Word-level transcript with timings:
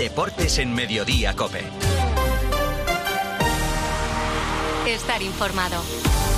Deportes 0.00 0.58
en 0.58 0.72
Mediodía 0.74 1.36
Cope. 1.36 1.62
Estar 4.86 5.20
informado. 5.20 5.82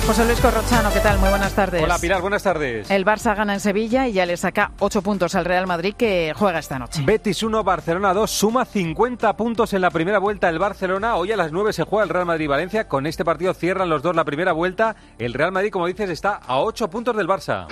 José 0.04 0.24
Luis 0.24 0.40
Corrochano, 0.40 0.92
¿qué 0.92 0.98
tal? 0.98 1.20
Muy 1.20 1.28
buenas 1.28 1.54
tardes. 1.54 1.80
Hola 1.80 1.96
Pilar, 2.00 2.20
buenas 2.22 2.42
tardes. 2.42 2.90
El 2.90 3.04
Barça 3.04 3.36
gana 3.36 3.54
en 3.54 3.60
Sevilla 3.60 4.08
y 4.08 4.14
ya 4.14 4.26
le 4.26 4.36
saca 4.36 4.72
8 4.80 5.02
puntos 5.02 5.36
al 5.36 5.44
Real 5.44 5.68
Madrid 5.68 5.94
que 5.96 6.34
juega 6.36 6.58
esta 6.58 6.80
noche. 6.80 7.02
Betis 7.04 7.44
1, 7.44 7.62
Barcelona 7.62 8.12
2, 8.12 8.28
suma 8.28 8.64
50 8.64 9.36
puntos 9.36 9.72
en 9.74 9.80
la 9.80 9.92
primera 9.92 10.18
vuelta 10.18 10.48
el 10.48 10.58
Barcelona. 10.58 11.14
Hoy 11.14 11.30
a 11.30 11.36
las 11.36 11.52
9 11.52 11.72
se 11.72 11.84
juega 11.84 12.02
el 12.02 12.10
Real 12.10 12.26
Madrid-Valencia. 12.26 12.88
Con 12.88 13.06
este 13.06 13.24
partido 13.24 13.54
cierran 13.54 13.88
los 13.88 14.02
dos 14.02 14.16
la 14.16 14.24
primera 14.24 14.50
vuelta. 14.50 14.96
El 15.20 15.34
Real 15.34 15.52
Madrid, 15.52 15.70
como 15.70 15.86
dices, 15.86 16.10
está 16.10 16.40
a 16.44 16.58
8 16.58 16.90
puntos 16.90 17.16
del 17.16 17.28
Barça. 17.28 17.68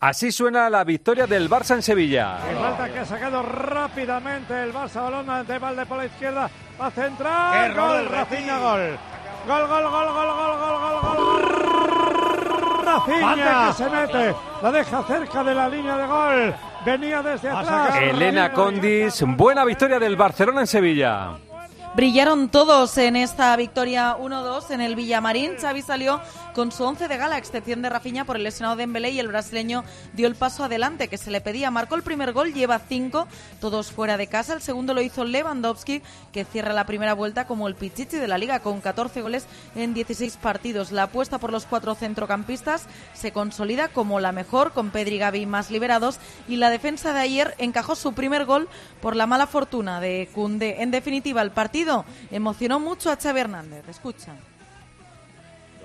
Así 0.00 0.30
suena 0.30 0.70
la 0.70 0.84
victoria 0.84 1.26
del 1.26 1.50
Barça 1.50 1.74
en 1.74 1.82
Sevilla. 1.82 2.38
El 2.48 2.56
falta 2.56 2.88
que 2.88 3.00
ha 3.00 3.04
sacado 3.04 3.42
rápidamente 3.42 4.62
el 4.62 4.72
Barça 4.72 5.02
balón 5.02 5.46
de 5.46 5.58
Valde 5.58 5.86
por 5.86 5.98
la 5.98 6.06
izquierda. 6.06 6.48
Va 6.80 6.86
a 6.86 6.90
centrar. 6.92 7.74
Gol, 7.74 8.08
Rafinha, 8.08 8.58
gol. 8.58 8.96
Gol, 9.46 9.66
gol, 9.66 9.82
gol, 9.90 9.90
gol, 9.90 10.34
gol, 10.36 10.58
gol, 10.58 10.78
gol, 10.80 11.00
gol. 11.02 12.84
Rafinha 12.84 13.66
que 13.66 13.72
se 13.72 13.90
mete. 13.90 14.34
La 14.62 14.70
deja 14.70 15.02
cerca 15.02 15.42
de 15.42 15.54
la 15.54 15.68
línea 15.68 15.96
de 15.96 16.06
gol. 16.06 16.54
Venía 16.86 17.20
desde 17.20 17.50
atrás. 17.50 17.96
Elena 18.00 18.52
Condis, 18.52 19.24
buena 19.26 19.64
victoria 19.64 19.98
del 19.98 20.14
Barcelona 20.16 20.60
en 20.60 20.66
Sevilla. 20.68 21.30
Brillaron 21.96 22.48
todos 22.48 22.96
en 22.98 23.16
esta 23.16 23.56
victoria 23.56 24.16
1-2 24.16 24.70
en 24.70 24.80
el 24.80 24.94
Villamarín. 24.94 25.56
Xavi 25.60 25.82
salió 25.82 26.20
con 26.54 26.70
su 26.70 26.84
once 26.84 27.08
de 27.08 27.16
gala, 27.16 27.34
a 27.36 27.38
excepción 27.38 27.82
de 27.82 27.88
Rafinha 27.88 28.24
por 28.24 28.36
el 28.36 28.44
lesionado 28.44 28.76
Dembélé 28.76 29.10
y 29.10 29.18
el 29.18 29.26
brasileño 29.26 29.82
dio 30.12 30.28
el 30.28 30.36
paso 30.36 30.62
adelante 30.62 31.08
que 31.08 31.18
se 31.18 31.32
le 31.32 31.40
pedía. 31.40 31.72
Marcó 31.72 31.96
el 31.96 32.02
primer 32.02 32.32
gol, 32.32 32.52
lleva 32.52 32.78
cinco, 32.78 33.26
todos 33.60 33.90
fuera 33.90 34.16
de 34.16 34.28
casa. 34.28 34.54
El 34.54 34.62
segundo 34.62 34.94
lo 34.94 35.02
hizo 35.02 35.24
Lewandowski, 35.24 36.02
que 36.32 36.44
cierra 36.44 36.72
la 36.72 36.86
primera 36.86 37.14
vuelta 37.14 37.46
como 37.46 37.66
el 37.66 37.74
pichichi 37.74 38.16
de 38.16 38.28
la 38.28 38.38
liga 38.38 38.60
con 38.60 38.80
14 38.80 39.22
goles 39.22 39.46
en 39.74 39.92
16 39.92 40.36
partidos. 40.36 40.92
La 40.92 41.04
apuesta 41.04 41.38
por 41.38 41.50
los 41.50 41.66
cuatro 41.66 41.96
centrocampistas 41.96 42.86
se 43.12 43.32
consolida 43.32 43.88
como 43.88 44.20
la 44.20 44.30
mejor, 44.30 44.72
con 44.72 44.90
Pedri 44.90 45.16
y 45.16 45.18
Gavi 45.18 45.46
más 45.46 45.70
liberados. 45.70 46.18
Y 46.48 46.56
la 46.56 46.70
defensa 46.70 47.12
de 47.12 47.20
ayer 47.20 47.54
encajó 47.58 47.96
su 47.96 48.12
primer 48.12 48.44
gol 48.44 48.68
por 49.00 49.16
la 49.16 49.26
mala 49.26 49.48
fortuna 49.48 50.00
de 50.00 50.28
Cundé. 50.32 50.82
En 50.82 50.92
definitiva, 50.92 51.42
el 51.42 51.50
partido 51.50 51.87
emocionó 52.30 52.80
mucho 52.80 53.10
a 53.10 53.16
Xavi 53.16 53.40
Hernández. 53.40 53.88
Escucha. 53.88 54.34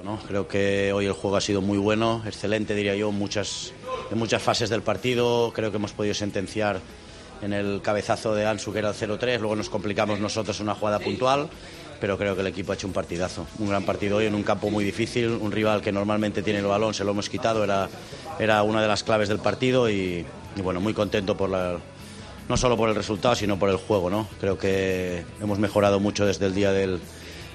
¿no? 0.03 0.19
Creo 0.27 0.47
que 0.47 0.91
hoy 0.93 1.05
el 1.05 1.13
juego 1.13 1.37
ha 1.37 1.41
sido 1.41 1.61
muy 1.61 1.77
bueno, 1.77 2.21
excelente 2.25 2.75
diría 2.75 2.95
yo, 2.95 3.11
muchas, 3.11 3.71
en 4.11 4.17
muchas 4.17 4.41
fases 4.41 4.69
del 4.69 4.81
partido. 4.81 5.51
Creo 5.53 5.71
que 5.71 5.77
hemos 5.77 5.93
podido 5.93 6.13
sentenciar 6.13 6.81
en 7.41 7.53
el 7.53 7.81
cabezazo 7.81 8.35
de 8.35 8.45
Ansu 8.45 8.71
que 8.71 8.79
era 8.79 8.89
el 8.89 8.95
0-3, 8.95 9.39
luego 9.39 9.55
nos 9.55 9.69
complicamos 9.69 10.19
nosotros 10.19 10.59
una 10.59 10.75
jugada 10.75 10.99
puntual, 10.99 11.49
pero 11.99 12.17
creo 12.17 12.35
que 12.35 12.41
el 12.41 12.47
equipo 12.47 12.71
ha 12.71 12.75
hecho 12.75 12.87
un 12.87 12.93
partidazo, 12.93 13.45
un 13.59 13.69
gran 13.69 13.83
partido 13.83 14.17
hoy 14.17 14.25
en 14.25 14.35
un 14.35 14.43
campo 14.43 14.69
muy 14.69 14.83
difícil, 14.83 15.27
un 15.29 15.51
rival 15.51 15.81
que 15.81 15.91
normalmente 15.91 16.41
tiene 16.41 16.59
el 16.59 16.65
balón, 16.65 16.93
se 16.93 17.03
lo 17.03 17.11
hemos 17.11 17.29
quitado, 17.29 17.63
era, 17.63 17.89
era 18.39 18.63
una 18.63 18.81
de 18.81 18.87
las 18.87 19.03
claves 19.03 19.27
del 19.27 19.39
partido 19.39 19.89
y, 19.89 20.25
y 20.55 20.61
bueno, 20.61 20.79
muy 20.79 20.93
contento 20.93 21.35
por 21.35 21.49
la, 21.49 21.79
no 22.49 22.57
solo 22.57 22.77
por 22.77 22.89
el 22.89 22.95
resultado, 22.95 23.35
sino 23.35 23.57
por 23.59 23.69
el 23.69 23.77
juego. 23.77 24.09
¿no? 24.09 24.27
Creo 24.39 24.57
que 24.57 25.25
hemos 25.41 25.59
mejorado 25.59 25.99
mucho 25.99 26.25
desde 26.25 26.45
el 26.45 26.55
día 26.55 26.71
del, 26.71 26.99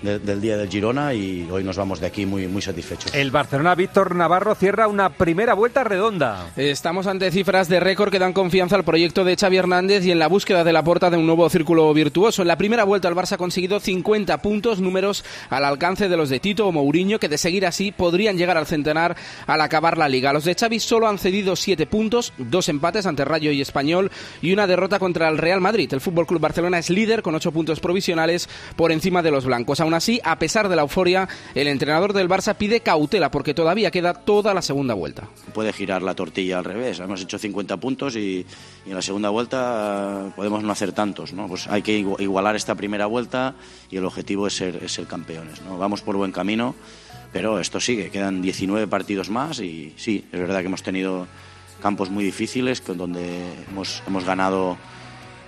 de, 0.03 0.19
del 0.19 0.41
día 0.41 0.57
del 0.57 0.69
Girona 0.69 1.15
y 1.15 1.49
hoy 1.51 1.65
nos 1.65 1.77
vamos 1.77 2.01
de 2.01 2.07
aquí 2.07 2.27
muy, 2.27 2.47
muy 2.47 2.63
satisfechos. 2.63 3.15
El 3.15 3.31
Barcelona 3.31 3.75
Víctor 3.75 4.15
Navarro 4.15 4.55
cierra 4.55 4.89
una 4.89 5.11
primera 5.11 5.55
vuelta 5.55 5.85
redonda. 5.85 6.47
Estamos 6.57 7.07
ante 7.07 7.31
cifras 7.31 7.69
de 7.69 7.81
récord 7.81 8.11
que 8.11 8.19
dan 8.19 8.33
confianza 8.33 8.77
al 8.77 8.85
proyecto 8.85 9.25
de 9.25 9.37
Xavi 9.37 9.57
Hernández 9.57 10.05
y 10.05 10.11
en 10.11 10.19
la 10.19 10.29
búsqueda 10.29 10.65
de 10.65 10.73
la 10.73 10.83
puerta 10.83 11.11
de 11.11 11.17
un 11.17 11.27
nuevo 11.27 11.49
círculo 11.49 11.93
virtuoso. 11.95 12.43
En 12.43 12.49
la 12.49 12.59
primera 12.59 12.85
vuelta 12.85 13.09
el 13.09 13.15
Barça 13.15 13.33
ha 13.33 13.39
conseguido 13.39 13.81
50 13.81 14.39
puntos, 14.39 14.81
números 14.81 15.25
al 15.51 15.65
alcance 15.65 16.09
de 16.09 16.17
los 16.17 16.29
de 16.29 16.41
Tito 16.41 16.67
o 16.67 16.73
Mourinho, 16.73 17.19
que 17.19 17.29
de 17.29 17.39
seguir 17.39 17.67
así 17.67 17.93
podrían 17.93 18.37
llegar 18.37 18.57
al 18.57 18.67
centenar 18.67 19.17
al 19.47 19.61
acabar 19.61 19.99
la 19.99 20.09
liga. 20.09 20.33
Los 20.33 20.45
de 20.45 20.55
Xavi 20.55 20.81
solo 20.81 21.09
han 21.09 21.19
cedido 21.19 21.57
7 21.57 21.87
puntos, 21.87 22.33
dos 22.39 22.69
empates 22.69 23.07
ante 23.07 23.25
Rayo 23.25 23.51
y 23.51 23.61
Español 23.61 24.11
y 24.43 24.53
una 24.53 24.67
derrota 24.67 24.99
contra 24.99 25.29
el 25.29 25.39
Real 25.39 25.61
Madrid. 25.61 25.93
El 25.93 26.01
Fútbol 26.01 26.27
Club 26.27 26.41
Barcelona 26.41 26.79
es 26.79 26.91
líder 26.91 27.23
con 27.23 27.35
8 27.35 27.53
puntos 27.53 27.81
provisionales 27.81 28.49
por 28.77 28.93
encima 28.93 29.23
de 29.23 29.31
los 29.31 29.45
blancos. 29.45 29.81
Aún 29.89 29.95
así, 29.95 30.21
a 30.23 30.39
pesar 30.39 30.69
de 30.69 30.77
la 30.77 30.83
euforia, 30.83 31.27
el 31.55 31.67
entrenador 31.67 32.13
del 32.13 32.29
Barça 32.29 32.55
pide 32.55 32.81
cautela 32.81 33.31
porque 33.31 33.55
todavía 33.55 33.91
queda 33.91 34.13
toda 34.13 34.53
la 34.53 34.61
segunda 34.61 34.93
vuelta. 34.93 35.31
Puede 35.55 35.73
girar 35.73 36.03
la 36.03 36.15
tortilla 36.15 36.59
al 36.59 36.67
revés. 36.67 37.01
Hemos 37.01 37.23
hecho 37.23 37.39
50 37.39 37.79
puntos 37.79 38.15
y, 38.15 38.45
y 38.85 38.91
en 38.91 38.95
la 38.95 39.01
segunda 39.01 39.31
vuelta 39.31 40.27
eh, 40.27 40.33
podemos 40.37 40.63
no 40.63 40.71
hacer 40.71 40.93
tantos. 40.93 41.33
¿no? 41.33 41.49
Pues 41.49 41.69
hay 41.69 41.81
que 41.81 41.97
igualar 42.19 42.55
esta 42.55 42.75
primera 42.75 43.07
vuelta 43.07 43.55
y 43.91 43.97
el 43.97 44.05
objetivo 44.05 44.47
es 44.47 44.57
ser, 44.57 44.79
es 44.85 44.93
ser 44.93 45.07
campeones. 45.07 45.63
¿no? 45.63 45.79
Vamos 45.79 46.03
por 46.03 46.19
buen 46.19 46.33
camino, 46.33 46.75
pero 47.33 47.59
esto 47.59 47.81
sigue. 47.81 48.11
Quedan 48.11 48.43
19 48.43 48.89
partidos 48.89 49.31
más 49.31 49.59
y 49.59 49.95
sí, 49.97 50.27
es 50.31 50.39
verdad 50.39 50.61
que 50.61 50.67
hemos 50.67 50.83
tenido 50.83 51.27
campos 51.81 52.11
muy 52.11 52.25
difíciles 52.25 52.83
donde 52.87 53.41
hemos, 53.71 54.03
hemos 54.07 54.25
ganado 54.25 54.77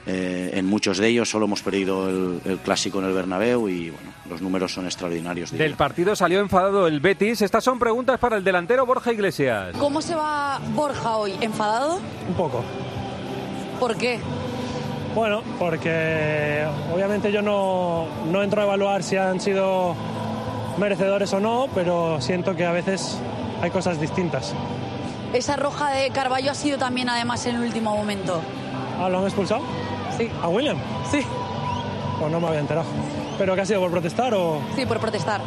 eh, 0.06 0.50
en 0.54 0.66
muchos 0.66 0.98
de 0.98 1.08
ellos 1.08 1.28
solo 1.28 1.44
hemos 1.44 1.62
perdido 1.62 2.08
el, 2.08 2.40
el, 2.44 2.58
clásico 2.58 2.98
en 3.00 3.06
el 3.06 3.12
Bernabéu 3.12 3.68
y 3.68 3.90
bueno, 3.90 4.10
los 4.28 4.40
números 4.40 4.72
son 4.72 4.86
extraordinarios. 4.86 5.50
Diría. 5.50 5.66
Del 5.66 5.76
partido 5.76 6.16
salió 6.16 6.40
enfadado 6.40 6.86
el 6.86 7.00
Betis. 7.00 7.42
Estas 7.42 7.64
son 7.64 7.78
preguntas 7.78 8.18
para 8.18 8.36
el 8.36 8.44
delantero 8.44 8.86
Borja 8.86 9.12
Iglesias. 9.12 9.76
¿Cómo 9.78 10.00
se 10.00 10.14
va 10.14 10.60
Borja 10.74 11.16
hoy? 11.16 11.34
¿Enfadado? 11.40 12.00
Un 12.28 12.34
poco. 12.34 12.64
¿Por 13.78 13.96
qué? 13.96 14.20
Bueno, 15.14 15.42
porque 15.58 16.64
obviamente 16.94 17.32
yo 17.32 17.42
no, 17.42 18.06
no 18.30 18.42
entro 18.42 18.60
a 18.60 18.64
evaluar 18.64 19.02
si 19.02 19.16
han 19.16 19.40
sido 19.40 19.96
merecedores 20.78 21.32
o 21.32 21.40
no, 21.40 21.68
pero 21.74 22.20
siento 22.20 22.54
que 22.54 22.64
a 22.64 22.72
veces 22.72 23.18
hay 23.60 23.70
cosas 23.70 24.00
distintas. 24.00 24.54
Esa 25.32 25.56
roja 25.56 25.90
de 25.90 26.10
Carballo 26.10 26.50
ha 26.50 26.54
sido 26.54 26.78
también 26.78 27.08
además 27.08 27.44
en 27.46 27.56
el 27.56 27.62
último 27.62 27.94
momento. 27.96 28.40
¿Ah, 29.00 29.08
lo 29.08 29.18
han 29.18 29.24
expulsado? 29.24 29.62
Sí. 30.18 30.30
¿A 30.42 30.48
William? 30.48 30.76
Sí. 31.10 31.20
Pues 32.18 32.30
no 32.30 32.38
me 32.38 32.48
había 32.48 32.60
enterado. 32.60 32.86
¿Pero 33.38 33.54
qué 33.54 33.62
ha 33.62 33.64
sido 33.66 33.80
por 33.80 33.90
protestar 33.90 34.34
o...? 34.34 34.60
Sí, 34.76 34.84
por 34.84 34.98
protestar. 35.00 35.40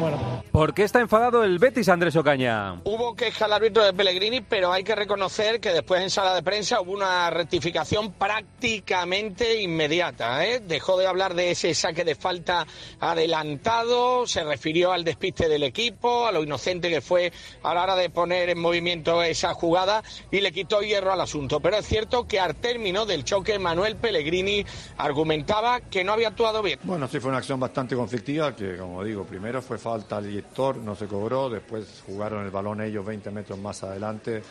Bueno. 0.00 0.31
¿Por 0.52 0.74
qué 0.74 0.82
está 0.82 1.00
enfadado 1.00 1.44
el 1.44 1.58
Betis, 1.58 1.88
Andrés 1.88 2.14
Ocaña? 2.14 2.82
Hubo 2.84 3.16
queja 3.16 3.46
al 3.46 3.54
árbitro 3.54 3.84
de 3.84 3.94
Pellegrini, 3.94 4.42
pero 4.42 4.70
hay 4.70 4.84
que 4.84 4.94
reconocer 4.94 5.60
que 5.60 5.70
después 5.70 6.02
en 6.02 6.10
sala 6.10 6.34
de 6.34 6.42
prensa 6.42 6.82
hubo 6.82 6.92
una 6.92 7.30
rectificación 7.30 8.12
prácticamente 8.12 9.62
inmediata. 9.62 10.44
¿eh? 10.44 10.60
Dejó 10.60 10.98
de 10.98 11.06
hablar 11.06 11.32
de 11.32 11.52
ese 11.52 11.74
saque 11.74 12.04
de 12.04 12.16
falta 12.16 12.66
adelantado, 13.00 14.26
se 14.26 14.44
refirió 14.44 14.92
al 14.92 15.04
despiste 15.04 15.48
del 15.48 15.62
equipo, 15.62 16.26
a 16.26 16.32
lo 16.32 16.42
inocente 16.42 16.90
que 16.90 17.00
fue 17.00 17.32
a 17.62 17.72
la 17.72 17.84
hora 17.84 17.96
de 17.96 18.10
poner 18.10 18.50
en 18.50 18.60
movimiento 18.60 19.22
esa 19.22 19.54
jugada 19.54 20.02
y 20.30 20.42
le 20.42 20.52
quitó 20.52 20.82
hierro 20.82 21.14
al 21.14 21.22
asunto. 21.22 21.60
Pero 21.60 21.78
es 21.78 21.86
cierto 21.86 22.28
que 22.28 22.38
al 22.38 22.56
término 22.56 23.06
del 23.06 23.24
choque, 23.24 23.58
Manuel 23.58 23.96
Pellegrini 23.96 24.66
argumentaba 24.98 25.80
que 25.80 26.04
no 26.04 26.12
había 26.12 26.28
actuado 26.28 26.60
bien. 26.60 26.78
Bueno, 26.82 27.08
sí 27.08 27.20
fue 27.20 27.30
una 27.30 27.38
acción 27.38 27.58
bastante 27.58 27.96
conflictiva, 27.96 28.54
que 28.54 28.76
como 28.76 29.02
digo, 29.02 29.24
primero 29.24 29.62
fue 29.62 29.78
falta 29.78 30.18
al 30.18 30.41
no 30.82 30.94
se 30.94 31.06
cobró, 31.06 31.48
después 31.48 32.02
jugaron 32.06 32.44
el 32.44 32.50
balón 32.50 32.80
ellos 32.80 33.04
20 33.04 33.30
metros 33.30 33.58
más 33.58 33.82
adelante 33.82 34.42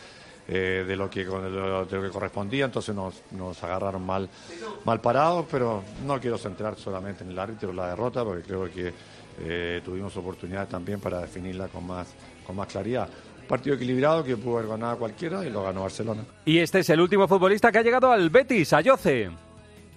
eh, 0.48 0.84
de, 0.86 0.96
lo 0.96 1.08
que, 1.08 1.24
de, 1.24 1.50
lo, 1.50 1.86
que 1.86 2.10
correspondía, 2.10 2.64
entonces 2.64 2.94
nos, 2.94 3.22
nos 3.30 3.62
agarraron 3.62 4.04
mal, 4.04 4.28
mal 4.84 5.00
parados, 5.00 5.46
pero 5.50 5.84
no 6.04 6.20
quiero 6.20 6.36
centrar 6.36 6.76
solamente 6.76 7.22
en 7.22 7.30
el 7.30 7.38
árbitro 7.38 7.72
la 7.72 7.88
derrota, 7.88 8.24
porque 8.24 8.42
creo 8.42 8.70
que 8.70 8.92
eh, 9.40 9.80
tuvimos 9.84 10.16
oportunidad 10.16 10.68
también 10.68 11.00
para 11.00 11.20
definirla 11.20 11.68
con 11.68 11.86
más, 11.86 12.08
con 12.46 12.56
más 12.56 12.68
claridad. 12.68 13.08
Partido 13.48 13.76
equilibrado 13.76 14.24
que 14.24 14.36
pudo 14.36 14.58
haber 14.58 14.70
ganado 14.70 14.98
cualquiera 14.98 15.44
y 15.44 15.50
lo 15.50 15.62
ganó 15.62 15.82
Barcelona. 15.82 16.24
Y 16.44 16.58
este 16.58 16.80
es 16.80 16.90
el 16.90 17.00
último 17.00 17.28
futbolista 17.28 17.70
que 17.70 17.78
ha 17.78 17.82
llegado 17.82 18.10
al 18.10 18.30
Betis, 18.30 18.72
Ayoce. 18.72 19.30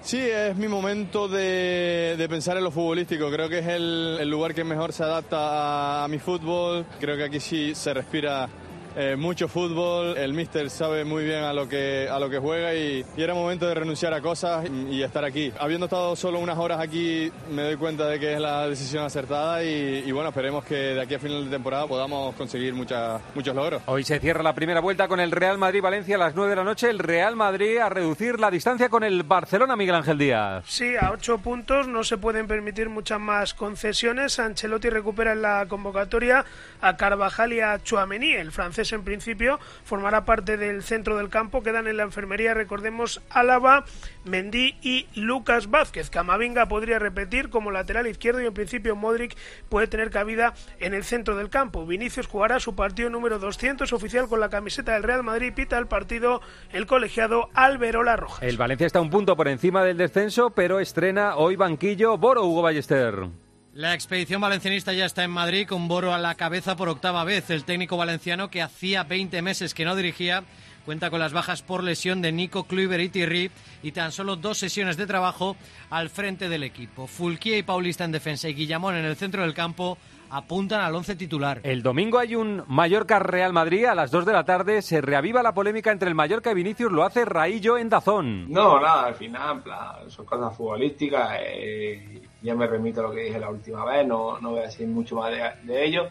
Sí, 0.06 0.20
es 0.20 0.56
mi 0.56 0.68
momento 0.68 1.28
de, 1.28 2.14
de, 2.16 2.30
pensar 2.30 2.56
en 2.58 2.64
lo 2.64 2.70
futbolístico. 2.70 3.32
Creo 3.32 3.50
que 3.50 3.58
es 3.58 3.66
el, 3.66 4.20
el 4.22 4.30
lugar 4.30 4.54
que 4.54 4.64
mejor 4.64 4.94
se 4.94 5.04
adapta 5.04 5.38
a, 5.40 6.04
a, 6.04 6.08
mi 6.08 6.20
fútbol. 6.20 6.86
Creo 7.00 7.18
que 7.18 7.24
aquí 7.24 7.40
sí 7.40 7.74
se 7.74 7.92
respira 7.92 8.48
eh, 8.96 9.16
mucho 9.16 9.48
fútbol, 9.48 10.18
el 10.18 10.34
míster 10.34 10.70
sabe 10.70 11.04
muy 11.06 11.24
bien 11.24 11.44
a 11.44 11.54
lo 11.54 11.68
que, 11.68 12.08
a 12.10 12.20
lo 12.20 12.30
que 12.30 12.38
juega 12.40 12.74
y, 12.74 13.04
y 13.18 13.22
era 13.22 13.34
momento 13.34 13.68
de 13.68 13.74
renunciar 13.76 14.14
a 14.14 14.22
cosas 14.22 14.66
y, 14.70 14.96
y 14.96 15.04
estar 15.04 15.24
aquí. 15.26 15.52
Habiendo 15.60 15.86
estado 15.86 16.16
solo 16.16 16.40
unas 16.40 16.58
horas 16.58 16.80
aquí, 16.80 17.32
me 17.52 17.64
doy 17.64 17.76
cuenta 17.76 18.08
de 18.08 18.20
que 18.20 18.34
es 18.34 18.40
la 18.40 18.68
decisión 18.68 19.04
acertada 19.04 19.64
y, 19.64 20.04
y 20.06 20.12
bueno, 20.12 20.30
esperemos 20.30 20.64
que 20.66 20.76
de 20.76 21.02
aquí 21.02 21.16
a 21.16 21.20
final 21.20 21.46
de 21.46 21.52
temporada 21.52 21.88
podamos 21.88 22.36
conseguir 22.36 22.74
muchas, 22.74 23.22
muchos 23.34 23.56
logros. 23.56 23.82
Hoy 23.88 24.04
se 24.04 24.20
cierra 24.20 24.42
la 24.44 24.54
primera 24.54 24.80
vuelta 24.80 25.08
con 25.08 25.20
el 25.20 25.32
Real 25.32 25.58
Madrid-Valencia 25.58 26.16
a 26.16 26.20
las 26.20 26.36
9 26.36 26.50
de 26.52 26.56
la 26.56 26.64
noche. 26.64 26.90
El 26.90 27.00
Real 27.00 27.36
Madrid 27.36 27.78
a 27.78 27.90
reducir 27.90 28.40
la 28.40 28.50
distancia 28.52 28.90
con 28.90 29.04
el 29.04 29.24
Barcelona, 29.24 29.76
Miguel 29.76 29.96
Ángel 29.96 30.18
Díaz. 30.18 30.64
Sí, 30.68 30.96
a 31.00 31.12
ocho 31.12 31.38
puntos 31.40 31.88
no 31.88 32.04
se 32.04 32.18
pueden 32.18 32.48
permitir 32.48 32.90
muchas 32.90 33.20
más 33.20 33.54
concesiones. 33.54 34.40
Ancelotti 34.40 34.90
recupera 34.90 35.34
en 35.34 35.42
la 35.42 35.66
convocatoria 35.68 36.46
a 36.82 36.96
Carvajal 36.98 37.54
y 37.54 37.60
a 37.60 37.82
Chouameni. 37.84 38.34
El 38.34 38.52
francés 38.52 38.85
en 38.94 39.04
principio 39.04 39.60
formará 39.84 40.26
parte 40.26 40.58
del 40.58 40.84
centro 40.84 41.18
del 41.18 41.30
campo. 41.30 41.64
Quedan 41.64 41.88
en 41.88 41.98
la 41.98 42.04
enfermería, 42.04 42.54
recordemos, 42.54 43.22
Álava, 43.30 43.86
Mendy 44.24 44.78
y 44.82 45.08
Lucas 45.16 45.70
Vázquez. 45.70 46.10
Camavinga 46.10 46.68
podría 46.68 47.00
repetir 47.00 47.50
como 47.50 47.72
lateral 47.72 48.08
izquierdo 48.08 48.42
y 48.42 48.46
en 48.46 48.54
principio 48.54 48.96
Modric 48.96 49.36
puede 49.70 49.88
tener 49.88 50.10
cabida 50.10 50.54
en 50.80 50.94
el 50.94 51.04
centro 51.04 51.36
del 51.36 51.50
campo. 51.50 51.86
Vinicius 51.86 52.28
jugará 52.28 52.60
su 52.60 52.76
partido 52.76 53.10
número 53.10 53.40
200 53.40 53.92
oficial 53.94 54.28
con 54.28 54.40
la 54.40 54.50
camiseta 54.50 54.94
del 54.94 55.04
Real 55.04 55.24
Madrid. 55.24 55.54
Pita 55.54 55.78
el 55.78 55.88
partido 55.88 56.42
el 56.72 56.86
colegiado 56.88 57.50
Alberola 57.54 58.16
Rojas. 58.16 58.42
El 58.42 58.58
Valencia 58.58 58.88
está 58.88 59.02
un 59.02 59.10
punto 59.10 59.36
por 59.36 59.48
encima 59.48 59.84
del 59.84 59.98
descenso, 59.98 60.52
pero 60.52 60.80
estrena 60.80 61.36
hoy 61.36 61.56
banquillo 61.56 62.18
Boro 62.18 62.46
Hugo 62.46 62.62
Ballester. 62.62 63.45
La 63.76 63.94
expedición 63.94 64.40
valencianista 64.40 64.94
ya 64.94 65.04
está 65.04 65.26
en 65.26 65.32
Madrid 65.32 65.68
con 65.68 65.90
Boro 65.90 66.14
a 66.14 66.18
la 66.18 66.36
cabeza 66.36 66.78
por 66.78 66.88
octava 66.88 67.26
vez. 67.26 67.50
El 67.50 67.66
técnico 67.66 67.98
valenciano 67.98 68.50
que 68.50 68.62
hacía 68.62 69.04
20 69.04 69.42
meses 69.42 69.74
que 69.74 69.84
no 69.84 69.98
dirigía 69.98 70.46
cuenta 70.86 71.10
con 71.10 71.20
las 71.20 71.34
bajas 71.34 71.62
por 71.62 71.84
lesión 71.84 72.22
de 72.22 72.32
Nico 72.32 72.64
Kluivert 72.64 73.04
y 73.04 73.10
Thierry 73.10 73.52
y 73.84 73.92
tan 73.92 74.14
solo 74.14 74.38
dos 74.38 74.60
sesiones 74.60 74.96
de 74.96 75.08
trabajo 75.08 75.58
al 75.90 76.10
frente 76.10 76.48
del 76.48 76.64
equipo. 76.64 77.06
Fulquía 77.06 77.58
y 77.58 77.64
Paulista 77.64 78.06
en 78.06 78.14
defensa 78.14 78.48
y 78.48 78.54
Guillamón 78.54 78.96
en 78.96 79.04
el 79.04 79.18
centro 79.18 79.42
del 79.42 79.54
campo 79.54 79.98
apuntan 80.38 80.82
al 80.82 80.94
once 80.96 81.16
titular. 81.16 81.60
El 81.64 81.82
domingo 81.82 82.20
hay 82.20 82.36
un 82.36 82.64
Mallorca-Real 82.68 83.54
Madrid 83.54 83.86
a 83.86 83.96
las 83.96 84.12
2 84.12 84.26
de 84.26 84.34
la 84.34 84.44
tarde. 84.44 84.82
Se 84.82 85.00
reaviva 85.02 85.42
la 85.42 85.54
polémica 85.54 85.92
entre 85.92 86.10
el 86.10 86.16
Mallorca 86.16 86.52
y 86.52 86.56
Vinicius. 86.56 86.92
Lo 86.92 87.04
hace 87.04 87.24
Raillo 87.26 87.78
en 87.78 87.90
Dazón. 87.90 88.52
No, 88.52 88.80
nada, 88.80 89.06
al 89.06 89.16
final, 89.16 89.58
en 89.58 89.64
plan, 89.64 90.10
son 90.10 90.26
cosas 90.26 90.56
futbolísticas. 90.56 91.38
eh, 91.40 92.22
ya 92.42 92.54
me 92.54 92.68
remito 92.68 93.00
a 93.00 93.04
lo 93.04 93.12
que 93.12 93.22
dije 93.24 93.40
la 93.40 93.50
última 93.50 93.84
vez, 93.86 94.06
no, 94.06 94.40
no 94.40 94.52
voy 94.52 94.60
a 94.60 94.64
decir 94.64 94.88
mucho 94.88 95.16
más 95.16 95.32
de, 95.32 95.42
de 95.74 95.86
ello. 95.86 96.04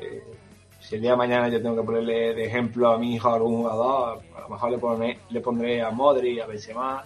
Eh, 0.00 0.22
si 0.80 0.94
el 0.94 1.02
día 1.02 1.10
de 1.10 1.16
mañana 1.18 1.48
yo 1.48 1.60
tengo 1.60 1.76
que 1.76 1.82
ponerle 1.82 2.34
de 2.34 2.44
ejemplo 2.46 2.88
a 2.92 2.98
mi 2.98 3.14
hijo 3.16 3.28
a 3.28 3.34
algún 3.34 3.56
jugador, 3.56 4.20
a 4.36 4.40
lo 4.42 4.48
mejor 4.48 4.70
le, 4.70 4.78
pone- 4.78 5.18
le 5.28 5.40
pondré 5.40 5.82
a 5.82 5.90
Modri, 5.90 6.40
a 6.40 6.46
Benzema, 6.46 7.04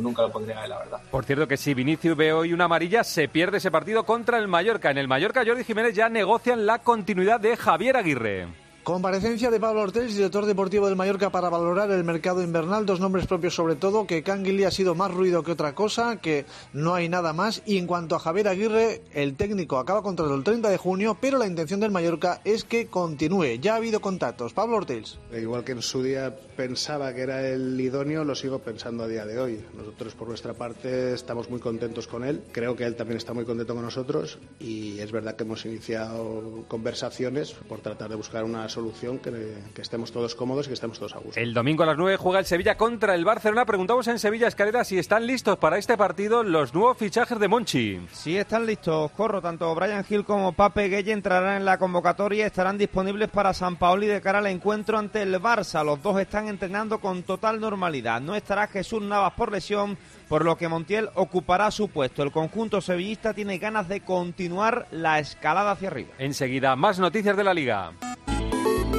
nunca 0.00 0.22
lo 0.22 0.40
la 0.40 0.78
verdad. 0.78 1.00
Por 1.10 1.24
cierto 1.24 1.48
que 1.48 1.56
si 1.56 1.74
Vinicius 1.74 2.16
ve 2.16 2.32
hoy 2.32 2.52
una 2.52 2.64
amarilla, 2.64 3.04
se 3.04 3.28
pierde 3.28 3.58
ese 3.58 3.70
partido 3.70 4.04
contra 4.04 4.38
el 4.38 4.48
Mallorca. 4.48 4.90
En 4.90 4.98
el 4.98 5.08
Mallorca, 5.08 5.44
Jordi 5.46 5.64
Jiménez 5.64 5.94
ya 5.94 6.08
negocian 6.08 6.66
la 6.66 6.78
continuidad 6.78 7.40
de 7.40 7.56
Javier 7.56 7.96
Aguirre. 7.96 8.67
Comparecencia 8.88 9.50
de 9.50 9.60
Pablo 9.60 9.82
Ortiz, 9.82 10.16
director 10.16 10.46
deportivo 10.46 10.86
del 10.86 10.96
Mallorca, 10.96 11.28
para 11.28 11.50
valorar 11.50 11.90
el 11.90 12.04
mercado 12.04 12.42
invernal. 12.42 12.86
Dos 12.86 13.00
nombres 13.00 13.26
propios 13.26 13.54
sobre 13.54 13.76
todo, 13.76 14.06
que 14.06 14.22
Canguili 14.22 14.64
ha 14.64 14.70
sido 14.70 14.94
más 14.94 15.12
ruido 15.12 15.42
que 15.42 15.52
otra 15.52 15.74
cosa, 15.74 16.22
que 16.22 16.46
no 16.72 16.94
hay 16.94 17.10
nada 17.10 17.34
más. 17.34 17.60
Y 17.66 17.76
en 17.76 17.86
cuanto 17.86 18.16
a 18.16 18.18
Javier 18.18 18.48
Aguirre, 18.48 19.02
el 19.12 19.36
técnico 19.36 19.76
acaba 19.76 20.02
contrato 20.02 20.34
el 20.34 20.42
30 20.42 20.70
de 20.70 20.78
junio, 20.78 21.18
pero 21.20 21.36
la 21.36 21.46
intención 21.46 21.80
del 21.80 21.90
Mallorca 21.90 22.40
es 22.46 22.64
que 22.64 22.86
continúe. 22.86 23.60
Ya 23.60 23.74
ha 23.74 23.76
habido 23.76 24.00
contactos. 24.00 24.54
Pablo 24.54 24.78
Ortiz. 24.78 25.18
Igual 25.38 25.64
que 25.64 25.72
en 25.72 25.82
su 25.82 26.02
día 26.02 26.34
pensaba 26.56 27.12
que 27.12 27.20
era 27.20 27.46
el 27.46 27.78
idóneo, 27.78 28.24
lo 28.24 28.34
sigo 28.34 28.60
pensando 28.60 29.04
a 29.04 29.06
día 29.06 29.26
de 29.26 29.38
hoy. 29.38 29.62
Nosotros, 29.76 30.14
por 30.14 30.28
nuestra 30.28 30.54
parte, 30.54 31.12
estamos 31.12 31.50
muy 31.50 31.60
contentos 31.60 32.06
con 32.06 32.24
él. 32.24 32.42
Creo 32.52 32.74
que 32.74 32.84
él 32.84 32.96
también 32.96 33.18
está 33.18 33.34
muy 33.34 33.44
contento 33.44 33.74
con 33.74 33.84
nosotros. 33.84 34.38
Y 34.58 34.98
es 35.00 35.12
verdad 35.12 35.36
que 35.36 35.44
hemos 35.44 35.66
iniciado 35.66 36.64
conversaciones 36.68 37.52
por 37.52 37.80
tratar 37.80 38.08
de 38.08 38.16
buscar 38.16 38.44
una 38.44 38.66
solución 38.66 38.77
que, 39.22 39.54
que 39.74 39.82
estemos 39.82 40.12
todos 40.12 40.34
cómodos 40.34 40.66
y 40.66 40.68
que 40.68 40.74
estemos 40.74 40.98
todos 40.98 41.14
a 41.14 41.18
gusto. 41.18 41.40
El 41.40 41.54
domingo 41.54 41.82
a 41.82 41.86
las 41.86 41.96
9 41.96 42.16
juega 42.16 42.38
el 42.38 42.46
Sevilla 42.46 42.76
contra 42.76 43.14
el 43.14 43.24
Barcelona. 43.24 43.64
Preguntamos 43.64 44.06
en 44.08 44.18
Sevilla 44.18 44.48
Escalera 44.48 44.84
si 44.84 44.98
están 44.98 45.26
listos 45.26 45.58
para 45.58 45.78
este 45.78 45.96
partido 45.96 46.42
los 46.42 46.74
nuevos 46.74 46.96
fichajes 46.96 47.38
de 47.38 47.48
Monchi. 47.48 48.00
Sí, 48.12 48.36
están 48.36 48.66
listos. 48.66 49.10
Corro, 49.12 49.40
tanto 49.40 49.74
Brian 49.74 50.04
Hill 50.08 50.24
como 50.24 50.52
Pape 50.52 50.88
Gueye 50.88 51.12
entrarán 51.12 51.56
en 51.56 51.64
la 51.64 51.78
convocatoria 51.78 52.44
y 52.44 52.46
estarán 52.46 52.78
disponibles 52.78 53.28
para 53.28 53.54
San 53.54 53.76
Paoli 53.76 54.06
de 54.06 54.20
cara 54.20 54.38
al 54.38 54.46
encuentro 54.46 54.98
ante 54.98 55.22
el 55.22 55.34
Barça. 55.40 55.84
Los 55.84 56.02
dos 56.02 56.20
están 56.20 56.48
entrenando 56.48 56.98
con 56.98 57.22
total 57.22 57.60
normalidad. 57.60 58.20
No 58.20 58.34
estará 58.34 58.66
Jesús 58.68 59.02
Navas 59.02 59.32
por 59.34 59.52
lesión, 59.52 59.98
por 60.28 60.44
lo 60.44 60.56
que 60.56 60.68
Montiel 60.68 61.10
ocupará 61.14 61.70
su 61.70 61.88
puesto. 61.88 62.22
El 62.22 62.32
conjunto 62.32 62.80
sevillista 62.80 63.34
tiene 63.34 63.58
ganas 63.58 63.88
de 63.88 64.00
continuar 64.00 64.86
la 64.90 65.18
escalada 65.18 65.72
hacia 65.72 65.88
arriba. 65.88 66.10
Enseguida, 66.18 66.76
más 66.76 66.98
noticias 66.98 67.36
de 67.36 67.44
la 67.44 67.54
Liga. 67.54 67.92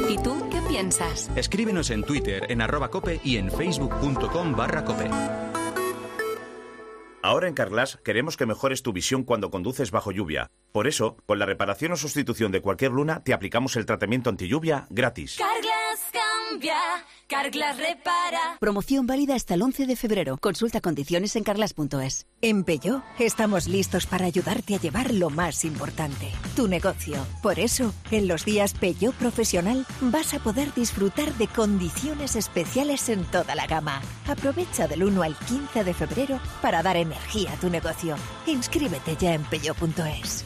¿Y 0.09 0.17
tú 0.17 0.49
qué 0.51 0.59
piensas? 0.67 1.29
Escríbenos 1.35 1.91
en 1.91 2.03
Twitter 2.03 2.47
en 2.49 2.61
arroba 2.61 2.89
cope 2.89 3.21
y 3.23 3.37
en 3.37 3.51
facebook.com 3.51 4.55
barra 4.55 4.83
cope. 4.83 5.07
Ahora 7.21 7.47
en 7.47 7.53
Carglass 7.53 7.99
queremos 8.03 8.35
que 8.35 8.47
mejores 8.47 8.81
tu 8.81 8.91
visión 8.91 9.23
cuando 9.23 9.51
conduces 9.51 9.91
bajo 9.91 10.11
lluvia. 10.11 10.49
Por 10.71 10.87
eso, 10.87 11.17
con 11.27 11.37
la 11.37 11.45
reparación 11.45 11.91
o 11.91 11.95
sustitución 11.95 12.51
de 12.51 12.61
cualquier 12.61 12.91
luna, 12.91 13.23
te 13.23 13.33
aplicamos 13.33 13.75
el 13.75 13.85
tratamiento 13.85 14.31
anti 14.31 14.47
lluvia 14.47 14.87
gratis. 14.89 15.37
Carglass 15.37 16.11
cambia, 16.49 16.75
Carglass 17.27 17.77
repara. 17.77 18.57
Promoción 18.59 19.05
válida 19.05 19.35
hasta 19.35 19.53
el 19.53 19.61
11 19.61 19.85
de 19.85 19.95
febrero. 19.95 20.37
Consulta 20.37 20.81
condiciones 20.81 21.35
en 21.35 21.43
carglass.es. 21.43 22.27
En 22.41 22.63
Peugeot 22.63 23.03
estamos 23.19 23.67
listos 23.67 24.05
para 24.05 24.25
ayudarte 24.25 24.75
a 24.75 24.79
llevar 24.79 25.13
lo 25.13 25.29
más 25.29 25.65
importante, 25.65 26.31
tu 26.55 26.67
negocio. 26.67 27.17
Por 27.41 27.59
eso, 27.59 27.93
en 28.11 28.27
los 28.27 28.45
días 28.45 28.73
Peugeot 28.73 29.15
Profesional 29.15 29.85
vas 30.01 30.33
a 30.33 30.39
poder 30.39 30.73
disfrutar 30.73 31.33
de 31.35 31.47
condiciones 31.47 32.35
especiales 32.35 33.09
en 33.09 33.23
toda 33.25 33.55
la 33.55 33.67
gama. 33.67 34.01
Aprovecha 34.27 34.87
del 34.87 35.03
1 35.03 35.23
al 35.23 35.35
15 35.35 35.83
de 35.83 35.93
febrero 35.93 36.39
para 36.61 36.81
dar 36.83 36.97
energía 36.97 37.53
a 37.53 37.59
tu 37.59 37.69
negocio. 37.69 38.15
Inscríbete 38.45 39.15
ya 39.17 39.33
en 39.33 39.43
peugeot.es. 39.43 40.45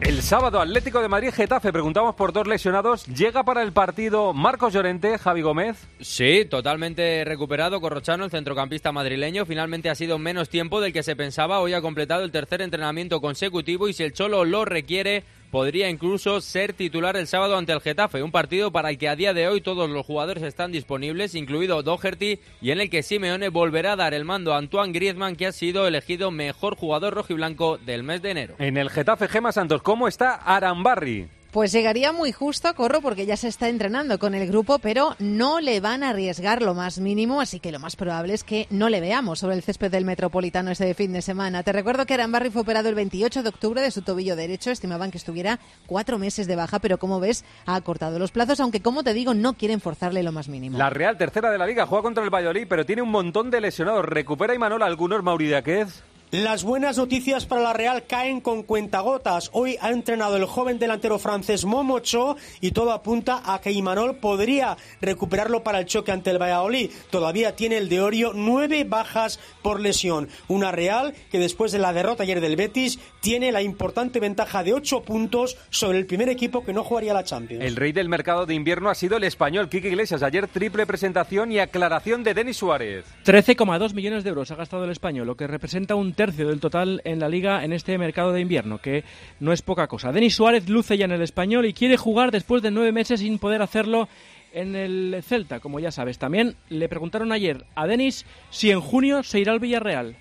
El 0.00 0.22
sábado, 0.22 0.60
Atlético 0.60 1.02
de 1.02 1.08
Madrid, 1.08 1.30
Getafe. 1.30 1.72
Preguntamos 1.72 2.14
por 2.14 2.32
dos 2.32 2.46
lesionados. 2.46 3.04
¿Llega 3.06 3.44
para 3.44 3.62
el 3.62 3.72
partido 3.72 4.32
Marcos 4.32 4.72
Llorente, 4.72 5.18
Javi 5.18 5.42
Gómez? 5.42 5.86
Sí, 6.00 6.46
totalmente 6.48 7.22
recuperado 7.26 7.82
Corrochano, 7.82 8.24
el 8.24 8.30
centrocampista 8.30 8.92
madrileño. 8.92 9.44
Finalmente 9.44 9.90
ha 9.90 9.94
sido 9.94 10.18
menos 10.18 10.48
tiempo 10.48 10.80
del 10.80 10.94
que 10.94 11.02
se 11.02 11.16
pensaba. 11.16 11.60
Hoy 11.60 11.74
ha 11.74 11.82
completado 11.82 12.24
el 12.24 12.32
tercer 12.32 12.62
entrenamiento 12.62 13.20
consecutivo 13.20 13.88
y 13.88 13.92
si 13.92 14.02
el 14.02 14.14
Cholo 14.14 14.46
lo 14.46 14.64
requiere, 14.64 15.24
podría 15.50 15.88
incluso 15.88 16.40
ser 16.40 16.72
titular 16.72 17.16
el 17.16 17.26
sábado 17.26 17.56
ante 17.56 17.72
el 17.72 17.80
Getafe. 17.80 18.22
Un 18.22 18.30
partido 18.30 18.70
para 18.70 18.90
el 18.90 18.98
que 18.98 19.08
a 19.08 19.16
día 19.16 19.34
de 19.34 19.48
hoy 19.48 19.60
todos 19.60 19.90
los 19.90 20.06
jugadores 20.06 20.42
están 20.42 20.72
disponibles, 20.72 21.34
incluido 21.34 21.82
Doherty, 21.82 22.40
y 22.60 22.70
en 22.70 22.80
el 22.80 22.90
que 22.90 23.02
Simeone 23.02 23.48
volverá 23.48 23.92
a 23.92 23.96
dar 23.96 24.14
el 24.14 24.24
mando 24.24 24.54
a 24.54 24.58
Antoine 24.58 24.92
Griezmann, 24.92 25.36
que 25.36 25.46
ha 25.46 25.52
sido 25.52 25.86
elegido 25.86 26.30
mejor 26.30 26.76
jugador 26.76 27.14
rojiblanco 27.14 27.78
del 27.78 28.02
mes 28.02 28.22
de 28.22 28.30
enero. 28.30 28.54
En 28.58 28.76
el 28.76 28.90
Getafe, 28.90 29.28
Gema 29.28 29.52
Santos, 29.52 29.82
¿cómo 29.82 30.08
está 30.08 30.34
Arambarri? 30.34 31.28
Pues 31.50 31.72
llegaría 31.72 32.12
muy 32.12 32.30
justo 32.30 32.68
a 32.68 32.74
Corro 32.74 33.00
porque 33.00 33.26
ya 33.26 33.36
se 33.36 33.48
está 33.48 33.68
entrenando 33.68 34.20
con 34.20 34.36
el 34.36 34.46
grupo, 34.46 34.78
pero 34.78 35.16
no 35.18 35.58
le 35.58 35.80
van 35.80 36.04
a 36.04 36.10
arriesgar 36.10 36.62
lo 36.62 36.74
más 36.74 37.00
mínimo, 37.00 37.40
así 37.40 37.58
que 37.58 37.72
lo 37.72 37.80
más 37.80 37.96
probable 37.96 38.34
es 38.34 38.44
que 38.44 38.68
no 38.70 38.88
le 38.88 39.00
veamos 39.00 39.40
sobre 39.40 39.56
el 39.56 39.62
césped 39.64 39.90
del 39.90 40.04
Metropolitano 40.04 40.70
este 40.70 40.94
fin 40.94 41.12
de 41.12 41.22
semana. 41.22 41.64
Te 41.64 41.72
recuerdo 41.72 42.06
que 42.06 42.14
Arambarri 42.14 42.50
fue 42.50 42.62
operado 42.62 42.88
el 42.88 42.94
28 42.94 43.42
de 43.42 43.48
octubre 43.48 43.80
de 43.80 43.90
su 43.90 44.02
tobillo 44.02 44.36
derecho, 44.36 44.70
estimaban 44.70 45.10
que 45.10 45.18
estuviera 45.18 45.58
cuatro 45.86 46.20
meses 46.20 46.46
de 46.46 46.54
baja, 46.54 46.78
pero 46.78 46.98
como 46.98 47.18
ves 47.18 47.44
ha 47.66 47.74
acortado 47.74 48.20
los 48.20 48.30
plazos, 48.30 48.60
aunque 48.60 48.80
como 48.80 49.02
te 49.02 49.12
digo 49.12 49.34
no 49.34 49.54
quieren 49.54 49.80
forzarle 49.80 50.22
lo 50.22 50.30
más 50.30 50.48
mínimo. 50.48 50.78
La 50.78 50.90
Real, 50.90 51.18
tercera 51.18 51.50
de 51.50 51.58
la 51.58 51.66
Liga, 51.66 51.84
juega 51.84 52.02
contra 52.02 52.22
el 52.22 52.30
Valladolid, 52.30 52.66
pero 52.68 52.86
tiene 52.86 53.02
un 53.02 53.10
montón 53.10 53.50
de 53.50 53.60
lesionados. 53.60 54.04
¿Recupera 54.04 54.54
Imanol 54.54 54.84
algunos, 54.84 55.20
Mauridaquez? 55.24 56.04
Las 56.32 56.62
buenas 56.62 56.96
noticias 56.96 57.44
para 57.44 57.60
la 57.60 57.72
Real 57.72 58.04
caen 58.06 58.40
con 58.40 58.62
cuentagotas. 58.62 59.50
Hoy 59.52 59.76
ha 59.80 59.90
entrenado 59.90 60.36
el 60.36 60.44
joven 60.44 60.78
delantero 60.78 61.18
francés 61.18 61.64
Momocho 61.64 62.36
y 62.60 62.70
todo 62.70 62.92
apunta 62.92 63.42
a 63.44 63.60
que 63.60 63.72
Imanol 63.72 64.14
podría 64.14 64.76
recuperarlo 65.00 65.64
para 65.64 65.80
el 65.80 65.86
choque 65.86 66.12
ante 66.12 66.30
el 66.30 66.40
Valladolid. 66.40 66.92
Todavía 67.10 67.56
tiene 67.56 67.78
el 67.78 67.88
de 67.88 68.00
Orio 68.00 68.30
nueve 68.32 68.84
bajas 68.84 69.40
por 69.60 69.80
lesión. 69.80 70.28
Una 70.46 70.70
Real 70.70 71.14
que 71.32 71.40
después 71.40 71.72
de 71.72 71.80
la 71.80 71.92
derrota 71.92 72.22
ayer 72.22 72.40
del 72.40 72.54
Betis 72.54 73.00
tiene 73.18 73.50
la 73.50 73.62
importante 73.62 74.20
ventaja 74.20 74.62
de 74.62 74.72
ocho 74.72 75.02
puntos 75.02 75.58
sobre 75.70 75.98
el 75.98 76.06
primer 76.06 76.28
equipo 76.28 76.64
que 76.64 76.72
no 76.72 76.84
jugaría 76.84 77.12
la 77.12 77.24
Champions. 77.24 77.64
El 77.64 77.74
rey 77.74 77.90
del 77.90 78.08
mercado 78.08 78.46
de 78.46 78.54
invierno 78.54 78.88
ha 78.88 78.94
sido 78.94 79.16
el 79.16 79.24
español 79.24 79.68
Quique 79.68 79.88
Iglesias. 79.88 80.22
Ayer 80.22 80.46
triple 80.46 80.86
presentación 80.86 81.50
y 81.50 81.58
aclaración 81.58 82.22
de 82.22 82.34
Denis 82.34 82.58
Suárez. 82.58 83.04
13,2 83.24 83.94
millones 83.94 84.22
de 84.22 84.30
euros 84.30 84.48
ha 84.52 84.54
gastado 84.54 84.84
el 84.84 84.90
español, 84.92 85.26
lo 85.26 85.36
que 85.36 85.48
representa 85.48 85.96
un 85.96 86.19
tercio 86.20 86.48
del 86.48 86.60
total 86.60 87.00
en 87.04 87.18
la 87.18 87.30
liga 87.30 87.64
en 87.64 87.72
este 87.72 87.96
mercado 87.96 88.30
de 88.34 88.42
invierno, 88.42 88.76
que 88.76 89.04
no 89.38 89.54
es 89.54 89.62
poca 89.62 89.86
cosa. 89.86 90.12
Denis 90.12 90.34
Suárez 90.34 90.68
luce 90.68 90.98
ya 90.98 91.06
en 91.06 91.12
el 91.12 91.22
español 91.22 91.64
y 91.64 91.72
quiere 91.72 91.96
jugar 91.96 92.30
después 92.30 92.60
de 92.60 92.70
nueve 92.70 92.92
meses 92.92 93.20
sin 93.20 93.38
poder 93.38 93.62
hacerlo 93.62 94.06
en 94.52 94.76
el 94.76 95.22
Celta, 95.22 95.60
como 95.60 95.80
ya 95.80 95.90
sabes. 95.90 96.18
También 96.18 96.56
le 96.68 96.90
preguntaron 96.90 97.32
ayer 97.32 97.64
a 97.74 97.86
Denis 97.86 98.26
si 98.50 98.70
en 98.70 98.82
junio 98.82 99.22
se 99.22 99.40
irá 99.40 99.52
al 99.52 99.60
Villarreal. 99.60 100.14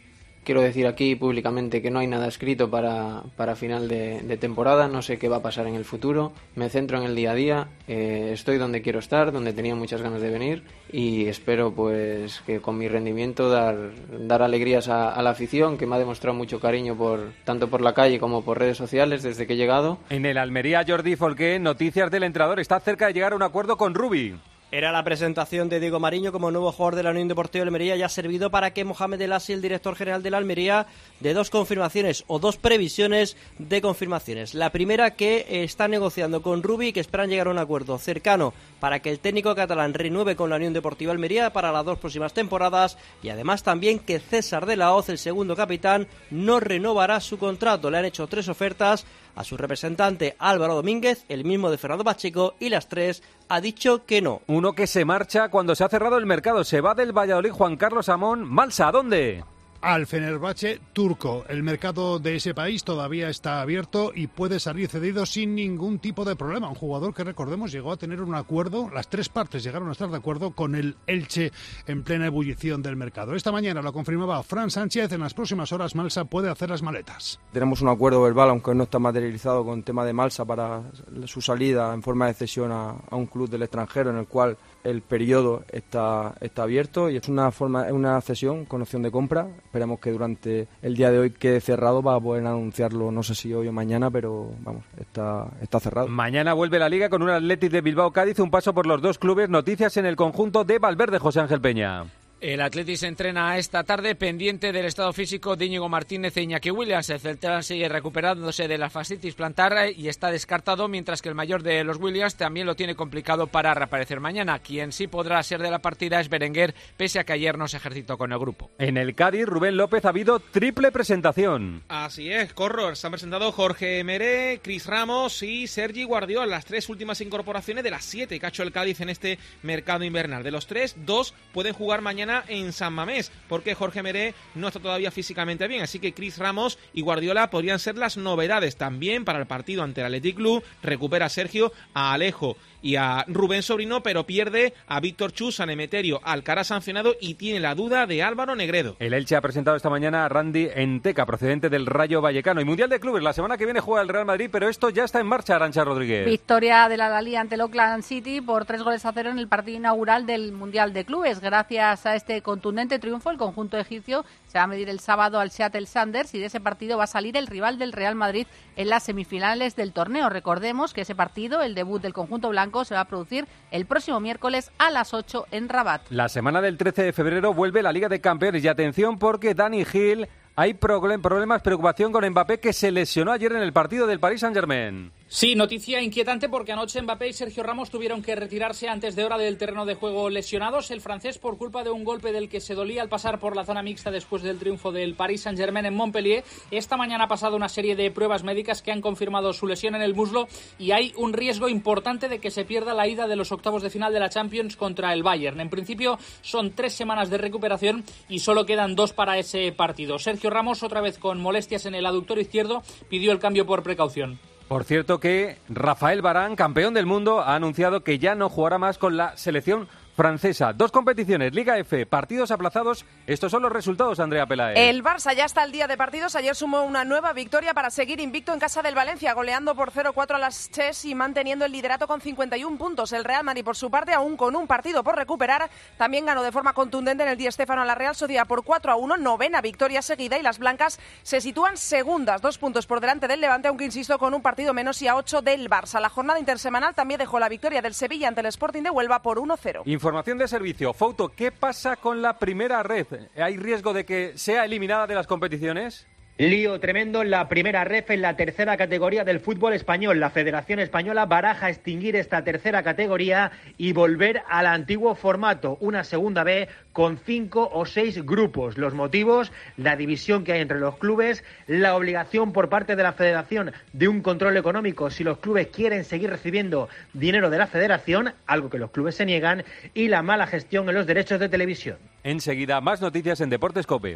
Quiero 0.50 0.63
decir 0.63 0.88
aquí 0.88 1.15
públicamente 1.15 1.79
que 1.79 1.91
no 1.91 2.00
hay 2.00 2.08
nada 2.08 2.27
escrito 2.27 2.72
para, 2.72 3.22
para 3.36 3.56
final 3.56 3.88
de, 3.88 4.22
de 4.24 4.36
temporada, 4.36 4.88
no 4.88 5.03
sé 5.03 5.20
qué 5.20 5.29
va 5.29 5.36
a 5.36 5.41
pasar 5.44 5.68
en 5.68 5.75
el 5.75 5.86
futuro, 5.86 6.32
me 6.56 6.70
centro 6.70 6.98
en 6.98 7.03
el 7.03 7.15
día 7.15 7.34
a 7.34 7.36
día, 7.36 7.68
eh, 7.88 8.32
estoy 8.34 8.58
donde 8.58 8.82
quiero 8.82 8.98
estar, 8.98 9.32
donde 9.32 9.53
tenía 9.53 9.75
muchas 9.75 10.01
ganas 10.01 10.24
de 10.24 10.32
venir 10.32 10.63
y 10.91 11.27
espero 11.27 11.72
pues 11.75 12.41
que 12.48 12.62
con 12.62 12.79
mi 12.79 12.88
rendimiento 12.88 13.48
dar, 13.48 13.91
dar 14.22 14.41
alegrías 14.41 14.88
a, 14.88 15.13
a 15.13 15.22
la 15.22 15.29
afición 15.29 15.77
que 15.77 15.86
me 15.86 15.98
ha 15.98 16.00
demostrado 16.00 16.36
mucho 16.36 16.60
cariño 16.60 16.98
por 16.98 17.32
tanto 17.44 17.68
por 17.68 17.82
la 17.82 17.94
calle 17.94 18.20
como 18.20 18.44
por 18.44 18.58
redes 18.58 18.77
sociales 18.77 19.22
desde 19.22 19.46
que 19.46 19.53
he 19.53 19.58
llegado. 19.58 20.00
En 20.10 20.25
el 20.25 20.39
Almería, 20.39 20.84
Jordi 20.84 21.15
Folqué, 21.15 21.60
noticias 21.60 22.10
del 22.10 22.24
entrenador, 22.24 22.60
está 22.60 22.79
cerca 22.79 23.06
de 23.06 23.13
llegar 23.13 23.34
a 23.34 23.36
un 23.36 23.44
acuerdo 23.44 23.77
con 23.77 23.94
Rubi. 23.94 24.34
Era 24.72 24.92
la 24.92 25.04
presentación 25.04 25.68
de 25.68 25.80
Diego 25.80 26.00
Mariño 26.00 26.32
como 26.32 26.52
nuevo 26.52 26.72
jugador 26.72 26.96
de 26.96 27.02
la 27.02 27.10
Unión 27.10 27.28
Deportiva 27.28 27.64
de 27.64 27.70
Almería 27.70 27.96
y 27.96 28.04
ha 28.04 28.10
servido 28.10 28.52
para 28.52 28.72
que 28.72 28.84
Mohamed 28.84 29.20
El 29.20 29.34
Asi, 29.34 29.52
el 29.52 29.64
director 29.64 29.96
general 29.96 30.22
de 30.22 30.30
la 30.30 30.38
Almería, 30.38 30.86
de 31.22 31.34
dos 31.34 31.50
confirmaciones 31.50 32.24
o 32.28 32.38
dos 32.38 32.58
previsiones 32.58 33.36
de 33.58 33.82
confirmaciones. 33.82 34.54
La 34.54 34.72
primera 34.72 35.16
que 35.16 35.64
está 35.64 35.88
negociando 35.88 36.44
con 36.44 36.62
Rubi 36.62 36.94
que 36.94 37.00
esperan 37.00 37.32
llegar 37.32 37.48
a 37.48 37.52
un 37.52 37.58
acuerdo 37.58 37.98
cercano 37.98 38.54
para 38.80 39.00
que 39.00 39.10
el 39.10 39.18
técnico 39.18 39.56
catalán 39.56 39.96
renueve 39.96 40.36
con 40.36 40.52
la 40.52 40.58
Unión 40.58 40.74
Deportiva 40.74 41.14
Almería 41.14 41.52
para 41.52 41.72
las 41.72 41.84
dos 41.84 41.98
próximas 41.98 42.34
temporadas 42.34 42.96
y 43.24 43.30
además 43.30 43.64
también 43.64 43.98
que 43.98 44.20
César 44.20 44.68
de 44.68 44.76
la 44.78 44.94
Hoz, 44.94 45.10
el 45.10 45.18
segundo 45.18 45.56
capitán, 45.56 46.08
no 46.30 46.60
renovará 46.60 47.20
su 47.22 47.40
contrato. 47.40 47.90
Le 47.90 47.98
han 47.98 48.06
hecho 48.06 48.28
tres 48.28 48.48
ofertas 48.48 49.04
a 49.39 49.46
su 49.46 49.55
representante 49.55 50.36
Álvaro 50.38 50.75
Domínguez, 50.75 51.24
el 51.29 51.46
mismo 51.46 51.72
de 51.72 51.77
Fernando 51.77 52.03
Pacheco, 52.03 52.55
y 52.60 52.67
las 52.67 52.89
tres 52.89 53.24
ha 53.48 53.62
dicho 53.62 54.05
que 54.05 54.22
no. 54.22 54.41
Uno 54.48 54.74
que 54.74 54.86
se 54.86 55.05
marcha 55.05 55.48
cuando 55.48 55.75
se 55.75 55.86
ha 55.86 55.89
cerrado 55.89 56.17
el 56.17 56.25
mercado. 56.25 56.65
Se 56.65 56.81
va 56.81 56.93
del 56.93 57.17
Valladolid 57.17 57.51
Juan 57.51 57.77
Carlos 57.77 58.10
Amón. 58.10 58.43
Malsa, 58.43 58.89
¿a 58.89 58.91
dónde? 58.91 59.46
Al 59.81 60.07
Fenerbahce 60.07 60.79
turco. 60.93 61.45
El 61.48 61.63
mercado 61.63 62.19
de 62.19 62.36
ese 62.36 62.53
país 62.53 62.83
todavía 62.83 63.29
está 63.29 63.62
abierto 63.62 64.12
y 64.13 64.27
puede 64.27 64.59
salir 64.59 64.89
cedido 64.89 65.25
sin 65.25 65.55
ningún 65.55 66.00
tipo 66.00 66.25
de 66.25 66.36
problema. 66.36 66.69
Un 66.69 66.75
jugador 66.75 67.13
que 67.13 67.24
recordemos 67.24 67.71
llegó 67.71 67.91
a 67.91 67.98
tener 67.98 68.21
un 68.21 68.36
acuerdo, 68.36 68.89
las 68.89 69.09
tres 69.09 69.29
partes 69.29 69.63
llegaron 69.63 69.89
a 69.89 69.93
estar 69.93 70.09
de 70.09 70.17
acuerdo 70.17 70.51
con 70.51 70.75
el 70.75 70.98
Elche 71.07 71.51
en 71.88 72.03
plena 72.03 72.27
ebullición 72.27 72.81
del 72.81 72.95
mercado. 72.95 73.36
Esta 73.36 73.51
mañana 73.51 73.81
lo 73.81 73.93
confirmaba 73.93 74.43
Fran 74.43 74.69
Sánchez, 74.69 75.12
en 75.12 75.21
las 75.21 75.33
próximas 75.33 75.71
horas 75.71 75.95
Malsa 75.95 76.25
puede 76.25 76.50
hacer 76.50 76.69
las 76.69 76.81
maletas. 76.81 77.39
Tenemos 77.51 77.81
un 77.81 77.89
acuerdo 77.89 78.21
verbal, 78.21 78.50
aunque 78.50 78.74
no 78.75 78.83
está 78.83 79.00
materializado 79.00 79.63
con 79.65 79.83
tema 79.83 80.05
de 80.05 80.13
Malsa 80.13 80.45
para 80.45 80.83
su 81.25 81.41
salida 81.41 81.93
en 81.93 82.03
forma 82.03 82.27
de 82.27 82.33
cesión 82.33 82.71
a 82.71 82.95
un 83.12 83.27
club 83.27 83.50
del 83.50 83.63
extranjero 83.63 84.09
en 84.09 84.17
el 84.17 84.27
cual 84.27 84.57
el 84.83 85.01
periodo 85.01 85.63
está, 85.71 86.36
está 86.41 86.63
abierto 86.63 87.09
y 87.09 87.17
es 87.17 87.27
una 87.27 87.51
forma 87.51 87.88
es 87.88 87.93
una 87.93 88.19
cesión 88.21 88.65
con 88.65 88.81
opción 88.81 89.01
de 89.01 89.12
compra. 89.12 89.48
Esperamos 89.65 90.00
que 90.00 90.12
durante 90.12 90.67
el 90.81 90.95
día 90.95 91.12
de 91.12 91.19
hoy 91.19 91.31
quede 91.31 91.62
cerrado 91.62 92.01
para 92.01 92.19
poder 92.19 92.45
anunciarlo, 92.45 93.12
no 93.12 93.24
sé 93.24 93.36
si 93.36 93.53
hoy 93.53 93.67
o 93.67 93.74
mañana, 93.74 94.09
pero 94.09 94.51
vamos, 94.62 94.83
está, 95.00 95.48
está 95.62 95.79
cerrado. 95.79 96.07
Mañana 96.07 96.53
vuelve 96.53 96.79
la 96.79 96.89
liga 96.89 97.09
con 97.09 97.21
un 97.21 97.29
Atlético 97.29 97.74
de 97.74 97.81
Bilbao 97.81 98.12
Cádiz, 98.12 98.39
un 98.39 98.51
paso 98.51 98.74
por 98.74 98.86
los 98.86 99.01
dos 99.01 99.19
clubes, 99.19 99.50
noticias 99.50 99.98
en 99.98 100.05
el 100.05 100.15
conjunto 100.15 100.63
de 100.63 100.79
Valverde 100.79 101.19
José 101.19 101.41
Ángel 101.41 101.62
Peña. 101.62 102.05
El 102.41 102.62
Atleti 102.62 102.96
se 102.96 103.08
entrena 103.08 103.58
esta 103.58 103.84
tarde 103.84 104.15
pendiente 104.15 104.72
del 104.72 104.86
estado 104.86 105.12
físico 105.12 105.58
de 105.58 105.65
Íñigo 105.65 105.89
Martínez 105.89 106.38
e 106.38 106.43
Iñaki 106.43 106.72
Williams. 106.72 107.10
El 107.10 107.19
Celta 107.19 107.62
sigue 107.62 107.89
recuperándose 107.89 108.69
de 108.69 108.77
la 108.77 108.89
fascitis 108.89 109.36
plantar 109.36 109.89
y 109.93 110.08
está 110.08 110.31
descartado, 110.31 110.88
mientras 110.88 111.22
que 111.22 111.27
el 111.27 111.36
mayor 111.36 111.63
de 111.63 111.84
los 111.84 111.98
Williams 111.98 112.38
también 112.38 112.65
lo 112.65 112.77
tiene 112.77 112.96
complicado 112.96 113.48
para 113.48 113.74
reaparecer 113.74 114.22
mañana. 114.22 114.60
Quien 114.60 114.93
sí 114.93 115.08
podrá 115.08 115.43
ser 115.43 115.62
de 115.62 115.69
la 115.69 115.79
partida 115.79 116.22
es 116.22 116.29
Berenguer, 116.29 116.74
pese 116.96 117.19
a 117.19 117.25
que 117.25 117.34
ayer 117.34 117.58
no 117.58 117.67
se 117.67 117.75
ejercitó 117.75 118.17
con 118.17 118.31
el 118.31 118.39
grupo. 118.39 118.72
En 118.79 118.96
el 118.96 119.15
Cádiz, 119.15 119.46
Rubén 119.46 119.75
López 119.75 120.05
ha 120.05 120.10
habido 120.10 120.39
triple 120.39 120.93
presentación. 120.93 121.84
Así 121.89 122.31
es, 122.31 122.53
Corro. 122.53 122.96
Se 122.96 123.05
han 123.05 123.12
presentado 123.12 123.51
Jorge 123.51 124.01
Meré, 124.05 124.62
Cris 124.63 124.86
Ramos 124.86 125.43
y 125.43 125.67
Sergi 125.67 126.05
Guardiola, 126.05 126.46
las 126.46 126.63
tres 126.63 126.88
últimas 126.88 127.19
incorporaciones 127.19 127.84
de 127.84 127.91
las 127.91 128.05
siete 128.05 128.39
que 128.39 128.46
ha 128.46 128.50
hecho 128.50 128.63
el 128.63 128.72
Cádiz 128.72 129.01
en 129.01 129.10
este 129.10 129.39
mercado 129.62 130.05
invernal. 130.05 130.41
De 130.41 130.51
los 130.51 130.67
tres, 130.67 130.96
dos 131.05 131.34
pueden 131.51 131.74
jugar 131.74 132.00
mañana 132.00 132.28
en 132.48 132.74
San 132.74 132.93
Mamés, 132.93 133.31
porque 133.48 133.75
Jorge 133.75 134.03
Meré 134.03 134.33
no 134.55 134.67
está 134.67 134.79
todavía 134.79 135.12
físicamente 135.12 135.67
bien, 135.67 135.83
así 135.83 136.00
que 136.00 136.13
Cris 136.13 136.38
Ramos 136.38 136.77
y 136.93 137.01
Guardiola 137.01 137.50
podrían 137.50 137.79
ser 137.79 137.98
las 137.98 138.17
novedades 138.17 138.77
también 138.77 139.25
para 139.25 139.39
el 139.39 139.48
partido 139.48 139.83
ante 139.83 140.01
el 140.01 140.07
Athletic 140.07 140.36
Club. 140.36 140.63
Recupera 140.83 141.25
a 141.25 141.29
Sergio, 141.29 141.71
a 141.93 142.13
Alejo 142.13 142.57
y 142.81 142.95
a 142.95 143.25
Rubén 143.27 143.63
Sobrino, 143.63 144.01
pero 144.03 144.25
pierde 144.25 144.74
a 144.88 145.00
Víctor 145.00 145.33
Chus, 145.33 145.59
a 145.59 145.65
Nemeterio, 145.65 146.21
Alcaraz 146.24 146.67
sancionado 146.67 147.15
y 147.19 147.33
tiene 147.33 147.59
la 147.59 147.75
duda 147.75 148.05
de 148.05 148.24
Álvaro 148.24 148.55
Negredo. 148.55 148.95
El 149.00 149.13
Elche 149.13 149.36
ha 149.36 149.41
presentado 149.41 149.75
esta 149.75 149.89
mañana 149.89 150.25
a 150.25 150.29
Randy 150.29 150.69
Enteca, 150.74 151.25
procedente 151.25 151.69
del 151.69 151.86
Rayo 151.86 152.21
Vallecano. 152.21 152.62
Y 152.62 152.65
Mundial 152.65 152.89
de 152.89 153.00
Clubes, 153.00 153.24
la 153.24 153.33
semana 153.33 153.57
que 153.57 153.65
viene 153.65 153.79
juega 153.79 154.01
el 154.01 154.07
Real 154.07 154.25
Madrid, 154.25 154.50
pero 154.51 154.69
esto 154.69 154.89
ya 154.89 155.03
está 155.03 155.19
en 155.19 155.27
marcha, 155.27 155.55
Arancha 155.55 155.83
Rodríguez. 155.83 156.25
Victoria 156.25 156.88
de 156.88 156.98
la 156.98 157.09
Lali 157.09 157.36
ante 157.36 157.55
el 157.55 157.62
Oakland 157.62 158.03
City 158.03 158.41
por 158.41 158.65
tres 158.65 158.81
goles 158.81 159.05
a 159.05 159.12
cero 159.12 159.29
en 159.29 159.39
el 159.39 159.48
partido 159.48 159.77
inaugural 159.77 160.25
del 160.25 160.51
Mundial 160.51 160.93
de 160.93 161.05
Clubes. 161.05 161.39
Gracias 161.39 162.05
a 162.05 162.15
este 162.20 162.42
contundente 162.42 163.00
triunfo, 163.00 163.32
el 163.32 163.38
conjunto 163.38 163.78
egipcio 163.78 164.26
se 164.48 164.58
va 164.58 164.66
a 164.66 164.68
medir 164.68 164.90
el 164.90 165.00
sábado 165.00 165.40
al 165.40 165.52
Seattle 165.52 165.86
Sanders 165.86 166.36
y 166.36 166.40
de 166.40 166.46
ese 166.46 166.60
partido 166.60 166.98
va 166.98 167.06
a 167.06 167.08
salir 167.08 167.36
el 167.38 167.48
rival 167.48 167.80
del 167.80 167.94
Real 167.94 168.16
Madrid 168.16 168.46
en 168.76 168.90
las 168.90 169.04
semifinales 169.04 169.76
del 169.76 169.94
torneo. 169.94 170.30
Recordemos 170.30 170.94
que 170.94 171.02
ese 171.02 171.16
partido, 171.16 171.62
el 171.62 171.76
debut 171.76 172.02
del 172.02 172.14
conjunto 172.14 172.50
blanco, 172.50 172.86
se 172.86 172.94
va 172.94 173.02
a 173.02 173.06
producir 173.06 173.48
el 173.72 173.86
próximo 173.86 174.20
miércoles 174.20 174.72
a 174.78 174.92
las 174.92 175.14
8 175.14 175.48
en 175.52 175.70
Rabat. 175.70 176.02
La 176.10 176.30
semana 176.30 176.62
del 176.62 176.78
13 176.78 177.04
de 177.04 177.14
febrero 177.14 177.54
vuelve 177.54 177.82
la 177.82 177.92
Liga 177.92 178.10
de 178.10 178.22
Campeones 178.22 178.64
y 178.64 178.68
atención 178.68 179.18
porque 179.18 179.54
Dani 179.54 179.86
Gil 179.86 180.28
hay 180.56 180.74
problemas, 180.74 181.62
preocupación 181.62 182.12
con 182.12 182.28
Mbappé 182.30 182.60
que 182.60 182.74
se 182.74 182.92
lesionó 182.92 183.32
ayer 183.32 183.54
en 183.54 183.62
el 183.62 183.72
partido 183.72 184.08
del 184.08 184.20
Paris 184.20 184.42
Saint-Germain. 184.42 185.12
Sí, 185.31 185.53
noticia 185.53 186.01
inquietante 186.01 186.50
porque 186.50 186.71
anoche 186.71 187.00
Mbappé 187.03 187.27
y 187.27 187.33
Sergio 187.33 187.62
Ramos 187.62 187.91
tuvieron 187.91 188.24
que 188.24 188.36
retirarse 188.36 188.89
antes 188.89 189.15
de 189.15 189.24
hora 189.24 189.38
del 189.38 189.59
terreno 189.59 189.86
de 189.86 189.93
juego 189.93 190.27
lesionados. 190.31 190.89
El 190.89 191.01
francés 191.01 191.38
por 191.38 191.59
culpa 191.59 191.83
de 191.83 191.91
un 191.91 192.03
golpe 192.03 192.31
del 192.31 192.50
que 192.50 192.59
se 192.59 192.74
dolía 192.74 193.03
al 193.03 193.09
pasar 193.09 193.38
por 193.38 193.55
la 193.55 193.63
zona 193.63 193.83
mixta 193.83 194.09
después 194.09 194.41
del 194.41 194.57
triunfo 194.57 194.91
del 194.91 195.13
Paris 195.13 195.41
Saint-Germain 195.41 195.86
en 195.86 195.93
Montpellier. 195.93 196.43
Esta 196.71 196.98
mañana 196.98 197.25
ha 197.25 197.27
pasado 197.27 197.55
una 197.55 197.69
serie 197.69 197.95
de 197.95 198.09
pruebas 198.09 198.43
médicas 198.43 198.81
que 198.81 198.91
han 198.91 199.01
confirmado 199.01 199.53
su 199.53 199.67
lesión 199.67 199.93
en 199.93 200.01
el 200.01 200.15
muslo 200.15 200.48
y 200.79 200.93
hay 200.93 201.13
un 201.15 201.33
riesgo 201.33 201.69
importante 201.69 202.27
de 202.27 202.39
que 202.39 202.50
se 202.50 202.65
pierda 202.65 202.95
la 202.95 203.07
ida 203.07 203.27
de 203.27 203.36
los 203.36 203.51
octavos 203.51 203.83
de 203.83 203.91
final 203.91 204.12
de 204.12 204.21
la 204.21 204.29
Champions 204.29 204.77
contra 204.77 205.13
el 205.13 205.21
Bayern. 205.21 205.59
En 205.59 205.69
principio 205.69 206.17
son 206.41 206.71
tres 206.71 206.93
semanas 206.93 207.29
de 207.29 207.38
recuperación 207.38 208.03
y 208.29 208.39
solo 208.39 208.65
quedan 208.65 208.95
dos 208.95 209.13
para 209.13 209.38
ese 209.38 209.71
partido. 209.74 210.17
Sergio 210.17 210.50
Ramos, 210.50 210.81
otra 210.81 211.01
vez 211.01 211.19
con 211.19 211.39
molestias 211.39 211.86
en 211.86 211.93
el 211.93 212.07
aductor 212.07 212.39
izquierdo, 212.39 212.81
pidió 213.09 213.31
el 213.31 213.38
cambio 213.38 213.67
por 213.67 213.83
precaución. 213.83 214.39
Por 214.70 214.84
cierto 214.84 215.20
que 215.20 215.58
Rafael 215.68 216.22
Barán, 216.22 216.56
campeón 216.56 216.94
del 216.94 217.08
mundo, 217.08 217.40
ha 217.42 217.56
anunciado 217.56 218.04
que 218.04 218.20
ya 218.20 218.36
no 218.36 218.50
jugará 218.50 218.78
más 218.78 219.00
con 219.00 219.18
la 219.18 219.36
selección 219.36 219.88
francesa. 220.20 220.74
Dos 220.74 220.92
competiciones, 220.92 221.54
Liga 221.54 221.78
F, 221.78 222.06
partidos 222.06 222.52
aplazados. 222.52 223.06
Estos 223.26 223.54
son 223.54 223.62
los 223.62 223.72
resultados, 223.72 224.20
Andrea 224.20 224.46
Pelaez. 224.46 224.78
El 224.78 225.02
Barça 225.02 225.34
ya 225.34 225.46
está 225.46 225.62
al 225.62 225.72
día 225.72 225.88
de 225.88 225.96
partidos. 225.96 226.36
Ayer 226.36 226.54
sumó 226.58 226.82
una 226.82 227.06
nueva 227.06 227.32
victoria 227.32 227.74
para 227.74 227.90
seguir 227.90 228.20
invicto 228.20 228.52
en 228.52 228.60
casa 228.60 228.82
del 228.82 228.96
Valencia, 228.96 229.34
goleando 229.34 229.76
por 229.76 229.94
0-4 229.94 230.36
a 230.36 230.38
las 230.38 230.72
Ches 230.72 231.06
y 231.06 231.16
manteniendo 231.16 231.64
el 231.64 231.72
liderato 231.72 232.06
con 232.06 232.20
51 232.20 232.78
puntos. 232.78 233.14
El 233.14 233.24
Real 233.24 233.46
Madrid, 233.46 233.64
por 233.64 233.78
su 233.78 233.90
parte, 233.90 234.12
aún 234.12 234.36
con 234.36 234.58
un 234.58 234.68
partido 234.68 235.06
por 235.06 235.16
recuperar, 235.16 235.70
también 235.96 236.26
ganó 236.26 236.44
de 236.44 236.52
forma 236.52 236.74
contundente 236.74 237.24
en 237.24 237.30
el 237.30 237.38
Di 237.38 237.50
Stéfano 237.50 237.84
a 237.84 237.86
la 237.86 237.96
Real 237.96 238.14
Sociedad 238.14 238.46
por 238.46 238.64
4-1, 238.64 239.18
novena 239.20 239.62
victoria 239.62 240.02
seguida 240.02 240.38
y 240.38 240.42
las 240.42 240.60
blancas 240.60 241.00
se 241.24 241.40
sitúan 241.40 241.78
segundas, 241.78 242.42
dos 242.42 242.58
puntos 242.58 242.88
por 242.88 243.00
delante 243.00 243.30
del 243.30 243.40
Levante, 243.40 243.70
aunque 243.70 243.86
insisto, 243.86 244.20
con 244.20 244.34
un 244.34 244.42
partido 244.42 244.74
menos 244.74 245.02
y 245.02 245.08
a 245.08 245.16
8 245.16 245.42
del 245.44 245.70
Barça. 245.70 246.02
La 246.02 246.10
jornada 246.10 246.42
intersemanal 246.42 246.94
también 246.94 247.20
dejó 247.20 247.40
la 247.40 247.48
victoria 247.48 247.82
del 247.82 247.94
Sevilla 247.94 248.28
ante 248.28 248.42
el 248.42 248.48
Sporting 248.48 248.84
de 248.84 248.90
Huelva 248.90 249.22
por 249.22 249.40
1-0. 249.40 249.84
Información 250.10 250.39
de 250.39 250.48
servicio. 250.48 250.92
Foto, 250.92 251.30
¿qué 251.30 251.51
pasa 251.51 251.96
con 251.96 252.24
la 252.24 252.39
primera 252.39 252.82
red? 252.82 253.06
¿Hay 253.36 253.58
riesgo 253.58 253.94
de 253.94 254.06
que 254.06 254.36
sea 254.39 254.66
eliminada 254.66 255.06
de 255.06 255.13
las 255.13 255.28
competiciones? 255.28 256.08
Lío 256.39 256.79
tremendo 256.79 257.22
en 257.22 257.31
la 257.31 257.50
primera 257.50 257.84
ref 257.84 258.12
en 258.12 258.22
la 258.22 258.38
tercera 258.38 258.77
categoría 258.77 259.25
del 259.25 259.41
fútbol 259.41 259.74
español. 259.74 260.22
La 260.22 260.29
Federación 260.29 260.79
Española 260.79 261.25
baraja 261.25 261.69
extinguir 261.69 262.15
esta 262.15 262.46
tercera 262.46 262.81
categoría 262.81 263.51
y 263.77 263.91
volver 263.91 264.43
al 264.48 264.67
antiguo 264.67 265.15
formato, 265.15 265.77
una 265.81 266.05
segunda 266.05 266.46
B 266.46 266.69
con 266.93 267.17
cinco 267.17 267.69
o 267.74 267.86
seis 267.86 268.25
grupos. 268.25 268.77
Los 268.77 268.93
motivos, 268.93 269.51
la 269.75 269.98
división 269.98 270.46
que 270.46 270.53
hay 270.53 270.62
entre 270.62 270.79
los 270.79 270.98
clubes, 270.98 271.43
la 271.67 271.98
obligación 271.98 272.53
por 272.53 272.69
parte 272.69 272.96
de 272.96 273.03
la 273.03 273.12
Federación 273.12 273.74
de 273.91 274.08
un 274.08 274.22
control 274.22 274.55
económico 274.55 275.10
si 275.10 275.25
los 275.25 275.39
clubes 275.39 275.67
quieren 275.67 276.05
seguir 276.05 276.29
recibiendo 276.29 276.88
dinero 277.12 277.50
de 277.50 277.58
la 277.58 277.67
Federación, 277.67 278.31
algo 278.48 278.69
que 278.69 278.79
los 278.79 278.91
clubes 278.91 279.15
se 279.15 279.25
niegan, 279.25 279.65
y 279.93 280.08
la 280.08 280.22
mala 280.22 280.48
gestión 280.48 280.88
en 280.88 280.96
los 280.96 281.05
derechos 281.05 281.41
de 281.41 281.50
televisión. 281.50 281.98
Enseguida, 282.24 282.79
más 282.79 283.01
noticias 283.01 283.41
en 283.41 283.50
Deportes 283.50 283.86
Cope. 283.86 284.15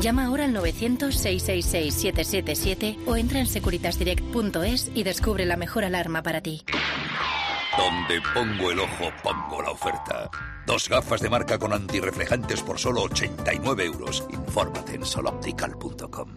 Llama 0.00 0.26
ahora 0.26 0.44
al 0.44 0.54
900-666-777 0.54 2.98
o 3.06 3.16
entra 3.16 3.40
en 3.40 3.46
securitasdirect.es 3.46 4.92
y 4.94 5.02
descubre 5.02 5.46
la 5.46 5.56
mejor 5.56 5.84
alarma 5.84 6.22
para 6.22 6.40
ti. 6.40 6.62
Donde 7.76 8.20
pongo 8.32 8.70
el 8.70 8.78
ojo, 8.80 9.10
pongo 9.22 9.62
la 9.62 9.70
oferta. 9.70 10.30
Dos 10.66 10.88
gafas 10.88 11.20
de 11.20 11.28
marca 11.28 11.58
con 11.58 11.72
antirreflejantes 11.72 12.62
por 12.62 12.78
solo 12.78 13.02
89 13.02 13.84
euros. 13.84 14.24
Infórmate 14.30 14.94
en 14.94 15.04
soloptical.com. 15.04 16.28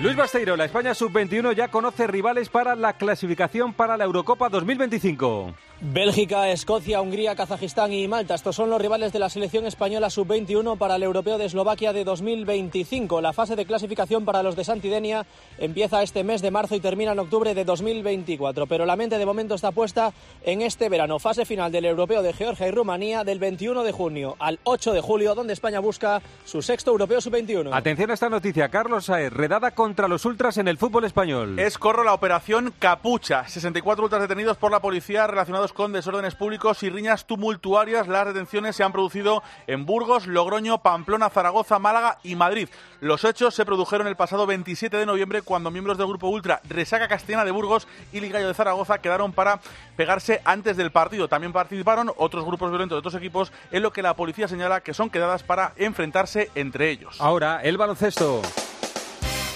Luis 0.00 0.16
Basteiro, 0.16 0.56
la 0.56 0.64
España 0.64 0.94
sub-21 0.94 1.54
ya 1.54 1.68
conoce 1.68 2.06
rivales 2.06 2.48
para 2.48 2.74
la 2.74 2.94
clasificación 2.94 3.74
para 3.74 3.98
la 3.98 4.04
Eurocopa 4.04 4.48
2025. 4.48 5.54
Bélgica, 5.82 6.50
Escocia, 6.50 7.00
Hungría, 7.00 7.34
Kazajistán 7.34 7.90
y 7.94 8.06
Malta. 8.06 8.34
Estos 8.34 8.54
son 8.54 8.68
los 8.68 8.82
rivales 8.82 9.14
de 9.14 9.18
la 9.18 9.30
selección 9.30 9.64
española 9.64 10.10
sub-21 10.10 10.76
para 10.76 10.96
el 10.96 11.02
Europeo 11.02 11.38
de 11.38 11.46
Eslovaquia 11.46 11.94
de 11.94 12.04
2025. 12.04 13.22
La 13.22 13.32
fase 13.32 13.56
de 13.56 13.64
clasificación 13.64 14.26
para 14.26 14.42
los 14.42 14.56
de 14.56 14.64
Santidenia 14.64 15.24
empieza 15.56 16.02
este 16.02 16.22
mes 16.22 16.42
de 16.42 16.50
marzo 16.50 16.74
y 16.74 16.80
termina 16.80 17.12
en 17.12 17.18
octubre 17.18 17.54
de 17.54 17.64
2024. 17.64 18.66
Pero 18.66 18.84
la 18.84 18.94
mente 18.94 19.16
de 19.16 19.24
momento 19.24 19.54
está 19.54 19.72
puesta 19.72 20.12
en 20.42 20.60
este 20.60 20.90
verano. 20.90 21.18
Fase 21.18 21.46
final 21.46 21.72
del 21.72 21.86
Europeo 21.86 22.22
de 22.22 22.34
Georgia 22.34 22.68
y 22.68 22.72
Rumanía 22.72 23.24
del 23.24 23.38
21 23.38 23.82
de 23.82 23.92
junio 23.92 24.36
al 24.38 24.58
8 24.64 24.92
de 24.92 25.00
julio, 25.00 25.34
donde 25.34 25.54
España 25.54 25.80
busca 25.80 26.20
su 26.44 26.60
sexto 26.60 26.90
Europeo 26.90 27.22
sub-21. 27.22 27.70
Atención 27.72 28.10
a 28.10 28.14
esta 28.14 28.28
noticia. 28.28 28.68
Carlos 28.68 29.06
Saez, 29.06 29.32
redada 29.32 29.70
contra 29.70 30.08
los 30.08 30.26
ultras 30.26 30.58
en 30.58 30.68
el 30.68 30.76
fútbol 30.76 31.06
español. 31.06 31.58
Es 31.58 31.78
corro 31.78 32.04
la 32.04 32.12
operación 32.12 32.74
Capucha. 32.78 33.48
64 33.48 34.04
ultras 34.04 34.20
detenidos 34.20 34.58
por 34.58 34.70
la 34.70 34.80
policía 34.80 35.26
relacionados 35.26 35.69
con 35.72 35.92
desórdenes 35.92 36.34
públicos 36.34 36.82
y 36.82 36.90
riñas 36.90 37.26
tumultuarias. 37.26 38.08
Las 38.08 38.26
detenciones 38.26 38.76
se 38.76 38.82
han 38.82 38.92
producido 38.92 39.42
en 39.66 39.86
Burgos, 39.86 40.26
Logroño, 40.26 40.82
Pamplona, 40.82 41.30
Zaragoza, 41.30 41.78
Málaga 41.78 42.18
y 42.22 42.36
Madrid. 42.36 42.68
Los 43.00 43.24
hechos 43.24 43.54
se 43.54 43.64
produjeron 43.64 44.06
el 44.06 44.16
pasado 44.16 44.46
27 44.46 44.96
de 44.96 45.06
noviembre 45.06 45.42
cuando 45.42 45.70
miembros 45.70 45.98
del 45.98 46.06
grupo 46.06 46.28
Ultra 46.28 46.60
Resaca 46.68 47.08
Castellana 47.08 47.44
de 47.44 47.50
Burgos 47.50 47.88
y 48.12 48.20
Ligallo 48.20 48.48
de 48.48 48.54
Zaragoza 48.54 48.98
quedaron 48.98 49.32
para 49.32 49.60
pegarse 49.96 50.40
antes 50.44 50.76
del 50.76 50.92
partido. 50.92 51.28
También 51.28 51.52
participaron 51.52 52.12
otros 52.16 52.44
grupos 52.44 52.70
violentos 52.70 52.96
de 52.96 53.00
otros 53.00 53.14
equipos 53.14 53.52
en 53.70 53.82
lo 53.82 53.92
que 53.92 54.02
la 54.02 54.14
policía 54.14 54.48
señala 54.48 54.80
que 54.80 54.94
son 54.94 55.10
quedadas 55.10 55.42
para 55.42 55.72
enfrentarse 55.76 56.50
entre 56.54 56.90
ellos. 56.90 57.20
Ahora, 57.20 57.60
el 57.62 57.76
baloncesto. 57.76 58.42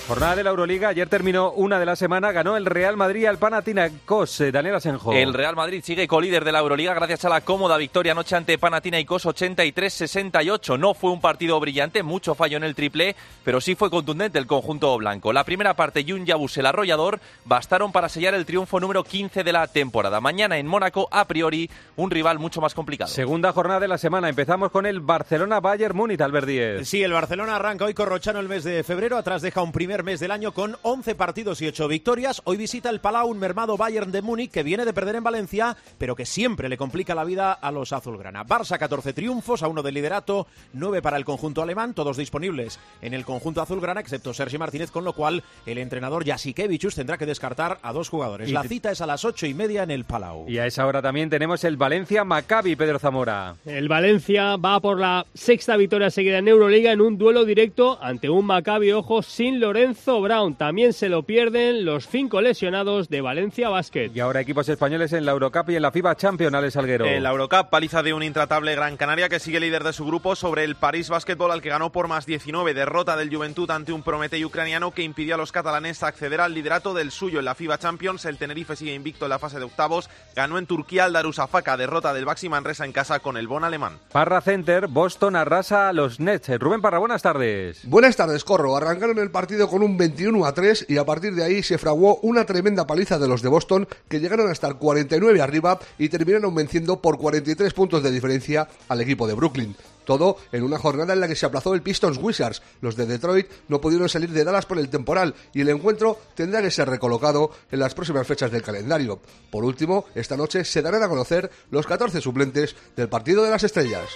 Jornada 0.06 0.36
de 0.36 0.44
la 0.44 0.50
Euroliga, 0.50 0.88
ayer 0.88 1.08
terminó 1.08 1.52
una 1.52 1.78
de 1.78 1.86
la 1.86 1.96
semana, 1.96 2.30
ganó 2.30 2.58
el 2.58 2.66
Real 2.66 2.94
Madrid 2.94 3.24
al 3.24 3.38
Panathinaikos, 3.38 4.38
eh, 4.42 4.52
Daniel 4.52 4.74
Asenjo. 4.74 5.14
El 5.14 5.32
Real 5.32 5.56
Madrid 5.56 5.82
sigue 5.82 6.06
colíder 6.06 6.44
de 6.44 6.52
la 6.52 6.58
Euroliga 6.58 6.92
gracias 6.92 7.24
a 7.24 7.30
la 7.30 7.40
cómoda 7.40 7.78
victoria 7.78 8.12
anoche 8.12 8.36
ante 8.36 8.58
Panathinaikos 8.58 9.24
83-68. 9.24 10.78
No 10.78 10.92
fue 10.92 11.10
un 11.10 11.22
partido 11.22 11.58
brillante, 11.58 12.02
mucho 12.02 12.34
fallo 12.34 12.58
en 12.58 12.64
el 12.64 12.74
triple, 12.74 13.16
pero 13.44 13.62
sí 13.62 13.76
fue 13.76 13.88
contundente 13.88 14.38
el 14.38 14.46
conjunto 14.46 14.94
blanco. 14.98 15.32
La 15.32 15.42
primera 15.42 15.72
parte 15.72 16.04
Jun 16.06 16.26
Yabus, 16.26 16.58
el 16.58 16.66
arrollador, 16.66 17.18
bastaron 17.46 17.90
para 17.90 18.10
sellar 18.10 18.34
el 18.34 18.44
triunfo 18.44 18.80
número 18.80 19.04
15 19.04 19.42
de 19.42 19.52
la 19.54 19.66
temporada. 19.68 20.20
Mañana 20.20 20.58
en 20.58 20.66
Mónaco, 20.66 21.08
a 21.10 21.24
priori, 21.26 21.70
un 21.96 22.10
rival 22.10 22.38
mucho 22.38 22.60
más 22.60 22.74
complicado. 22.74 23.10
Segunda 23.10 23.54
jornada 23.54 23.80
de 23.80 23.88
la 23.88 23.96
semana, 23.96 24.28
empezamos 24.28 24.70
con 24.70 24.84
el 24.84 25.00
Barcelona-Bayern 25.00 25.96
Múnich, 25.96 26.20
Albert 26.20 26.46
Díez. 26.46 26.88
Sí, 26.90 27.02
el 27.02 27.12
Barcelona 27.14 27.56
arranca 27.56 27.86
hoy 27.86 27.94
corrochano 27.94 28.38
el 28.38 28.50
mes 28.50 28.64
de 28.64 28.84
febrero, 28.84 29.16
atrás 29.16 29.40
deja 29.40 29.62
un 29.62 29.72
primer 29.72 29.93
mes 30.02 30.20
del 30.20 30.32
año 30.32 30.52
con 30.52 30.76
11 30.82 31.14
partidos 31.14 31.62
y 31.62 31.68
8 31.68 31.86
victorias. 31.88 32.42
Hoy 32.44 32.56
visita 32.56 32.90
el 32.90 33.00
Palau 33.00 33.28
un 33.28 33.38
mermado 33.38 33.76
Bayern 33.76 34.10
de 34.10 34.22
Múnich 34.22 34.50
que 34.50 34.62
viene 34.62 34.84
de 34.84 34.92
perder 34.92 35.16
en 35.16 35.24
Valencia, 35.24 35.76
pero 35.98 36.16
que 36.16 36.26
siempre 36.26 36.68
le 36.68 36.76
complica 36.76 37.14
la 37.14 37.24
vida 37.24 37.52
a 37.52 37.70
los 37.70 37.92
azulgrana. 37.92 38.44
Barça 38.44 38.78
14 38.78 39.12
triunfos, 39.12 39.62
a 39.62 39.68
uno 39.68 39.82
del 39.82 39.94
liderato, 39.94 40.48
9 40.72 41.00
para 41.00 41.16
el 41.16 41.24
conjunto 41.24 41.62
alemán, 41.62 41.94
todos 41.94 42.16
disponibles 42.16 42.80
en 43.02 43.14
el 43.14 43.24
conjunto 43.24 43.62
azulgrana, 43.62 44.00
excepto 44.00 44.34
Sergi 44.34 44.58
Martínez, 44.58 44.90
con 44.90 45.04
lo 45.04 45.12
cual 45.12 45.44
el 45.66 45.78
entrenador 45.78 46.26
Jasikevichus 46.26 46.96
tendrá 46.96 47.16
que 47.16 47.26
descartar 47.26 47.78
a 47.82 47.92
dos 47.92 48.08
jugadores. 48.08 48.50
La 48.50 48.64
cita 48.64 48.90
es 48.90 49.00
a 49.00 49.06
las 49.06 49.24
ocho 49.24 49.46
y 49.46 49.54
media 49.54 49.84
en 49.84 49.92
el 49.92 50.04
Palau. 50.04 50.48
Y 50.48 50.58
a 50.58 50.66
esa 50.66 50.86
hora 50.86 51.02
también 51.02 51.30
tenemos 51.30 51.62
el 51.64 51.76
Valencia-Maccabi, 51.76 52.74
Pedro 52.74 52.98
Zamora. 52.98 53.56
El 53.64 53.88
Valencia 53.88 54.56
va 54.56 54.80
por 54.80 54.98
la 54.98 55.26
sexta 55.34 55.76
victoria 55.76 56.10
seguida 56.10 56.38
en 56.38 56.48
Euroliga 56.48 56.90
en 56.90 57.00
un 57.00 57.18
duelo 57.18 57.44
directo 57.44 57.98
ante 58.02 58.30
un 58.30 58.46
Maccabi, 58.46 58.92
ojo, 58.92 59.22
sin 59.22 59.60
Lorenzo 59.60 59.83
Brown. 60.22 60.54
También 60.54 60.92
se 60.92 61.08
lo 61.08 61.24
pierden 61.24 61.84
los 61.84 62.08
cinco 62.08 62.40
lesionados 62.40 63.08
de 63.08 63.20
Valencia 63.20 63.68
Basket. 63.68 64.10
Y 64.14 64.20
ahora 64.20 64.40
equipos 64.40 64.68
españoles 64.68 65.12
en 65.12 65.26
la 65.26 65.32
Eurocup 65.32 65.68
y 65.70 65.76
en 65.76 65.82
la 65.82 65.90
FIBA 65.90 66.16
Champions, 66.16 66.54
Alex 66.54 66.74
Salguero. 66.74 67.04
En 67.04 67.22
la 67.22 67.30
Eurocup, 67.30 67.68
paliza 67.70 68.02
de 68.02 68.14
un 68.14 68.22
intratable 68.22 68.74
Gran 68.74 68.96
Canaria 68.96 69.28
que 69.28 69.40
sigue 69.40 69.60
líder 69.60 69.84
de 69.84 69.92
su 69.92 70.06
grupo 70.06 70.36
sobre 70.36 70.64
el 70.64 70.76
París 70.76 71.08
Basketball 71.10 71.50
al 71.50 71.60
que 71.60 71.68
ganó 71.68 71.92
por 71.92 72.08
más 72.08 72.24
19. 72.26 72.72
Derrota 72.72 73.16
del 73.16 73.34
Juventud 73.34 73.70
ante 73.70 73.92
un 73.92 74.02
Prometei 74.02 74.44
ucraniano 74.44 74.92
que 74.92 75.02
impidió 75.02 75.34
a 75.34 75.38
los 75.38 75.52
catalanes 75.52 76.02
acceder 76.02 76.40
al 76.40 76.54
liderato 76.54 76.94
del 76.94 77.10
suyo 77.10 77.38
en 77.40 77.44
la 77.44 77.54
FIBA 77.54 77.78
Champions. 77.78 78.24
El 78.24 78.38
Tenerife 78.38 78.76
sigue 78.76 78.94
invicto 78.94 79.26
en 79.26 79.30
la 79.30 79.38
fase 79.38 79.58
de 79.58 79.64
octavos. 79.64 80.08
Ganó 80.34 80.58
en 80.58 80.66
Turquía 80.66 81.04
al 81.04 81.12
Darussafaka. 81.12 81.76
Derrota 81.76 82.14
del 82.14 82.24
Baxi 82.24 82.48
Manresa 82.48 82.84
en 82.84 82.92
casa 82.92 83.20
con 83.20 83.36
el 83.36 83.48
Bon 83.48 83.64
alemán. 83.64 83.98
Parra 84.12 84.40
Center, 84.40 84.86
Boston 84.86 85.36
arrasa 85.36 85.88
a 85.88 85.92
los 85.92 86.20
Nets. 86.20 86.48
Rubén 86.58 86.80
Parra, 86.80 86.98
buenas 86.98 87.22
tardes. 87.22 87.80
Buenas 87.84 88.16
tardes, 88.16 88.44
Corro. 88.44 88.76
Arrancaron 88.76 89.18
el 89.18 89.30
partido 89.30 89.68
con 89.68 89.73
un 89.82 89.96
21 89.96 90.44
a 90.44 90.54
3 90.54 90.86
y 90.88 90.96
a 90.98 91.04
partir 91.04 91.34
de 91.34 91.44
ahí 91.44 91.62
se 91.62 91.78
fraguó 91.78 92.16
una 92.22 92.44
tremenda 92.44 92.86
paliza 92.86 93.18
de 93.18 93.28
los 93.28 93.42
de 93.42 93.48
Boston 93.48 93.88
que 94.08 94.20
llegaron 94.20 94.48
a 94.48 94.52
estar 94.52 94.78
49 94.78 95.40
arriba 95.40 95.78
y 95.98 96.08
terminaron 96.08 96.54
venciendo 96.54 97.00
por 97.00 97.18
43 97.18 97.72
puntos 97.72 98.02
de 98.02 98.10
diferencia 98.10 98.68
al 98.88 99.00
equipo 99.00 99.26
de 99.26 99.34
Brooklyn. 99.34 99.74
Todo 100.04 100.36
en 100.52 100.62
una 100.62 100.78
jornada 100.78 101.14
en 101.14 101.20
la 101.20 101.28
que 101.28 101.36
se 101.36 101.46
aplazó 101.46 101.74
el 101.74 101.82
Pistons 101.82 102.18
Wizards. 102.18 102.62
Los 102.80 102.96
de 102.96 103.06
Detroit 103.06 103.48
no 103.68 103.80
pudieron 103.80 104.08
salir 104.08 104.30
de 104.30 104.44
Dallas 104.44 104.66
por 104.66 104.78
el 104.78 104.90
temporal 104.90 105.34
y 105.52 105.62
el 105.62 105.70
encuentro 105.70 106.18
tendrá 106.34 106.60
que 106.60 106.70
ser 106.70 106.88
recolocado 106.88 107.50
en 107.70 107.80
las 107.80 107.94
próximas 107.94 108.26
fechas 108.26 108.50
del 108.50 108.62
calendario. 108.62 109.20
Por 109.50 109.64
último, 109.64 110.04
esta 110.14 110.36
noche 110.36 110.64
se 110.64 110.82
darán 110.82 111.02
a 111.02 111.08
conocer 111.08 111.50
los 111.70 111.86
14 111.86 112.20
suplentes 112.20 112.76
del 112.96 113.08
Partido 113.08 113.42
de 113.42 113.50
las 113.50 113.64
Estrellas. 113.64 114.08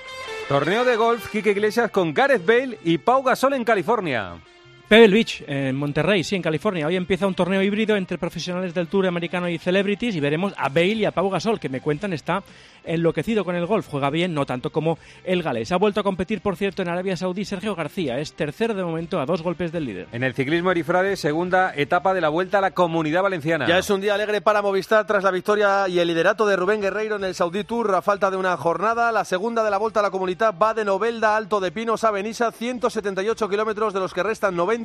Torneo 0.49 0.85
de 0.85 0.97
golf, 0.97 1.31
Quique 1.31 1.51
Iglesias 1.51 1.90
con 1.90 2.14
Gareth 2.14 2.44
Bale 2.44 2.79
y 2.85 2.99
Pau 2.99 3.23
Gasol 3.23 3.55
en 3.55 3.64
California. 3.64 4.42
Pebble 4.88 5.09
Beach, 5.09 5.44
en 5.46 5.77
Monterrey, 5.77 6.24
sí, 6.24 6.35
en 6.35 6.40
California. 6.40 6.87
Hoy 6.87 6.96
empieza 6.96 7.27
un 7.27 7.35
torneo 7.35 7.61
híbrido 7.61 7.94
entre 7.94 8.16
profesionales 8.16 8.72
del 8.72 8.88
Tour 8.88 9.07
americano 9.07 9.46
y 9.46 9.59
celebrities 9.59 10.16
y 10.16 10.20
veremos 10.20 10.55
a 10.57 10.70
Bale 10.70 10.94
y 10.94 11.05
a 11.05 11.11
Pau 11.11 11.29
Gasol, 11.29 11.61
que 11.61 11.68
me 11.68 11.83
cuentan 11.83 12.14
está 12.14 12.42
enloquecido 12.85 13.44
con 13.44 13.55
el 13.55 13.66
golf. 13.66 13.87
Juega 13.87 14.09
bien, 14.09 14.33
no 14.33 14.46
tanto 14.46 14.70
como 14.70 14.96
el 15.24 15.42
galés. 15.42 15.72
Ha 15.72 15.77
vuelto 15.77 16.01
a 16.01 16.03
competir, 16.03 16.40
por 16.40 16.57
cierto, 16.57 16.81
en 16.81 16.88
Arabia 16.88 17.18
Saudí 17.18 17.44
Sergio 17.44 17.74
García. 17.74 18.18
Es 18.18 18.33
tercero 18.33 18.72
de 18.72 18.83
momento 18.83 19.20
a 19.20 19.27
dos 19.27 19.42
golpes 19.42 19.72
del 19.72 19.85
líder. 19.85 20.09
En 20.11 20.22
el 20.22 20.33
ciclismo 20.33 20.70
Erifrade, 20.70 21.16
segunda 21.16 21.74
etapa 21.77 22.14
de 22.14 22.22
la 22.22 22.31
Vuelta 22.31 22.57
a 22.57 22.62
la 22.62 22.70
Comunidad 22.70 23.22
Valenciana. 23.22 23.68
Ya 23.68 23.77
es 23.77 23.90
un 23.90 24.01
día 24.01 24.14
alegre 24.14 24.40
para 24.40 24.62
Movistar 24.62 25.07
tras 25.07 25.22
la 25.22 25.31
victoria 25.31 25.87
y 25.87 25.98
el 25.98 26.09
liderato 26.09 26.46
de 26.46 26.57
Rubén 26.57 26.81
Guerreiro 26.81 27.16
en 27.16 27.24
el 27.24 27.35
Saudí 27.35 27.62
Tour 27.64 27.94
a 27.94 28.01
falta 28.01 28.31
de 28.31 28.38
una 28.38 28.57
jornada. 28.57 29.12
La 29.12 29.27
segunda 29.27 29.62
de 29.62 29.70
la 29.70 29.77
Vuelta 29.77 30.01
a 30.01 30.05
la 30.05 30.11
Comunidad 30.11 30.55
va 30.57 30.72
de 30.72 30.87
Novelda, 30.87 31.37
Alto 31.37 31.61
de 31.61 31.72
Pinos 31.72 32.05
a 32.05 32.11
Benissa, 32.11 32.53
178 32.53 33.51
kilómetros 33.51 33.92
de 33.92 34.01
los 34.01 34.14
que 34.14 34.22
restan 34.22 34.57
90 34.57 34.78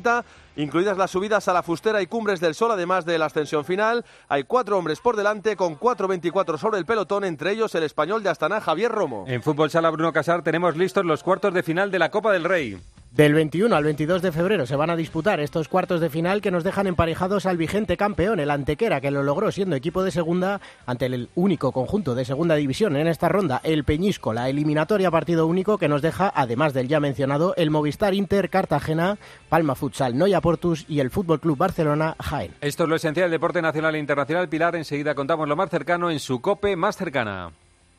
incluidas 0.55 0.97
las 0.97 1.11
subidas 1.11 1.47
a 1.47 1.53
la 1.53 1.63
Fustera 1.63 2.01
y 2.01 2.07
Cumbres 2.07 2.39
del 2.39 2.55
Sol, 2.55 2.71
además 2.71 3.05
de 3.05 3.17
la 3.17 3.25
ascensión 3.25 3.65
final. 3.65 4.05
Hay 4.29 4.43
cuatro 4.43 4.77
hombres 4.77 4.99
por 4.99 5.15
delante 5.15 5.55
con 5.55 5.77
4.24 5.79 6.57
sobre 6.57 6.79
el 6.79 6.85
pelotón, 6.85 7.23
entre 7.23 7.51
ellos 7.51 7.75
el 7.75 7.83
español 7.83 8.23
de 8.23 8.29
Astana, 8.29 8.61
Javier 8.61 8.91
Romo. 8.91 9.25
En 9.27 9.43
Fútbol 9.43 9.69
Sala 9.69 9.89
Bruno 9.89 10.13
Casar 10.13 10.43
tenemos 10.43 10.75
listos 10.77 11.05
los 11.05 11.23
cuartos 11.23 11.53
de 11.53 11.63
final 11.63 11.91
de 11.91 11.99
la 11.99 12.09
Copa 12.09 12.31
del 12.31 12.43
Rey. 12.43 12.79
Del 13.15 13.35
21 13.35 13.75
al 13.75 13.83
22 13.83 14.23
de 14.23 14.31
febrero 14.31 14.65
se 14.65 14.75
van 14.75 14.89
a 14.89 14.95
disputar 14.95 15.39
estos 15.39 15.67
cuartos 15.67 16.01
de 16.01 16.09
final 16.09 16.41
que 16.41 16.49
nos 16.49 16.63
dejan 16.63 16.87
emparejados 16.87 17.45
al 17.45 17.57
vigente 17.57 17.95
campeón, 17.95 18.39
el 18.39 18.49
Antequera, 18.49 19.01
que 19.01 19.11
lo 19.11 19.21
logró 19.21 19.51
siendo 19.51 19.75
equipo 19.75 20.03
de 20.03 20.09
segunda 20.09 20.61
ante 20.87 21.05
el 21.05 21.29
único 21.35 21.71
conjunto 21.71 22.15
de 22.15 22.25
segunda 22.25 22.55
división 22.55 22.95
en 22.95 23.05
esta 23.05 23.29
ronda, 23.29 23.61
el 23.63 23.83
Peñisco, 23.83 24.33
la 24.33 24.49
eliminatoria 24.49 25.11
partido 25.11 25.45
único 25.45 25.77
que 25.77 25.87
nos 25.87 26.01
deja, 26.01 26.33
además 26.33 26.73
del 26.73 26.87
ya 26.87 26.99
mencionado, 26.99 27.53
el 27.55 27.69
Movistar 27.69 28.15
Inter 28.15 28.49
Cartagena, 28.49 29.19
Palma 29.47 29.75
Futsal 29.75 30.17
Noya 30.17 30.41
Portus 30.41 30.83
y 30.89 30.99
el 30.99 31.11
Fútbol 31.11 31.39
Club 31.39 31.59
Barcelona 31.59 32.15
Jaén. 32.19 32.55
Esto 32.61 32.85
es 32.85 32.89
lo 32.89 32.95
esencial 32.95 33.25
del 33.25 33.37
deporte 33.39 33.61
nacional 33.61 33.93
e 33.93 33.99
internacional. 33.99 34.49
Pilar, 34.49 34.75
enseguida 34.75 35.13
contamos 35.13 35.47
lo 35.47 35.55
más 35.55 35.69
cercano 35.69 36.09
en 36.09 36.19
su 36.19 36.41
COPE 36.41 36.75
más 36.75 36.97
cercana. 36.97 37.51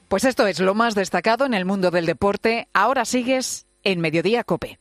Pues 0.08 0.24
esto 0.24 0.44
es 0.48 0.58
lo 0.58 0.74
más 0.74 0.96
destacado 0.96 1.46
en 1.46 1.54
el 1.54 1.66
mundo 1.66 1.92
del 1.92 2.04
deporte. 2.04 2.66
Ahora 2.72 3.04
sigues 3.04 3.68
en 3.84 4.00
Mediodía 4.00 4.42
Cope. 4.42 4.80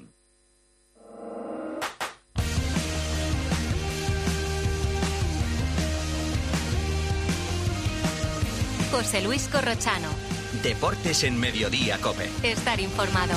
José 8.91 9.21
Luis 9.21 9.47
Corrochano. 9.47 10.09
Deportes 10.63 11.23
en 11.23 11.39
Mediodía 11.39 11.97
Cope. 11.99 12.29
Estar 12.43 12.79
informado. 12.79 13.33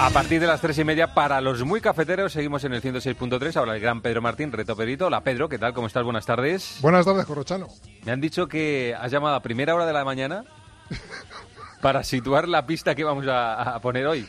A 0.00 0.10
partir 0.10 0.40
de 0.40 0.46
las 0.46 0.60
tres 0.60 0.78
y 0.78 0.84
media, 0.84 1.12
para 1.12 1.40
los 1.40 1.64
muy 1.64 1.80
cafeteros, 1.80 2.32
seguimos 2.32 2.62
en 2.64 2.72
el 2.72 2.80
106.3. 2.80 3.56
Ahora 3.56 3.74
el 3.74 3.80
gran 3.80 4.00
Pedro 4.00 4.22
Martín, 4.22 4.52
reto 4.52 4.76
Pedrito. 4.76 5.06
Hola 5.06 5.22
Pedro, 5.22 5.48
¿qué 5.48 5.58
tal? 5.58 5.74
¿Cómo 5.74 5.88
estás? 5.88 6.04
Buenas 6.04 6.24
tardes. 6.24 6.78
Buenas 6.80 7.04
tardes, 7.04 7.26
Corrochano. 7.26 7.66
Me 8.04 8.12
han 8.12 8.20
dicho 8.20 8.46
que 8.46 8.96
has 8.98 9.10
llamado 9.10 9.34
a 9.34 9.42
primera 9.42 9.74
hora 9.74 9.86
de 9.86 9.92
la 9.92 10.04
mañana 10.04 10.44
para 11.80 12.02
situar 12.04 12.48
la 12.48 12.66
pista 12.66 12.94
que 12.94 13.04
vamos 13.04 13.26
a, 13.26 13.74
a 13.74 13.80
poner 13.80 14.06
hoy. 14.06 14.26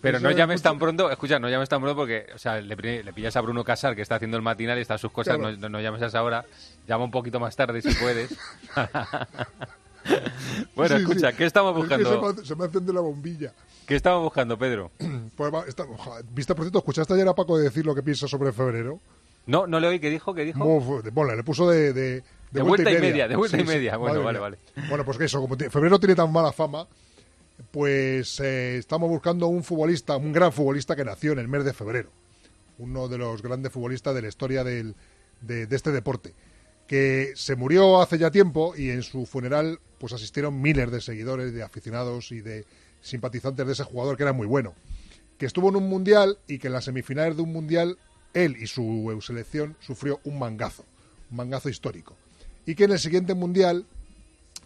Pero 0.00 0.20
no 0.20 0.30
llames 0.30 0.56
es 0.56 0.62
tan 0.62 0.78
pronto, 0.78 1.10
escucha, 1.10 1.38
no 1.38 1.48
llames 1.48 1.68
tan 1.68 1.80
pronto 1.80 1.96
porque, 1.96 2.26
o 2.34 2.38
sea, 2.38 2.60
le, 2.60 2.76
le 3.02 3.12
pillas 3.12 3.36
a 3.36 3.40
Bruno 3.40 3.64
Casar 3.64 3.94
que 3.96 4.02
está 4.02 4.16
haciendo 4.16 4.36
el 4.36 4.42
matinal 4.42 4.76
y 4.78 4.82
está 4.82 4.94
a 4.94 4.98
sus 4.98 5.10
cosas, 5.12 5.36
Claro. 5.38 5.56
no, 5.56 5.68
no 5.68 5.80
llames 5.80 6.02
a 6.02 6.06
esa 6.06 6.22
hora, 6.22 6.44
llama 6.86 7.04
un 7.04 7.10
poquito 7.10 7.40
más 7.40 7.56
tarde 7.56 7.80
si 7.82 7.94
puedes. 7.94 8.36
bueno, 10.74 10.96
Sí, 10.96 11.02
escucha, 11.02 11.30
sí. 11.30 11.36
¿qué 11.38 11.44
estamos 11.46 11.70
Es 11.72 11.88
que 11.88 11.96
buscando? 11.96 12.34
se, 12.34 12.40
me, 12.42 12.46
se 12.46 12.56
me 12.56 12.64
enciende 12.66 12.92
la 12.92 13.00
bombilla. 13.00 13.52
¿Qué 13.86 13.96
estamos 13.96 14.22
buscando, 14.22 14.58
Pedro? 14.58 14.90
Pues 15.36 15.52
va, 15.52 15.64
está- 15.66 15.84
¿Viste, 16.32 16.54
por 16.54 16.64
cierto, 16.64 16.78
escuchaste 16.78 17.14
ayer 17.14 17.26
a 17.28 17.34
Paco 17.34 17.58
decir 17.58 17.84
lo 17.86 17.94
que 17.94 18.02
piensa 18.02 18.28
sobre 18.28 18.52
febrero? 18.52 19.00
No, 19.46 19.66
no 19.66 19.78
le 19.80 19.88
oí, 19.88 19.98
¿qué 20.00 20.08
dijo? 20.10 20.34
¿Qué 20.34 20.44
dijo? 20.44 20.58
Bueno, 21.12 21.34
le 21.34 21.42
puso 21.44 21.68
de... 21.68 21.92
De, 21.92 22.22
De 22.54 22.62
vuelta 22.62 22.90
y 22.90 22.98
media, 23.00 23.28
de 23.28 23.36
vuelta 23.36 23.60
y 23.60 23.64
media. 23.64 23.96
Bueno, 23.96 24.22
madre 24.22 24.38
vale, 24.38 24.56
mía. 24.76 24.86
Bueno, 24.88 25.04
pues 25.04 25.18
que 25.18 25.24
eso, 25.24 25.40
como 25.40 25.56
febrero 25.56 25.98
tiene 26.00 26.14
tan 26.14 26.32
mala 26.32 26.52
fama, 26.52 26.86
pues 27.70 28.40
eh, 28.40 28.78
estamos 28.78 29.08
buscando 29.08 29.46
un 29.48 29.62
futbolista, 29.62 30.16
un 30.16 30.32
gran 30.32 30.52
futbolista 30.52 30.96
que 30.96 31.04
nació 31.04 31.32
en 31.32 31.38
el 31.40 31.48
mes 31.48 31.64
de 31.64 31.72
febrero. 31.72 32.10
Uno 32.78 33.08
de 33.08 33.18
los 33.18 33.42
grandes 33.42 33.72
futbolistas 33.72 34.14
de 34.14 34.22
la 34.22 34.28
historia 34.28 34.64
del- 34.64 34.94
de, 35.40 35.66
de 35.66 35.76
este 35.76 35.90
deporte. 35.92 36.32
Que 36.86 37.32
se 37.34 37.56
murió 37.56 38.00
hace 38.00 38.18
ya 38.18 38.30
tiempo 38.30 38.74
y 38.76 38.90
en 38.90 39.02
su 39.02 39.26
funeral 39.26 39.78
pues 39.98 40.12
asistieron 40.12 40.60
miles 40.60 40.90
de 40.90 41.00
seguidores, 41.00 41.52
de 41.54 41.62
aficionados 41.62 42.30
y 42.32 42.40
de 42.40 42.66
simpatizantes 43.00 43.66
de 43.66 43.72
ese 43.72 43.84
jugador 43.84 44.16
que 44.16 44.22
era 44.24 44.32
muy 44.32 44.46
bueno. 44.46 44.74
Que 45.38 45.46
estuvo 45.46 45.68
en 45.70 45.76
un 45.76 45.88
mundial 45.88 46.38
y 46.46 46.58
que 46.58 46.66
en 46.66 46.72
las 46.74 46.84
semifinales 46.84 47.36
de 47.36 47.42
un 47.42 47.52
mundial 47.52 47.98
él 48.34 48.56
y 48.60 48.66
su 48.66 49.16
selección 49.22 49.76
sufrió 49.80 50.20
un 50.24 50.38
mangazo, 50.38 50.84
un 51.30 51.36
mangazo 51.38 51.68
histórico. 51.68 52.16
Y 52.66 52.74
que 52.74 52.84
en 52.84 52.92
el 52.92 52.98
siguiente 52.98 53.34
mundial 53.34 53.86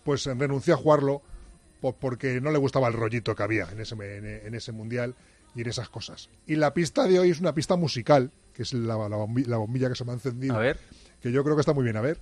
pues 0.04 0.24
renunció 0.26 0.74
a 0.74 0.76
jugarlo 0.76 1.22
po- 1.80 1.94
porque 1.94 2.40
no 2.40 2.50
le 2.50 2.58
gustaba 2.58 2.88
el 2.88 2.94
rollito 2.94 3.34
que 3.34 3.42
había 3.42 3.68
en 3.70 3.80
ese, 3.80 3.94
en, 4.46 4.54
ese 4.54 4.72
mundial 4.72 5.14
y 5.54 5.62
en 5.62 5.68
esas 5.68 5.88
cosas. 5.88 6.28
Y 6.46 6.56
la 6.56 6.72
pista 6.74 7.06
de 7.06 7.18
hoy 7.18 7.30
es 7.30 7.40
una 7.40 7.54
pista 7.54 7.76
musical, 7.76 8.30
que 8.54 8.62
es 8.62 8.72
la, 8.72 8.96
la 9.08 9.16
bombi- 9.16 9.46
la 9.46 9.56
bombilla 9.56 9.88
que 9.88 9.94
se 9.96 10.04
me 10.04 10.12
ha 10.12 10.14
encendido. 10.14 10.54
A 10.54 10.58
ver. 10.58 10.78
Que 11.20 11.32
yo 11.32 11.42
creo 11.44 11.56
que 11.56 11.60
está 11.60 11.72
muy 11.74 11.84
bien. 11.84 11.96
A 11.96 12.00
ver. 12.00 12.20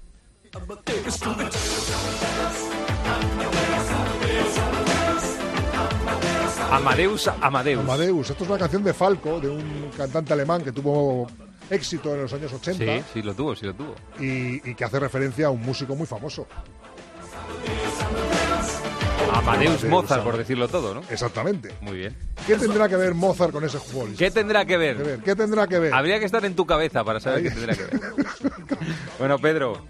Amadeus, 6.70 7.28
Amadeus. 7.40 7.80
Amadeus. 7.80 8.30
Esto 8.30 8.44
es 8.44 8.50
una 8.50 8.58
canción 8.58 8.82
de 8.82 8.92
Falco, 8.92 9.40
de 9.40 9.48
un 9.48 9.90
cantante 9.96 10.32
alemán 10.32 10.62
que 10.62 10.72
tuvo 10.72 11.26
éxito 11.70 12.14
en 12.14 12.22
los 12.22 12.33
años 12.33 12.52
80 12.52 12.85
Sí, 12.98 13.05
sí 13.14 13.22
lo 13.22 13.35
tuvo, 13.35 13.55
sí 13.57 13.66
lo 13.66 13.74
tuvo. 13.74 13.94
y, 14.20 14.68
y 14.70 14.74
que 14.74 14.85
hace 14.85 14.98
referencia 15.00 15.46
a 15.46 15.50
un 15.50 15.62
músico 15.62 15.94
muy 15.96 16.07
famoso. 16.07 16.46
Amadeus 19.33 19.85
Mozart, 19.85 20.22
por 20.22 20.37
decirlo 20.37 20.68
todo, 20.68 20.94
¿no? 20.94 21.02
Exactamente. 21.11 21.70
Muy 21.81 21.96
bien. 21.98 22.16
¿Qué 22.46 22.57
tendrá 22.57 22.88
que 22.88 22.96
ver 22.96 23.14
Mozart 23.14 23.52
con 23.52 23.64
ese 23.64 23.79
futbolista? 23.79 24.24
¿Qué 24.24 24.31
tendrá 24.31 24.64
que 24.64 24.76
ver? 24.76 25.20
¿Qué 25.24 25.35
tendrá 25.35 25.66
que 25.66 25.79
ver? 25.79 25.92
Habría 25.92 26.18
que 26.18 26.24
estar 26.24 26.44
en 26.44 26.55
tu 26.55 26.64
cabeza 26.64 27.05
para 27.05 27.20
saber 27.20 27.38
Ahí. 27.38 27.44
qué 27.44 27.50
tendrá 27.50 27.74
que 27.74 27.85
ver. 27.85 28.00
Bueno, 29.18 29.38
Pedro, 29.38 29.87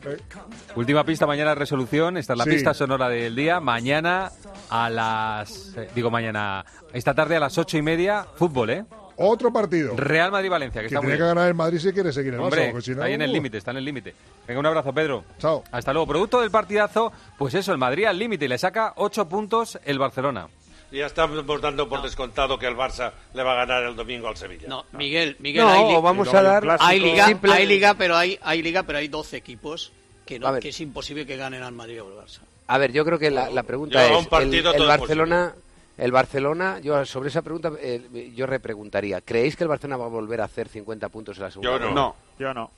última 0.77 1.05
pista, 1.05 1.27
mañana 1.27 1.55
resolución. 1.55 2.17
Esta 2.17 2.33
es 2.35 2.39
la 2.39 2.45
Sí. 2.45 2.51
pista 2.51 2.73
sonora 2.75 3.09
del 3.09 3.35
día. 3.35 3.61
Mañana 3.61 4.31
a 4.71 4.89
las... 4.89 5.75
eh, 5.77 5.89
digo 5.95 6.11
mañana... 6.11 6.65
Esta 6.93 7.13
tarde 7.15 7.37
a 7.37 7.41
las 7.41 7.59
ocho 7.59 7.77
y 7.77 7.83
media, 7.83 8.25
fútbol, 8.37 8.71
¿eh? 8.71 8.85
Otro 9.19 9.53
partido. 9.53 9.97
Real 9.97 10.31
Madrid-Valencia, 10.31 10.83
que, 10.83 10.89
Que 10.89 10.95
está 10.95 11.01
muy 11.01 11.07
tiene 11.07 11.17
que 11.19 11.23
bien. 11.25 11.35
ganar 11.35 11.49
el 11.49 11.55
Madrid 11.55 11.79
si 11.79 11.93
quiere 11.93 12.13
seguir 12.13 12.35
en 12.35 12.41
el 12.41 12.45
Hombre, 12.45 12.69
Barça, 12.69 12.71
porque 12.73 12.85
si 12.85 12.91
no, 12.91 12.95
está 12.97 13.05
ahí 13.07 13.15
en 13.15 13.23
el 13.23 13.31
uh. 13.31 13.33
límite, 13.33 13.59
está 13.59 13.71
en 13.71 13.77
el 13.79 13.85
límite. 13.85 14.15
Venga, 14.47 14.61
un 14.61 14.67
abrazo, 14.67 14.93
Pedro. 14.93 15.25
Chao. 15.39 15.65
Hasta 15.73 15.93
luego. 15.93 16.07
Producto 16.07 16.41
del 16.41 16.51
partidazo, 16.51 17.13
pues 17.39 17.55
eso, 17.55 17.73
el 17.73 17.79
Madrid 17.79 18.05
al 18.05 18.19
límite 18.19 18.45
y 18.45 18.49
le 18.49 18.59
saca 18.59 18.93
ocho 18.97 19.27
puntos 19.29 19.79
el 19.85 19.99
Barcelona. 19.99 20.49
Y 20.93 20.99
ya 20.99 21.07
estamos 21.07 21.45
dando 21.61 21.89
por 21.89 22.01
descontado 22.03 22.59
que 22.59 22.67
el 22.67 22.77
Barça 22.77 23.11
le 23.35 23.43
va 23.43 23.53
a 23.53 23.57
ganar 23.67 23.83
el 23.85 23.97
domingo 23.97 24.29
al 24.29 24.37
Sevilla. 24.37 24.69
No, 24.69 24.85
Miguel, 24.93 25.37
Miguel, 25.41 25.65
No, 25.65 25.71
hay, 25.73 25.95
li- 25.97 26.01
vamos 26.01 26.33
a 26.33 26.43
dar- 26.43 26.77
hay 26.81 27.01
liga, 27.01 27.27
simple- 27.27 27.53
hay 27.53 27.67
liga, 27.67 27.95
pero 27.95 28.17
hay, 28.17 28.39
hay 28.43 28.63
liga, 28.63 28.83
pero 28.85 28.99
hay 28.99 29.09
12 29.09 29.37
equipos 29.37 29.93
que, 30.25 30.39
no, 30.39 30.61
que 30.61 30.69
es 30.69 30.81
imposible 30.81 31.27
que 31.27 31.37
ganen 31.37 31.63
al 31.63 31.73
Madrid 31.73 32.03
o 32.03 32.07
al 32.07 32.25
Barça. 32.27 32.41
A 32.69 32.79
ver, 32.79 32.93
yo 32.93 33.05
creo 33.05 33.19
que 33.19 33.31
la, 33.31 33.51
la 33.51 33.63
pregunta 33.65 34.05
es 34.07 34.17
un 34.17 34.27
partido 34.27 34.73
el, 34.75 34.87
Barcelona, 34.87 35.55
el 35.99 36.13
Barcelona, 36.13 36.79
yo 36.81 37.05
sobre 37.07 37.29
esa 37.31 37.43
pregunta 37.43 37.73
eh, 37.81 38.33
yo 38.35 38.47
repreguntaría, 38.47 39.21
¿creéis 39.21 39.57
que 39.57 39.65
el 39.65 39.69
Barcelona 39.69 39.97
va 39.97 40.07
a 40.07 40.09
volver 40.09 40.41
a 40.41 40.45
hacer 40.45 40.69
50 40.69 41.09
puntos 41.09 41.37
en 41.39 41.43
la 41.45 41.51
segunda? 41.51 41.73
Yo 41.73 41.79
no. 41.79 41.95
No, 41.95 42.17
yo 42.39 42.53
no. 42.55 42.71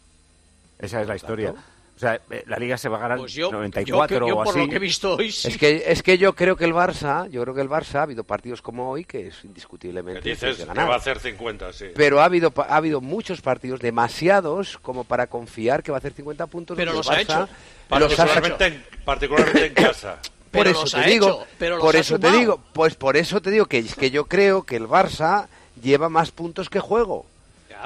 Esa 0.79 1.01
es 1.03 1.09
la 1.09 1.17
historia. 1.17 1.55
O 1.97 2.01
sea, 2.01 2.21
eh, 2.31 2.45
la 2.47 2.57
liga 2.61 2.79
se 2.79 2.89
va 2.89 2.99
a 2.99 3.01
ganar 3.01 3.19
Pues 3.19 3.33
yo- 3.33 3.51
94 3.51 4.19
yo 4.19 4.25
que- 4.25 4.29
yo 4.31 4.37
o 4.37 4.45
por 4.45 4.53
así. 4.55 4.59
lo 4.61 4.69
que 4.71 4.77
he 4.77 4.79
visto 4.79 5.17
hoy 5.17 5.33
sí. 5.33 5.49
Es 5.49 5.59
que 5.59 5.83
es 5.85 6.01
que 6.05 6.17
yo 6.17 6.33
creo 6.33 6.55
que 6.55 6.65
el 6.65 6.73
Barça, 6.73 7.29
yo 7.29 7.43
creo 7.43 7.57
que 7.57 7.61
el 7.61 7.69
Barça 7.69 7.97
ha 7.97 8.03
habido 8.03 8.23
partidos 8.23 8.63
como 8.63 8.89
hoy 8.89 9.05
que 9.05 9.27
es 9.27 9.45
indiscutiblemente 9.45 10.21
Que 10.21 10.29
dices 10.31 10.59
que 10.59 10.65
va 10.65 10.95
a 10.95 10.97
hacer 10.97 11.19
50, 11.19 11.73
sí. 11.73 11.87
Pero 11.97 12.21
ha 12.21 12.27
habido 12.27 12.53
pa- 12.53 12.67
ha 12.69 12.77
habido 12.77 13.01
muchos 13.01 13.41
partidos 13.41 13.81
demasiados 13.81 14.79
como 14.79 15.03
para 15.03 15.27
confiar 15.27 15.83
que 15.83 15.91
va 15.91 15.97
a 15.97 15.99
hacer 15.99 16.13
50 16.13 16.47
puntos. 16.47 16.77
Pero 16.77 16.93
los 16.93 17.05
el 17.09 17.13
ha 17.13 17.17
Barça 17.17 17.23
hecho. 17.23 17.39
los 17.41 17.51
ha 17.51 18.27
Particularmente, 18.27 18.67
en, 18.67 18.85
particularmente 19.05 19.67
en 19.67 19.75
casa. 19.75 20.19
Por 20.51 20.65
Pero 20.65 20.71
eso 20.71 20.81
los 20.83 20.91
te 20.93 20.99
ha 20.99 21.03
digo, 21.07 21.27
hecho, 21.29 21.47
pero 21.59 21.77
los 21.77 21.85
por 21.85 21.97
ha 21.97 21.99
eso 22.01 22.19
te 22.19 22.31
digo, 22.31 22.61
pues 22.73 22.95
por 22.95 23.17
eso 23.17 23.41
te 23.43 23.51
digo 23.51 23.67
que, 23.67 23.83
que 23.85 24.11
yo 24.11 24.25
creo 24.27 24.63
que 24.63 24.77
el 24.77 24.89
Barça 24.89 25.47
lleva 25.83 26.09
más 26.09 26.31
puntos 26.31 26.69
que 26.71 26.81
juego. 26.81 27.27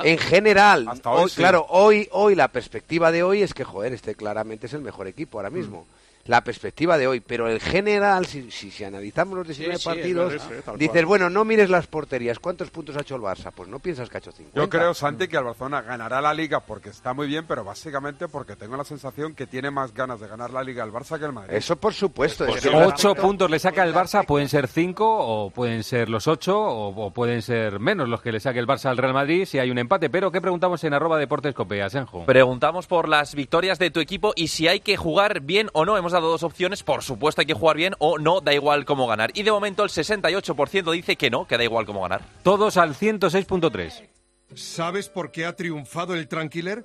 En 0.05 0.17
general, 0.17 0.87
Hasta 0.89 1.11
hoy 1.11 1.29
sí. 1.29 1.37
claro, 1.37 1.67
hoy 1.69 2.09
hoy 2.13 2.35
la 2.35 2.49
perspectiva 2.49 3.13
de 3.13 3.23
hoy 3.23 3.43
es 3.43 3.53
que 3.53 3.65
joder, 3.65 3.93
este 3.93 4.15
claramente 4.15 4.67
es 4.67 4.73
el 4.73 4.81
mejor 4.81 5.07
equipo 5.07 5.39
ahora 5.39 5.51
mismo. 5.51 5.87
La 6.27 6.45
perspectiva 6.45 6.97
de 6.99 7.07
hoy, 7.09 7.21
pero 7.21 7.51
en 7.51 7.59
general, 7.59 8.27
si, 8.27 8.51
si, 8.51 8.71
si 8.71 8.85
analizamos 8.85 9.37
los 9.39 9.47
19 9.47 9.75
sí, 9.77 9.81
es 9.81 9.85
partidos, 9.85 10.33
dices, 10.79 11.05
bueno, 11.05 11.29
no 11.31 11.45
mires 11.45 11.69
las 11.69 11.87
porterías, 11.89 12.39
¿cuántos 12.39 12.71
puntos 12.71 12.97
ha 12.97 13.01
hecho 13.01 13.17
el 13.17 13.23
Barça? 13.23 13.51
Pues 13.55 13.69
no 13.69 13.81
piensas 13.81 14.09
que 14.09 14.19
ha 14.19 14.21
hecho 14.21 14.31
50. 14.31 14.59
Yo 14.61 14.69
creo, 14.69 14.95
Santi, 14.95 15.27
que 15.27 15.37
el 15.37 15.45
Barcelona 15.45 15.83
ganará 15.83 16.21
la 16.21 16.33
Liga 16.33 16.61
porque 16.61 16.91
está 16.91 17.13
muy 17.13 17.27
bien, 17.27 17.45
pero 17.49 17.65
básicamente 17.65 18.29
porque 18.29 18.55
tengo 18.55 18.77
la 18.77 18.85
sensación 18.85 19.35
que 19.35 19.47
tiene 19.47 19.71
más 19.71 19.93
ganas 19.93 20.21
de 20.21 20.29
ganar 20.29 20.53
la 20.53 20.63
Liga 20.63 20.85
el 20.85 20.93
Barça 20.93 21.19
que 21.19 21.25
el 21.25 21.33
Madrid. 21.33 21.55
Eso 21.57 21.77
por 21.77 21.93
supuesto. 21.93 22.47
es 22.47 22.61
que- 22.61 22.69
Ocho 22.69 23.15
puntos 23.15 23.51
le 23.51 23.59
saca 23.59 23.83
el 23.85 23.93
Barça, 23.93 24.25
pueden 24.25 24.49
ser 24.49 24.69
cinco 24.69 25.05
o 25.09 25.51
pueden 25.51 25.83
ser 25.83 26.09
los 26.09 26.29
ocho 26.29 26.57
o, 26.59 27.07
o 27.07 27.11
pueden 27.11 27.43
ser 27.43 27.81
menos 27.81 28.09
los 28.09 28.23
que 28.23 28.31
le 28.33 28.39
saque 28.41 28.59
el 28.59 28.67
Barça 28.67 28.87
al 28.87 28.97
Real 28.97 29.13
Madrid 29.13 29.45
si 29.45 29.59
hay 29.59 29.71
un 29.71 29.79
empate. 29.79 30.09
Pero 30.09 30.31
¿qué 30.31 30.41
preguntamos 30.41 30.83
en 30.85 30.95
arroba 30.95 31.19
deportes 31.19 31.55
Asenjo? 31.83 32.25
Preguntamos 32.27 32.87
por 32.87 33.09
las 33.09 33.35
victorias 33.35 33.79
de 33.79 33.91
tu 33.91 34.01
equipo 34.01 34.33
y 34.37 34.49
si 34.49 34.69
hay 34.69 34.81
que 34.81 34.97
jugar 34.97 35.41
bien 35.41 35.69
o 35.73 35.85
no. 35.85 35.97
Hemos 35.97 36.12
dado 36.13 36.31
dos 36.31 36.43
opciones. 36.43 36.83
Por 36.83 37.03
supuesto 37.03 37.41
hay 37.41 37.47
que 37.47 37.55
jugar 37.55 37.77
bien 37.77 37.95
o 37.99 38.19
no, 38.19 38.41
da 38.41 38.55
igual 38.55 38.85
cómo 38.85 39.07
ganar. 39.07 39.31
Y 39.35 39.43
de 39.43 39.53
momento 39.53 39.83
el 39.85 39.91
68% 39.91 40.93
dice 40.93 41.17
que 41.17 41.31
no, 41.31 41.47
que 41.47 41.59
da 41.59 41.65
igual 41.65 41.87
cómo 41.87 42.03
ganar. 42.03 42.23
Todos 42.43 42.77
al 42.77 42.95
106.3. 42.95 44.09
¿Sabes 44.55 45.09
por 45.09 45.31
qué 45.31 45.47
ha 45.47 45.57
triunfado 45.57 46.15
el 46.15 46.29
Tranquiler? 46.29 46.85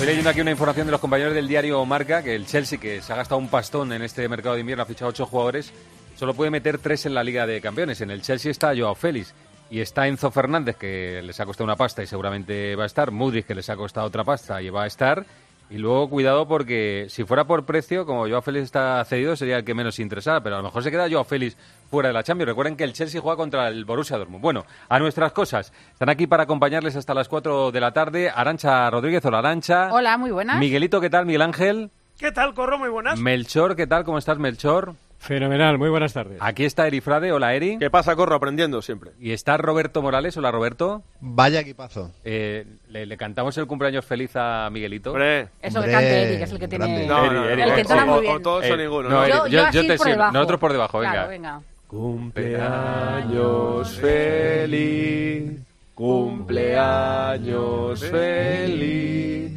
Estoy 0.00 0.12
leyendo 0.12 0.30
aquí 0.30 0.40
una 0.40 0.52
información 0.52 0.86
de 0.86 0.92
los 0.92 1.00
compañeros 1.02 1.34
del 1.34 1.46
diario 1.46 1.84
Marca, 1.84 2.22
que 2.22 2.34
el 2.34 2.46
Chelsea, 2.46 2.80
que 2.80 3.02
se 3.02 3.12
ha 3.12 3.16
gastado 3.16 3.38
un 3.38 3.48
pastón 3.48 3.92
en 3.92 4.00
este 4.00 4.26
mercado 4.30 4.54
de 4.54 4.62
invierno, 4.62 4.82
ha 4.82 4.86
fichado 4.86 5.10
ocho 5.10 5.26
jugadores, 5.26 5.74
solo 6.16 6.32
puede 6.32 6.50
meter 6.50 6.78
tres 6.78 7.04
en 7.04 7.12
la 7.12 7.22
Liga 7.22 7.46
de 7.46 7.60
Campeones. 7.60 8.00
En 8.00 8.10
el 8.10 8.22
Chelsea 8.22 8.50
está 8.50 8.72
Joao 8.74 8.94
Félix 8.94 9.34
y 9.68 9.80
está 9.80 10.08
Enzo 10.08 10.30
Fernández, 10.30 10.76
que 10.76 11.20
les 11.22 11.38
ha 11.38 11.44
costado 11.44 11.66
una 11.66 11.76
pasta 11.76 12.02
y 12.02 12.06
seguramente 12.06 12.74
va 12.76 12.84
a 12.84 12.86
estar. 12.86 13.10
Mudrik, 13.10 13.46
que 13.46 13.54
les 13.54 13.68
ha 13.68 13.76
costado 13.76 14.06
otra 14.06 14.24
pasta 14.24 14.62
y 14.62 14.70
va 14.70 14.84
a 14.84 14.86
estar. 14.86 15.26
Y 15.70 15.78
luego, 15.78 16.10
cuidado, 16.10 16.48
porque 16.48 17.06
si 17.08 17.22
fuera 17.22 17.46
por 17.46 17.64
precio, 17.64 18.04
como 18.04 18.28
Joao 18.28 18.42
Félix 18.42 18.64
está 18.64 19.04
cedido, 19.04 19.36
sería 19.36 19.58
el 19.58 19.64
que 19.64 19.72
menos 19.72 20.00
interesara, 20.00 20.42
pero 20.42 20.56
a 20.56 20.58
lo 20.58 20.64
mejor 20.64 20.82
se 20.82 20.90
queda 20.90 21.08
Joao 21.08 21.22
Félix 21.22 21.56
fuera 21.88 22.08
de 22.08 22.12
la 22.12 22.24
Champions. 22.24 22.48
Recuerden 22.48 22.76
que 22.76 22.82
el 22.82 22.92
Chelsea 22.92 23.20
juega 23.20 23.36
contra 23.36 23.68
el 23.68 23.84
Borussia 23.84 24.18
Dortmund. 24.18 24.42
Bueno, 24.42 24.66
a 24.88 24.98
nuestras 24.98 25.30
cosas. 25.30 25.72
Están 25.92 26.08
aquí 26.08 26.26
para 26.26 26.42
acompañarles 26.42 26.96
hasta 26.96 27.14
las 27.14 27.28
4 27.28 27.70
de 27.70 27.80
la 27.80 27.92
tarde. 27.92 28.30
Arancha 28.34 28.90
Rodríguez, 28.90 29.24
hola 29.24 29.38
Arancha. 29.38 29.92
Hola, 29.92 30.18
muy 30.18 30.32
buenas. 30.32 30.58
Miguelito, 30.58 31.00
¿qué 31.00 31.08
tal? 31.08 31.24
Miguel 31.24 31.42
Ángel. 31.42 31.92
¿Qué 32.18 32.32
tal, 32.32 32.52
Corro? 32.52 32.76
Muy 32.76 32.88
buenas. 32.88 33.20
Melchor, 33.20 33.76
¿qué 33.76 33.86
tal? 33.86 34.02
¿Cómo 34.02 34.18
estás, 34.18 34.38
Melchor? 34.38 34.96
Fenomenal, 35.20 35.76
muy 35.76 35.90
buenas 35.90 36.14
tardes. 36.14 36.38
Aquí 36.40 36.64
está 36.64 36.86
Eri 36.86 37.02
Frade, 37.02 37.30
hola 37.30 37.54
Eri. 37.54 37.76
¿Qué 37.78 37.90
pasa, 37.90 38.16
Corro? 38.16 38.34
Aprendiendo 38.34 38.80
siempre. 38.80 39.10
Y 39.20 39.32
está 39.32 39.58
Roberto 39.58 40.00
Morales, 40.00 40.34
hola 40.38 40.50
Roberto. 40.50 41.02
Vaya 41.20 41.60
equipazo. 41.60 42.10
Eh, 42.24 42.64
le, 42.88 43.04
le 43.04 43.16
cantamos 43.18 43.56
el 43.58 43.66
cumpleaños 43.66 44.06
feliz 44.06 44.30
a 44.34 44.70
Miguelito. 44.72 45.10
Hombre. 45.10 45.48
Eso 45.60 45.82
que 45.82 45.90
cante 45.90 46.22
Eri, 46.22 46.38
que 46.38 46.44
es 46.44 46.52
el 46.52 46.58
que 46.58 46.68
tiene... 46.68 47.06
No, 47.06 47.30
no, 47.30 47.44
Eri, 47.44 47.62
no, 47.62 47.74
el 47.74 47.86
que 47.86 47.94
muy 47.94 48.02
o- 48.16 48.20
bien. 48.22 48.36
o 48.36 48.40
todos 48.40 48.70
o 48.70 48.76
ninguno. 48.76 49.10
no. 49.10 49.22
Eri, 49.22 49.32
Yo, 49.32 49.46
yo- 49.46 49.48
yo 49.48 49.58
yo 49.58 49.64
así 49.80 49.86
te 49.88 49.96
por 49.98 50.06
sigo. 50.06 50.32
Nosotros 50.32 50.58
por 50.58 50.72
debajo, 50.72 50.98
venga. 51.00 51.12
Claro, 51.12 51.28
venga. 51.28 51.60
Cumpleaños 51.86 53.90
feliz, 53.98 55.52
cumpleaños 55.94 58.00
feliz, 58.06 59.52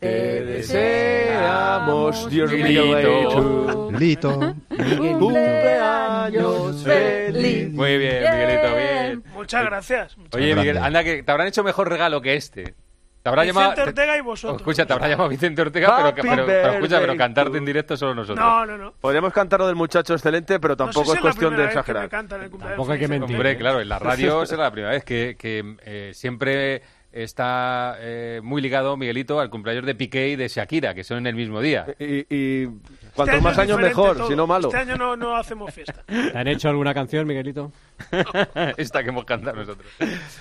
te 0.00 0.44
deseamos, 0.44 2.28
Dios 2.30 2.52
mío, 2.52 3.90
Lito. 3.98 4.54
cumpleaños 5.18 6.82
feliz. 6.84 7.72
Muy 7.72 7.98
bien, 7.98 8.22
Miguelito, 8.22 8.74
bien. 8.76 9.22
Muchas 9.34 9.64
gracias. 9.64 10.16
Oye, 10.32 10.54
Miguel, 10.54 10.78
anda 10.78 11.02
que 11.04 11.22
te 11.22 11.30
habrán 11.32 11.46
hecho 11.48 11.62
mejor 11.64 11.88
regalo 11.88 12.20
que 12.20 12.34
este. 12.34 12.74
Te 13.22 13.28
habrá 13.30 13.42
Vicente 13.42 13.60
llamado. 13.60 13.74
te- 13.74 13.82
Ortega 13.88 14.16
y 14.16 14.20
vosotros. 14.20 14.60
Escucha, 14.60 14.86
te 14.86 14.92
habrá 14.92 15.08
llamado 15.08 15.28
Vicente 15.28 15.60
Ortega, 15.60 15.96
pero, 15.96 16.14
pero, 16.30 16.46
pero 16.46 16.72
escucha, 16.74 17.00
pero 17.00 17.16
cantarte 17.16 17.58
en 17.58 17.64
directo 17.64 17.96
solo 17.96 18.14
nosotros. 18.14 18.38
No, 18.46 18.64
no, 18.64 18.78
no. 18.78 18.92
Podríamos 19.00 19.32
cantar 19.32 19.58
lo 19.58 19.66
del 19.66 19.74
muchacho 19.74 20.12
excelente, 20.14 20.60
pero 20.60 20.76
No 20.78 20.86
sé 20.86 20.92
tampoco 20.92 21.10
si 21.10 21.16
es 21.16 21.20
cuestión 21.22 21.50
la 21.56 21.56
de 21.62 21.64
primera 21.64 21.66
vez 21.66 21.72
que 21.74 21.78
exagerar. 21.80 22.02
me 22.04 22.08
cantan 22.08 22.42
el 22.44 22.50
cumpleaños 22.50 22.76
Tampoco 22.76 22.92
hay 22.92 22.98
que 23.00 23.08
mentir. 23.08 23.34
Hombre, 23.36 23.56
claro, 23.56 23.80
en 23.80 23.88
la 23.88 23.98
radio 23.98 24.46
será 24.46 24.62
la 24.64 24.70
primera 24.70 24.92
vez 24.92 25.02
que, 25.04 25.34
que, 25.36 25.74
eh, 25.84 26.12
siempre 26.14 26.82
está 27.22 27.96
eh, 27.98 28.40
muy 28.42 28.60
ligado 28.62 28.96
Miguelito 28.96 29.40
al 29.40 29.50
cumpleaños 29.50 29.84
de 29.86 29.94
Piqué 29.94 30.28
y 30.30 30.36
de 30.36 30.48
Shakira, 30.48 30.94
que 30.94 31.04
son 31.04 31.18
en 31.18 31.26
el 31.26 31.34
mismo 31.34 31.60
día. 31.60 31.86
Y, 31.98 32.26
y 32.34 32.62
Este 32.64 33.10
cuantos 33.14 33.34
año 33.36 33.42
más 33.42 33.58
años 33.58 33.80
mejor, 33.80 34.16
todo. 34.16 34.28
si 34.28 34.36
no 34.36 34.46
malo. 34.46 34.68
Este 34.68 34.78
año 34.80 34.96
no, 34.96 35.16
no 35.16 35.36
hacemos 35.36 35.72
fiesta. 35.72 36.02
¿Te 36.06 36.32
han 36.38 36.48
hecho 36.48 36.68
alguna 36.68 36.92
canción, 36.94 37.26
Miguelito? 37.26 37.72
Esta 38.76 39.02
que 39.02 39.08
hemos 39.08 39.24
cantado 39.24 39.56
nosotros. 39.56 39.86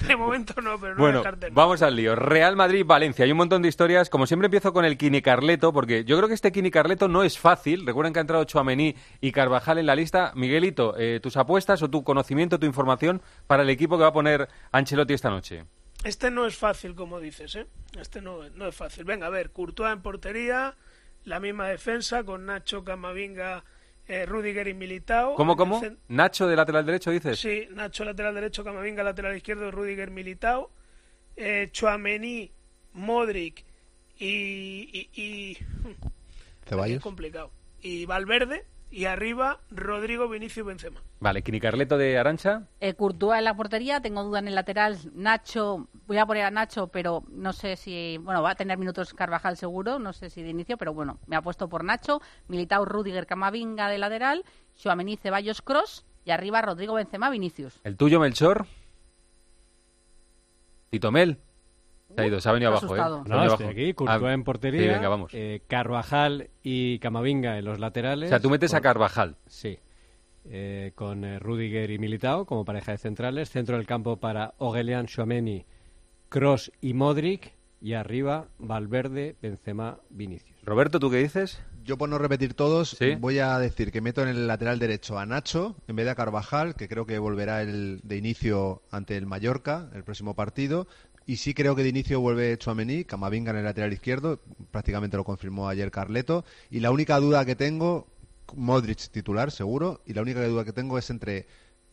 De 0.08 0.16
momento 0.16 0.62
no, 0.62 0.78
pero 0.80 0.96
no 0.96 1.02
Bueno, 1.02 1.20
descarten. 1.20 1.54
vamos 1.54 1.82
al 1.82 1.96
lío. 1.96 2.16
Real 2.16 2.56
Madrid-Valencia. 2.56 3.26
Hay 3.26 3.32
un 3.32 3.38
montón 3.38 3.62
de 3.62 3.70
historias. 3.70 4.10
Como 4.10 4.28
siempre 4.28 4.48
empiezo 4.48 4.74
con 4.74 4.86
el 4.86 4.98
Kini 4.98 5.22
Carleto, 5.22 5.72
porque 5.74 6.04
yo 6.04 6.18
creo 6.18 6.28
que 6.28 6.34
este 6.36 6.52
Kini 6.52 6.72
Carleto 6.72 7.08
no 7.08 7.24
es 7.24 7.40
fácil. 7.40 7.86
Recuerden 7.86 8.14
que 8.14 8.20
ha 8.20 8.22
entrado 8.22 8.44
Chuamení 8.44 8.96
y 9.22 9.32
Carvajal 9.32 9.78
en 9.78 9.86
la 9.86 9.96
lista. 9.96 10.32
Miguelito, 10.36 10.96
eh, 10.98 11.20
tus 11.22 11.38
apuestas 11.38 11.82
o 11.82 11.90
tu 11.90 12.04
conocimiento, 12.04 12.60
tu 12.60 12.66
información 12.66 13.22
para 13.48 13.64
el 13.64 13.70
equipo 13.70 13.98
que 13.98 14.02
va 14.04 14.10
a 14.10 14.14
poner 14.14 14.50
Ancelotti 14.72 15.14
esta 15.14 15.30
noche. 15.30 15.64
Este 16.06 16.30
no 16.32 16.46
es 16.46 16.56
fácil, 16.56 16.96
como 16.96 17.20
dices, 17.20 17.56
¿eh? 17.56 17.66
Este 18.00 18.22
no, 18.22 18.48
no 18.52 18.68
es 18.68 18.76
fácil. 18.76 19.04
Venga, 19.06 19.28
a 19.28 19.30
ver, 19.32 19.52
Courtois 19.52 19.92
en 19.92 20.02
portería, 20.02 20.76
la 21.24 21.40
misma 21.40 21.68
defensa 21.68 22.24
con 22.24 22.46
Nacho, 22.46 22.84
Camavinga, 22.84 23.64
eh, 24.08 24.26
Rudiger 24.26 24.68
y 24.68 24.74
Militao. 24.76 25.34
¿Cómo, 25.36 25.56
cómo? 25.56 25.82
Nacho 26.08 26.48
de 26.48 26.56
lateral 26.56 26.86
derecho, 26.86 27.10
dices. 27.12 27.40
Sí, 27.40 27.68
Nacho 27.72 28.06
lateral 28.06 28.36
derecho, 28.36 28.64
Camavinga 28.64 29.04
lateral 29.04 29.36
izquierdo, 29.36 29.72
Rudiger 29.72 30.12
Militao, 30.12 30.70
eh, 31.36 31.70
Chouameni, 31.72 32.52
Modric 32.94 33.66
y, 34.20 35.10
y, 35.16 35.22
y- 35.22 35.58
Ceballos. 36.70 36.98
Es 36.98 37.04
complicado. 37.04 37.52
Y 37.82 38.06
Valverde 38.06 38.66
y 38.92 39.06
arriba 39.06 39.60
Rodrigo, 39.70 40.30
Vinicius, 40.30 40.66
Benzema. 40.66 41.02
Vale, 41.20 41.42
Kini 41.42 41.60
Carleto 41.60 41.98
de 41.98 42.18
Arancha. 42.18 42.68
Eh, 42.80 42.94
Courtois 42.94 43.40
en 43.40 43.46
la 43.46 43.56
portería, 43.56 44.02
tengo 44.02 44.24
duda 44.24 44.40
en 44.40 44.48
el 44.48 44.56
lateral. 44.56 44.98
Nacho, 45.14 45.88
voy 46.08 46.18
a 46.18 46.26
poner 46.26 46.46
a 46.46 46.52
Nacho, 46.52 46.88
pero 46.88 47.24
no 47.30 47.54
sé 47.54 47.76
si. 47.76 48.18
Bueno, 48.20 48.42
va 48.42 48.52
a 48.52 48.56
tener 48.56 48.78
minutos 48.78 49.14
Carvajal 49.14 49.58
seguro, 49.58 50.00
no 50.00 50.14
sé 50.14 50.30
si 50.30 50.44
de 50.44 50.50
inicio, 50.50 50.78
pero 50.78 50.94
bueno, 50.94 51.20
me 51.28 51.36
ha 51.36 51.42
puesto 51.42 51.68
por 51.68 51.84
Nacho. 51.84 52.22
Militao, 52.48 52.86
Rudiger, 52.86 53.26
Camavinga 53.26 53.90
de 53.90 53.98
lateral. 53.98 54.44
Xuamení, 54.76 55.18
Ceballos, 55.18 55.62
Cross. 55.62 56.06
Y 56.26 56.32
arriba 56.32 56.62
Rodrigo, 56.62 56.96
Benzema, 56.96 57.30
Vinicius. 57.30 57.80
El 57.84 57.98
tuyo, 57.98 58.20
Melchor. 58.20 58.66
Tito 60.90 61.12
Mel. 61.12 61.40
Se 62.16 62.22
ha 62.22 62.28
ido, 62.28 62.40
se 62.42 62.50
ha 62.50 62.52
venido 62.52 62.72
abajo, 62.72 62.86
¿eh? 62.96 63.00
asustado. 63.00 63.18
No, 63.28 63.44
estoy 63.44 63.48
abajo. 63.66 63.70
aquí, 63.70 63.94
Courtois 63.94 64.24
Ah, 64.24 64.34
en 64.34 64.44
portería, 64.44 64.82
Sí, 64.82 64.88
venga, 64.88 65.10
vamos. 65.10 65.32
eh, 65.34 65.62
Carvajal 65.68 66.50
y 66.64 67.00
Camavinga 67.00 67.58
en 67.58 67.66
los 67.66 67.80
laterales. 67.80 68.28
O 68.28 68.30
sea, 68.30 68.40
tú 68.40 68.50
metes 68.50 68.74
a 68.74 68.82
Carvajal. 68.82 69.36
Sí. 69.48 69.80
Eh, 70.48 70.92
con 70.96 71.24
eh, 71.26 71.40
Rudiger 71.40 71.90
y 71.92 71.98
Militao 72.00 72.46
como 72.46 72.66
pareja 72.66 72.92
de 72.92 72.98
centrales. 73.00 73.50
Centro 73.50 73.78
del 73.78 73.86
campo 73.88 74.18
para 74.18 74.54
Ogelian, 74.60 75.08
Chouameni, 75.08 75.66
Cross 76.30 76.72
y 76.82 76.94
Modric. 76.94 77.54
Y 77.82 77.94
arriba, 77.94 78.48
Valverde, 78.58 79.36
Benzema, 79.42 80.00
Vinicius. 80.10 80.58
Roberto, 80.64 81.00
¿tú 81.00 81.12
qué 81.12 81.18
dices? 81.18 81.62
Yo 81.84 81.98
por 82.00 82.10
no 82.10 82.18
repetir 82.18 82.56
todos, 82.56 82.92
¿Sí? 82.98 83.14
voy 83.16 83.38
a 83.38 83.60
decir 83.60 83.92
que 83.92 84.02
meto 84.02 84.24
en 84.24 84.30
el 84.30 84.48
lateral 84.48 84.80
derecho 84.80 85.20
a 85.20 85.26
Nacho 85.28 85.76
en 85.88 85.96
vez 85.96 86.06
de 86.06 86.12
a 86.12 86.16
Carvajal, 86.16 86.74
que 86.76 86.88
creo 86.88 87.06
que 87.06 87.20
volverá 87.20 87.62
el 87.62 88.00
de 88.02 88.18
inicio 88.18 88.82
ante 88.90 89.18
el 89.18 89.28
Mallorca 89.28 89.90
el 89.94 90.04
próximo 90.04 90.34
partido. 90.36 90.88
Y 91.26 91.38
sí 91.38 91.54
creo 91.56 91.76
que 91.76 91.84
de 91.84 91.90
inicio 91.90 92.20
vuelve 92.20 92.58
Chuamení, 92.58 93.04
Camavinga 93.04 93.52
en 93.52 93.58
el 93.58 93.64
lateral 93.64 93.92
izquierdo, 93.92 94.40
prácticamente 94.70 95.18
lo 95.18 95.24
confirmó 95.24 95.68
ayer 95.68 95.90
Carleto. 95.90 96.46
Y 96.70 96.82
la 96.82 96.92
única 96.92 97.20
duda 97.20 97.46
que 97.46 97.56
tengo, 97.56 98.08
Modric 98.54 99.10
titular 99.10 99.52
seguro, 99.52 100.02
y 100.06 100.14
la 100.14 100.22
única 100.22 100.46
duda 100.46 100.64
que 100.64 100.74
tengo 100.74 101.00
es 101.00 101.10
entre 101.10 101.48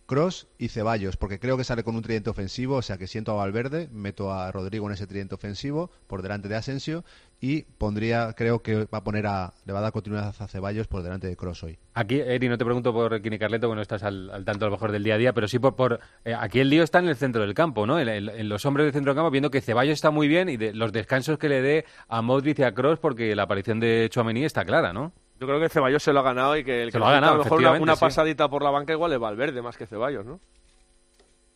Cross 0.06 0.48
y 0.58 0.68
Ceballos, 0.68 1.16
porque 1.16 1.38
creo 1.38 1.56
que 1.56 1.64
sale 1.64 1.84
con 1.84 1.96
un 1.96 2.02
tridente 2.02 2.30
ofensivo, 2.30 2.76
o 2.76 2.82
sea 2.82 2.98
que 2.98 3.06
siento 3.06 3.32
a 3.32 3.34
Valverde, 3.36 3.88
meto 3.92 4.32
a 4.32 4.50
Rodrigo 4.52 4.86
en 4.86 4.92
ese 4.94 5.06
tridente 5.06 5.34
ofensivo 5.34 5.90
por 6.06 6.22
delante 6.22 6.48
de 6.48 6.56
Asensio 6.56 7.04
y 7.40 7.62
pondría, 7.62 8.34
creo 8.34 8.62
que 8.62 8.84
va 8.84 8.98
a 8.98 9.04
poner 9.04 9.26
a, 9.26 9.52
le 9.64 9.72
va 9.72 9.80
a 9.80 9.82
dar 9.82 9.92
continuidad 9.92 10.34
a 10.38 10.48
Ceballos 10.48 10.86
por 10.86 11.02
delante 11.02 11.26
de 11.26 11.36
Cross 11.36 11.64
hoy. 11.64 11.78
Aquí, 11.94 12.20
Eri, 12.20 12.48
no 12.48 12.56
te 12.56 12.64
pregunto 12.64 12.92
por 12.92 13.20
Kini 13.20 13.38
Carleto, 13.38 13.66
porque 13.66 13.76
no 13.76 13.82
estás 13.82 14.02
al, 14.02 14.44
tanto 14.44 14.66
a 14.66 14.68
lo 14.68 14.76
mejor 14.76 14.92
del 14.92 15.02
día 15.02 15.14
a 15.14 15.18
día, 15.18 15.32
pero 15.32 15.48
sí 15.48 15.58
por... 15.58 16.00
eh, 16.24 16.34
aquí 16.38 16.60
el 16.60 16.70
lío 16.70 16.82
está 16.82 17.00
en 17.00 17.08
el 17.08 17.16
centro 17.16 17.42
del 17.42 17.54
campo, 17.54 17.86
¿no? 17.86 17.98
En 17.98 18.48
los 18.48 18.64
hombres 18.64 18.86
del 18.86 18.92
centro 18.92 19.12
del 19.12 19.16
campo, 19.16 19.30
viendo 19.30 19.50
que 19.50 19.60
Ceballos 19.60 19.94
está 19.94 20.10
muy 20.10 20.28
bien 20.28 20.48
y 20.48 20.56
de 20.56 20.72
los 20.72 20.92
descansos 20.92 21.38
que 21.38 21.48
le 21.48 21.62
dé 21.62 21.84
a 22.08 22.22
Modric 22.22 22.60
y 22.60 22.62
a 22.62 22.74
Cross, 22.74 22.98
porque 23.00 23.34
la 23.34 23.44
aparición 23.44 23.80
de 23.80 24.08
Chouameni 24.10 24.44
está 24.44 24.64
clara, 24.64 24.92
¿no? 24.92 25.12
Yo 25.42 25.48
creo 25.48 25.58
que 25.58 25.68
Ceballos 25.68 26.00
se 26.04 26.12
lo 26.12 26.20
ha 26.20 26.22
ganado 26.22 26.56
y 26.56 26.62
que 26.62 26.84
el 26.84 26.90
Se 26.90 26.92
que 26.92 26.98
lo 27.00 27.06
ha 27.08 27.12
ganado, 27.14 27.32
a 27.32 27.36
lo 27.38 27.42
mejor 27.42 27.58
una, 27.58 27.72
una 27.72 27.96
sí. 27.96 28.00
pasadita 28.00 28.48
por 28.48 28.62
la 28.62 28.70
banca 28.70 28.92
igual 28.92 29.12
es 29.12 29.18
Valverde 29.18 29.60
más 29.60 29.76
que 29.76 29.86
Ceballos, 29.86 30.24
¿no? 30.24 30.38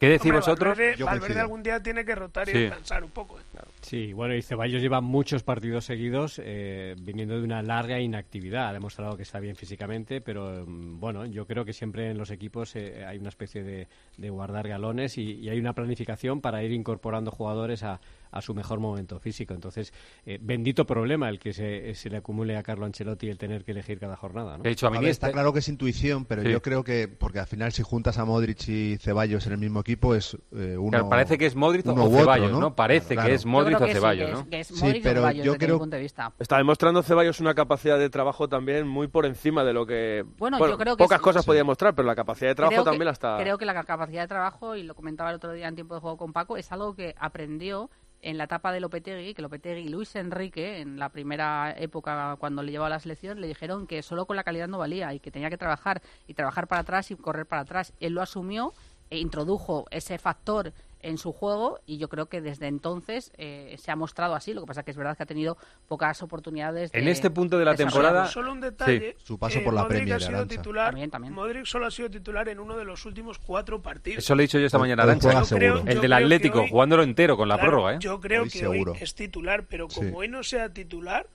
¿Qué 0.01 0.09
decís 0.09 0.25
Hombre, 0.25 0.39
vosotros? 0.41 0.77
Valverde, 0.77 1.05
Valverde 1.05 1.41
algún 1.41 1.63
día 1.63 1.81
tiene 1.83 2.05
que 2.05 2.15
rotar 2.17 2.49
y 2.49 2.53
Sí. 2.53 2.59
descansar 2.59 3.03
un 3.05 3.11
poco. 3.11 3.39
¿eh? 3.39 3.43
Sí, 3.81 4.13
bueno, 4.13 4.35
y 4.35 4.43
Ceballos 4.43 4.83
lleva 4.83 5.01
muchos 5.01 5.43
partidos 5.43 5.85
seguidos 5.87 6.39
eh, 6.45 6.97
viniendo 6.99 7.39
de 7.39 7.45
una 7.45 7.63
larga 7.63 7.99
inactividad. 8.01 8.69
Ha 8.69 8.73
demostrado 8.75 9.17
que 9.17 9.23
está 9.23 9.39
bien 9.41 9.55
físicamente, 9.57 10.21
pero 10.21 10.65
mm, 10.67 10.99
bueno, 11.01 11.25
yo 11.25 11.47
creo 11.47 11.65
que 11.65 11.73
siempre 11.73 12.11
en 12.11 12.19
los 12.19 12.31
equipos 12.31 12.75
eh, 12.77 13.07
hay 13.07 13.17
una 13.19 13.29
especie 13.31 13.63
de, 13.63 13.89
de 14.19 14.31
guardar 14.31 14.69
galones 14.69 15.17
y, 15.17 15.33
y 15.35 15.49
hay 15.49 15.59
una 15.61 15.73
planificación 15.73 16.41
para 16.43 16.63
ir 16.63 16.73
incorporando 16.73 17.31
jugadores 17.31 17.83
a, 17.85 18.01
a 18.31 18.41
su 18.43 18.55
mejor 18.55 18.81
momento 18.81 19.19
físico. 19.19 19.55
Entonces, 19.55 19.93
eh, 20.25 20.39
bendito 20.41 20.87
problema 20.87 21.29
el 21.29 21.39
que 21.39 21.53
se, 21.53 21.95
se 21.95 22.11
le 22.11 22.19
acumule 22.19 22.57
a 22.57 22.63
Carlo 22.63 22.87
Ancelotti 22.87 23.29
el 23.29 23.39
tener 23.39 23.65
que 23.65 23.73
elegir 23.73 23.99
cada 23.99 24.17
jornada. 24.17 24.59
¿no? 24.59 24.65
A 24.65 24.91
ver, 25.01 25.05
está 25.09 25.33
claro 25.33 25.53
que 25.53 25.61
es 25.61 25.69
intuición, 25.69 26.25
pero 26.25 26.43
Sí. 26.43 26.51
yo 26.51 26.63
creo 26.63 26.85
que, 26.85 27.09
porque 27.09 27.39
al 27.41 27.47
final 27.47 27.73
si 27.73 27.83
juntas 27.83 28.19
a 28.19 28.25
Modric 28.25 28.69
y 28.69 28.97
Ceballos 28.99 29.47
en 29.47 29.53
el 29.53 29.59
mismo 29.59 29.81
equipo 29.81 30.15
es 30.15 30.37
eh, 30.53 30.77
uno 30.79 30.91
Claro, 30.91 31.09
parece 31.09 31.39
que 31.39 31.47
es 31.47 31.55
Modric 31.57 31.87
o 31.87 31.93
otro, 31.93 32.11
Ceballos, 32.19 32.53
¿no? 32.53 32.61
¿no? 32.61 32.75
Parece 32.75 33.15
Claro. 33.15 33.29
que 33.29 33.35
es 33.35 33.47
Modric 33.47 33.81
o 33.81 33.87
Ceballos, 33.87 34.31
¿no? 34.31 34.47
Sí, 34.63 35.01
pero 35.03 35.31
yo 35.33 35.57
creo 35.57 35.79
punto 35.79 35.97
de 35.97 36.03
vista. 36.03 36.33
Está 36.39 36.57
demostrando 36.59 37.03
Ceballos 37.03 37.41
una 37.41 37.55
capacidad 37.55 37.99
de 37.99 38.11
trabajo 38.11 38.49
también 38.49 38.87
muy 38.87 39.09
por 39.09 39.27
encima 39.27 39.65
de 39.65 39.73
lo 39.73 39.87
que... 39.87 40.25
Bueno, 40.39 40.59
yo 40.59 40.77
creo 40.79 40.97
que 40.97 41.03
Pocas 41.05 41.19
sí. 41.19 41.25
cosas 41.25 41.43
Sí. 41.45 41.47
podía 41.47 41.65
mostrar, 41.65 41.95
pero 41.95 42.07
la 42.07 42.15
capacidad 42.15 42.51
de 42.51 42.55
trabajo 42.55 42.75
creo 42.75 42.85
también 42.85 43.01
que, 43.01 43.05
la 43.07 43.11
está... 43.13 43.37
Creo 43.39 43.59
que 43.59 43.65
la 43.67 43.85
capacidad 43.85 44.23
de 44.23 44.29
trabajo, 44.29 44.77
y 44.77 44.83
lo 44.83 44.95
comentaba 44.95 45.31
el 45.31 45.37
otro 45.37 45.53
día 45.53 45.69
en 45.69 45.75
tiempo 45.75 45.95
de 45.95 46.01
juego 46.01 46.17
con 46.17 46.33
Paco, 46.33 46.57
es 46.57 46.71
algo 46.73 46.95
que 46.95 47.15
aprendió 47.19 47.91
en 48.27 48.39
la 48.39 48.45
etapa 48.45 48.73
de 48.73 48.81
Lopetegui, 48.81 49.35
que 49.35 49.43
Lopetegui 49.43 49.83
y 49.83 49.89
Luis 49.89 50.17
Enrique, 50.17 50.81
en 50.81 50.99
la 50.99 51.11
primera 51.11 51.73
época 51.79 52.35
cuando 52.41 52.65
le 52.65 52.73
llevaba 52.73 52.91
la 52.91 52.99
selección, 52.99 53.41
le 53.41 53.47
dijeron 53.47 53.87
que 53.87 54.03
solo 54.03 54.27
con 54.27 54.35
la 54.35 54.43
calidad 54.43 54.67
no 54.67 54.79
valía 54.79 55.15
y 55.15 55.21
que 55.21 55.31
tenía 55.31 55.49
que 55.49 55.57
trabajar 55.57 56.03
y 56.27 56.35
trabajar 56.35 56.67
para 56.67 56.81
atrás 56.81 57.13
y 57.13 57.15
correr 57.15 57.47
para 57.47 57.63
atrás. 57.63 57.93
Él 58.01 58.15
lo 58.15 58.23
asumió 58.23 58.73
e 59.11 59.19
introdujo 59.21 59.87
ese 59.93 60.19
factor 60.19 60.73
en 61.09 61.19
su 61.19 61.33
juego 61.33 61.79
y 61.87 61.99
yo 61.99 62.09
creo 62.09 62.27
que 62.27 62.41
desde 62.41 62.67
entonces 62.67 63.33
eh, 63.39 63.77
se 63.79 63.91
ha 63.91 63.97
mostrado 63.97 64.35
así. 64.35 64.53
Lo 64.55 64.63
que 64.63 64.67
pasa 64.67 64.83
que 64.83 64.91
es 64.91 64.97
verdad 64.97 65.17
que 65.17 65.23
ha 65.23 65.27
tenido 65.27 65.57
pocas 65.89 66.23
oportunidades. 66.23 66.91
En 66.93 67.05
de 67.05 67.11
este 67.13 67.31
punto 67.31 67.59
de 67.59 67.65
la 67.65 67.75
temporada- 67.75 68.27
Solo 68.27 68.53
un 68.53 68.61
detalle. 68.61 69.15
Sí. 69.19 69.25
Su 69.25 69.39
paso 69.39 69.59
eh, 69.59 69.63
por 69.63 69.73
la 69.75 69.83
Modric 69.83 69.99
Premier, 69.99 70.17
ha 70.17 70.21
sido 70.21 70.47
titular. 70.47 70.87
También, 70.89 71.11
también. 71.11 71.33
Modric 71.33 71.65
solo 71.67 71.87
ha 71.87 71.91
sido 71.91 72.11
titular 72.11 72.49
en 72.49 72.59
uno 72.61 72.77
de 72.77 72.85
los 72.85 73.05
últimos 73.07 73.39
cuatro 73.39 73.81
partidos. 73.81 74.19
Eso 74.19 74.35
lo 74.35 74.41
he 74.43 74.45
dicho 74.45 74.59
yo 74.59 74.67
esta 74.67 74.79
mañana, 74.79 75.05
hoy 75.05 75.11
Arancha. 75.11 75.57
creo- 75.57 75.83
El 75.87 76.01
del 76.01 76.13
Atlético, 76.13 76.61
hoy- 76.63 76.71
jugándolo 76.71 77.03
entero 77.03 77.37
con 77.37 77.49
la 77.49 77.55
Claro, 77.57 77.71
prórroga, 77.71 77.95
¿eh? 77.95 77.99
Yo 78.01 78.21
creo 78.21 78.43
Hoy 78.43 78.51
que 78.51 78.59
seguro. 78.59 78.93
hoy 78.93 78.99
es 79.01 79.15
titular, 79.15 79.65
pero 79.69 79.89
como 79.89 80.09
Sí. 80.09 80.15
hoy 80.17 80.29
no 80.29 80.43
sea 80.43 80.71
titular, 80.71 81.27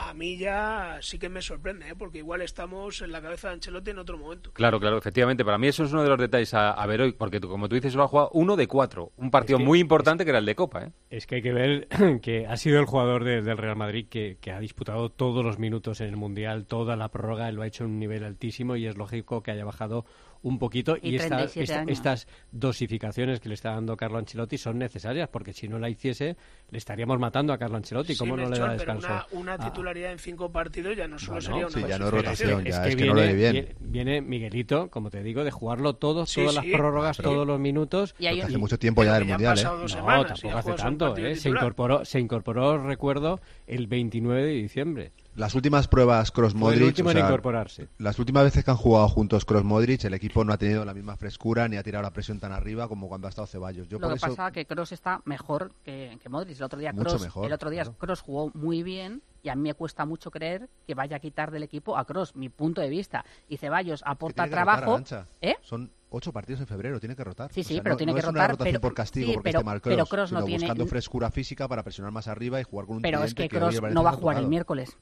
a 0.00 0.14
mí 0.14 0.38
ya 0.38 0.98
sí 1.00 1.18
que 1.18 1.28
me 1.28 1.42
sorprende, 1.42 1.88
¿eh? 1.90 1.94
porque 1.98 2.18
igual 2.18 2.40
estamos 2.42 3.02
en 3.02 3.10
la 3.10 3.20
cabeza 3.20 3.48
de 3.48 3.54
Ancelotti 3.54 3.90
en 3.90 3.98
otro 3.98 4.16
momento. 4.16 4.52
Claro, 4.52 4.78
claro, 4.78 4.96
efectivamente. 4.98 5.44
Para 5.44 5.58
mí 5.58 5.66
eso 5.66 5.82
es 5.84 5.92
uno 5.92 6.02
de 6.04 6.08
los 6.08 6.18
detalles 6.18 6.54
a, 6.54 6.70
a 6.70 6.86
ver 6.86 7.00
hoy, 7.00 7.12
porque 7.12 7.40
tú, 7.40 7.48
como 7.48 7.68
tú 7.68 7.74
dices, 7.74 7.92
solo 7.92 8.04
ha 8.04 8.08
jugado 8.08 8.30
uno 8.32 8.54
de 8.56 8.68
cuatro. 8.68 9.10
Un 9.16 9.30
partido 9.30 9.58
Es 9.58 9.62
que- 9.62 9.66
muy 9.66 9.80
importante 9.80 10.24
que 10.24 10.30
era 10.30 10.38
el 10.38 10.46
de 10.46 10.54
Copa, 10.54 10.84
¿eh? 10.84 10.92
Es 11.10 11.26
que 11.26 11.36
hay 11.36 11.42
que 11.42 11.52
ver 11.52 11.88
que 12.22 12.46
ha 12.46 12.56
sido 12.56 12.78
el 12.78 12.86
jugador 12.86 13.24
de- 13.24 13.42
del 13.42 13.58
Real 13.58 13.76
Madrid 13.76 14.06
que, 14.08 14.38
que 14.40 14.52
ha 14.52 14.60
disputado 14.60 15.10
todos 15.10 15.44
los 15.44 15.58
minutos 15.58 16.00
en 16.00 16.08
el 16.08 16.16
Mundial, 16.16 16.66
toda 16.66 16.94
la 16.96 17.08
prórroga, 17.08 17.50
lo 17.50 17.62
ha 17.62 17.66
hecho 17.66 17.84
en 17.84 17.90
un 17.90 17.98
nivel 17.98 18.22
altísimo 18.24 18.76
y 18.76 18.86
es 18.86 18.96
lógico 18.96 19.42
que 19.42 19.50
haya 19.50 19.64
bajado 19.64 20.04
un 20.42 20.58
poquito. 20.58 20.96
Y 21.00 21.16
esta- 21.16 21.28
37 21.36 21.62
esta- 21.64 21.80
años. 21.80 21.90
estas 21.92 22.26
dosificaciones 22.52 23.40
que 23.40 23.48
le 23.48 23.54
está 23.54 23.70
dando 23.72 23.96
Carlo 23.96 24.18
Ancelotti 24.18 24.58
son 24.58 24.78
necesarias 24.78 25.28
porque 25.28 25.52
si 25.52 25.68
no 25.68 25.78
la 25.78 25.88
hiciese 25.88 26.36
le 26.70 26.78
estaríamos 26.78 27.18
matando 27.18 27.52
a 27.52 27.58
Carlo 27.58 27.76
Ancelotti. 27.76 28.12
Sí, 28.12 28.18
¿Cómo 28.18 28.36
no 28.36 28.44
le 28.48 28.58
da 28.58 28.66
pero 28.66 28.72
descanso? 28.72 29.26
una, 29.32 29.54
Ah, 29.54 29.58
titularidad 29.58 30.12
en 30.12 30.18
cinco 30.18 30.52
partidos 30.52 30.96
ya 30.96 31.08
no 31.08 31.18
solo 31.18 31.32
Bueno, 31.40 31.46
sería 31.46 31.66
una 31.66 31.74
sí, 31.76 31.84
ya 31.88 31.98
no 31.98 32.10
rotación, 32.10 32.64
ya 32.64 32.86
es 32.86 32.96
que 32.96 33.06
no 33.06 33.14
lo 33.14 33.20
viene, 33.22 33.34
ve 33.34 33.52
bien. 33.52 33.66
vie- 33.66 33.74
viene 33.80 34.20
Miguelito, 34.20 34.90
como 34.90 35.10
te 35.10 35.22
digo, 35.22 35.44
de 35.44 35.50
jugarlo 35.50 35.94
todo, 35.96 36.26
Sí, 36.26 36.40
todas 36.44 36.62
sí. 36.62 36.70
las 36.70 36.78
prórrogas, 36.78 37.16
Pero- 37.16 37.30
todos 37.30 37.46
los 37.46 37.58
minutos. 37.58 38.14
Y 38.18 38.26
hay 38.26 38.34
Porque 38.34 38.40
un- 38.44 38.48
hace 38.50 38.58
mucho 38.58 38.78
tiempo 38.78 39.04
ya 39.04 39.14
del 39.14 39.24
Mundial, 39.24 39.58
¿eh? 39.58 39.62
No, 39.64 39.88
semanas 39.88 40.26
tampoco 40.40 40.58
hace 40.58 40.72
tanto, 40.74 41.16
¿eh? 41.16 41.36
Se 41.36 41.48
incorporó, 41.48 42.04
se 42.04 42.20
incorporó, 42.20 42.78
recuerdo, 42.86 43.40
el 43.66 43.86
29 43.86 44.42
de 44.44 44.52
diciembre. 44.52 45.12
Las 45.38 45.54
últimas 45.54 45.86
pruebas 45.86 46.32
Cross 46.32 46.54
Modric, 46.56 46.82
último 46.82 47.08
o 47.08 47.12
en 47.12 47.18
sea, 47.18 47.26
incorporarse. 47.26 47.88
las 47.98 48.18
últimas 48.18 48.42
veces 48.42 48.64
que 48.64 48.70
han 48.72 48.76
jugado 48.76 49.08
juntos 49.08 49.44
Cross 49.44 49.62
Modric, 49.62 50.02
el 50.04 50.14
equipo 50.14 50.44
no 50.44 50.52
ha 50.52 50.58
tenido 50.58 50.84
la 50.84 50.92
misma 50.94 51.16
frescura 51.16 51.68
ni 51.68 51.76
ha 51.76 51.82
tirado 51.84 52.02
la 52.02 52.10
presión 52.12 52.40
tan 52.40 52.50
arriba 52.50 52.88
como 52.88 53.06
cuando 53.08 53.28
ha 53.28 53.30
estado 53.30 53.46
Ceballos. 53.46 53.86
Yo 53.88 53.98
Lo 53.98 54.08
por 54.08 54.10
que 54.10 54.16
eso 54.16 54.26
pasa 54.36 54.50
que 54.50 54.66
Cross 54.66 54.92
está 54.92 55.22
mejor 55.26 55.70
que, 55.84 56.18
que 56.20 56.28
Modric. 56.28 56.56
El 56.58 56.64
otro 56.64 56.80
día 56.80 56.92
Mucho 56.92 57.18
mejor, 57.20 57.46
el 57.46 57.52
otro 57.52 57.70
día 57.70 57.82
claro. 57.84 57.98
Kroos 57.98 58.20
jugó 58.20 58.50
muy 58.54 58.82
bien 58.82 59.22
y 59.44 59.48
a 59.50 59.54
mí 59.54 59.62
me 59.62 59.74
cuesta 59.74 60.04
mucho 60.04 60.32
creer 60.32 60.68
que 60.86 60.94
vaya 60.94 61.16
a 61.18 61.20
quitar 61.20 61.52
del 61.52 61.62
equipo 61.62 61.96
a 61.96 62.04
Cross, 62.04 62.34
mi 62.34 62.48
punto 62.48 62.80
de 62.80 62.88
vista. 62.88 63.24
Y 63.48 63.58
Ceballos 63.58 64.02
que 64.02 64.10
aporta 64.10 64.42
que 64.48 64.50
rotar, 64.56 64.80
trabajo. 64.82 65.00
¿Eh? 65.40 65.54
Son 65.62 65.92
ocho 66.10 66.32
partidos 66.32 66.60
en 66.62 66.66
febrero, 66.66 66.98
tiene 66.98 67.14
que 67.14 67.22
rotar. 67.22 67.52
Sí, 67.52 67.60
O 67.60 67.64
sí, 67.64 67.74
sea, 67.74 67.82
pero 67.84 67.92
no- 67.92 67.96
tiene 67.98 68.10
no 68.10 68.16
que 68.16 68.20
es 68.22 68.26
una 68.26 68.32
rotar, 68.40 68.50
rotación 68.50 68.72
pero- 68.72 68.80
por 68.80 68.94
castigo 68.94 69.28
sí, 69.28 69.34
porque 69.34 69.50
pero- 69.50 69.58
esté 69.60 69.64
mal 69.66 69.80
pero 69.80 69.96
Kroos, 69.98 70.08
Kroos 70.08 70.32
no 70.32 70.44
tiene- 70.44 70.64
buscando 70.64 70.86
frescura 70.86 71.30
física 71.30 71.68
para 71.68 71.84
presionar 71.84 72.10
más 72.12 72.26
arriba 72.26 72.60
y 72.60 72.64
jugar 72.64 72.86
con 72.86 72.96
un 72.96 73.02
Pero 73.02 73.22
es 73.22 73.34
que 73.34 73.48
Cross 73.48 73.60
Valencia 73.80 73.90
no 73.90 74.02
va 74.02 74.10
a 74.10 74.14
jugar 74.14 74.38
el 74.38 74.48
miércoles. 74.48 74.98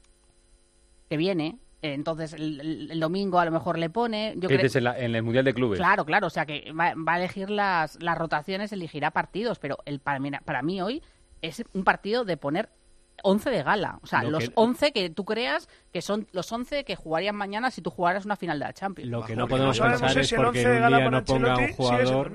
Que 1.09 1.17
viene. 1.17 1.59
Entonces 1.83 2.33
el, 2.33 2.89
el- 2.91 3.01
domingo 3.01 3.39
a 3.39 3.45
lo 3.45 3.51
mejor 3.53 3.79
le 3.79 3.91
pone. 3.91 4.33
Yo 4.37 4.43
¿Qué 4.43 4.47
creo- 4.49 4.59
dices 4.59 4.77
en, 4.77 4.85
la- 4.85 4.99
en 4.99 5.15
el 5.15 5.23
Mundial 5.23 5.45
de 5.45 5.55
Clubes? 5.55 5.79
Claro, 5.79 6.05
claro, 6.05 6.27
o 6.27 6.31
sea 6.31 6.47
que 6.47 6.73
va, 6.73 6.95
va 6.97 7.15
a 7.15 7.19
elegir 7.19 7.51
las, 7.51 8.03
las 8.03 8.17
rotaciones, 8.19 8.73
elegirá 8.73 9.11
partidos, 9.13 9.59
pero 9.59 9.79
el 9.85 10.01
para 10.01 10.19
mí, 10.19 10.31
para 10.45 10.63
mí 10.63 10.81
hoy 10.81 11.03
es 11.43 11.63
un 11.75 11.85
partido 11.85 12.25
de 12.25 12.37
poner 12.37 12.71
11 13.23 13.51
de 13.51 13.63
gala, 13.63 13.99
o 14.03 14.07
sea, 14.07 14.23
Lo 14.25 14.31
los 14.31 14.45
que- 14.49 14.53
11 14.57 14.93
que 14.93 15.11
tú 15.11 15.25
creas 15.25 15.69
que 15.93 16.03
son 16.03 16.27
los 16.33 16.51
11 16.51 16.85
que 16.85 16.97
jugarían 16.97 17.37
mañana 17.37 17.71
si 17.71 17.83
tú 17.83 17.91
jugaras 17.91 18.25
una 18.25 18.37
final 18.37 18.59
de 18.59 18.65
la 18.65 18.73
Champions. 18.73 19.11
Lo 19.11 19.23
que 19.25 19.37
no 19.37 19.47
podemos 19.47 19.79
pensar 19.79 20.19
es 20.19 20.33
porque 20.33 20.49
11 20.49 20.63
en 20.63 20.69
de 20.71 20.77
un 20.77 20.81
gala 20.83 20.97
día 20.97 21.07
para 21.07 21.19
no 21.19 21.25
ponga 21.25 21.59
un 21.59 21.73
jugador... 21.73 22.33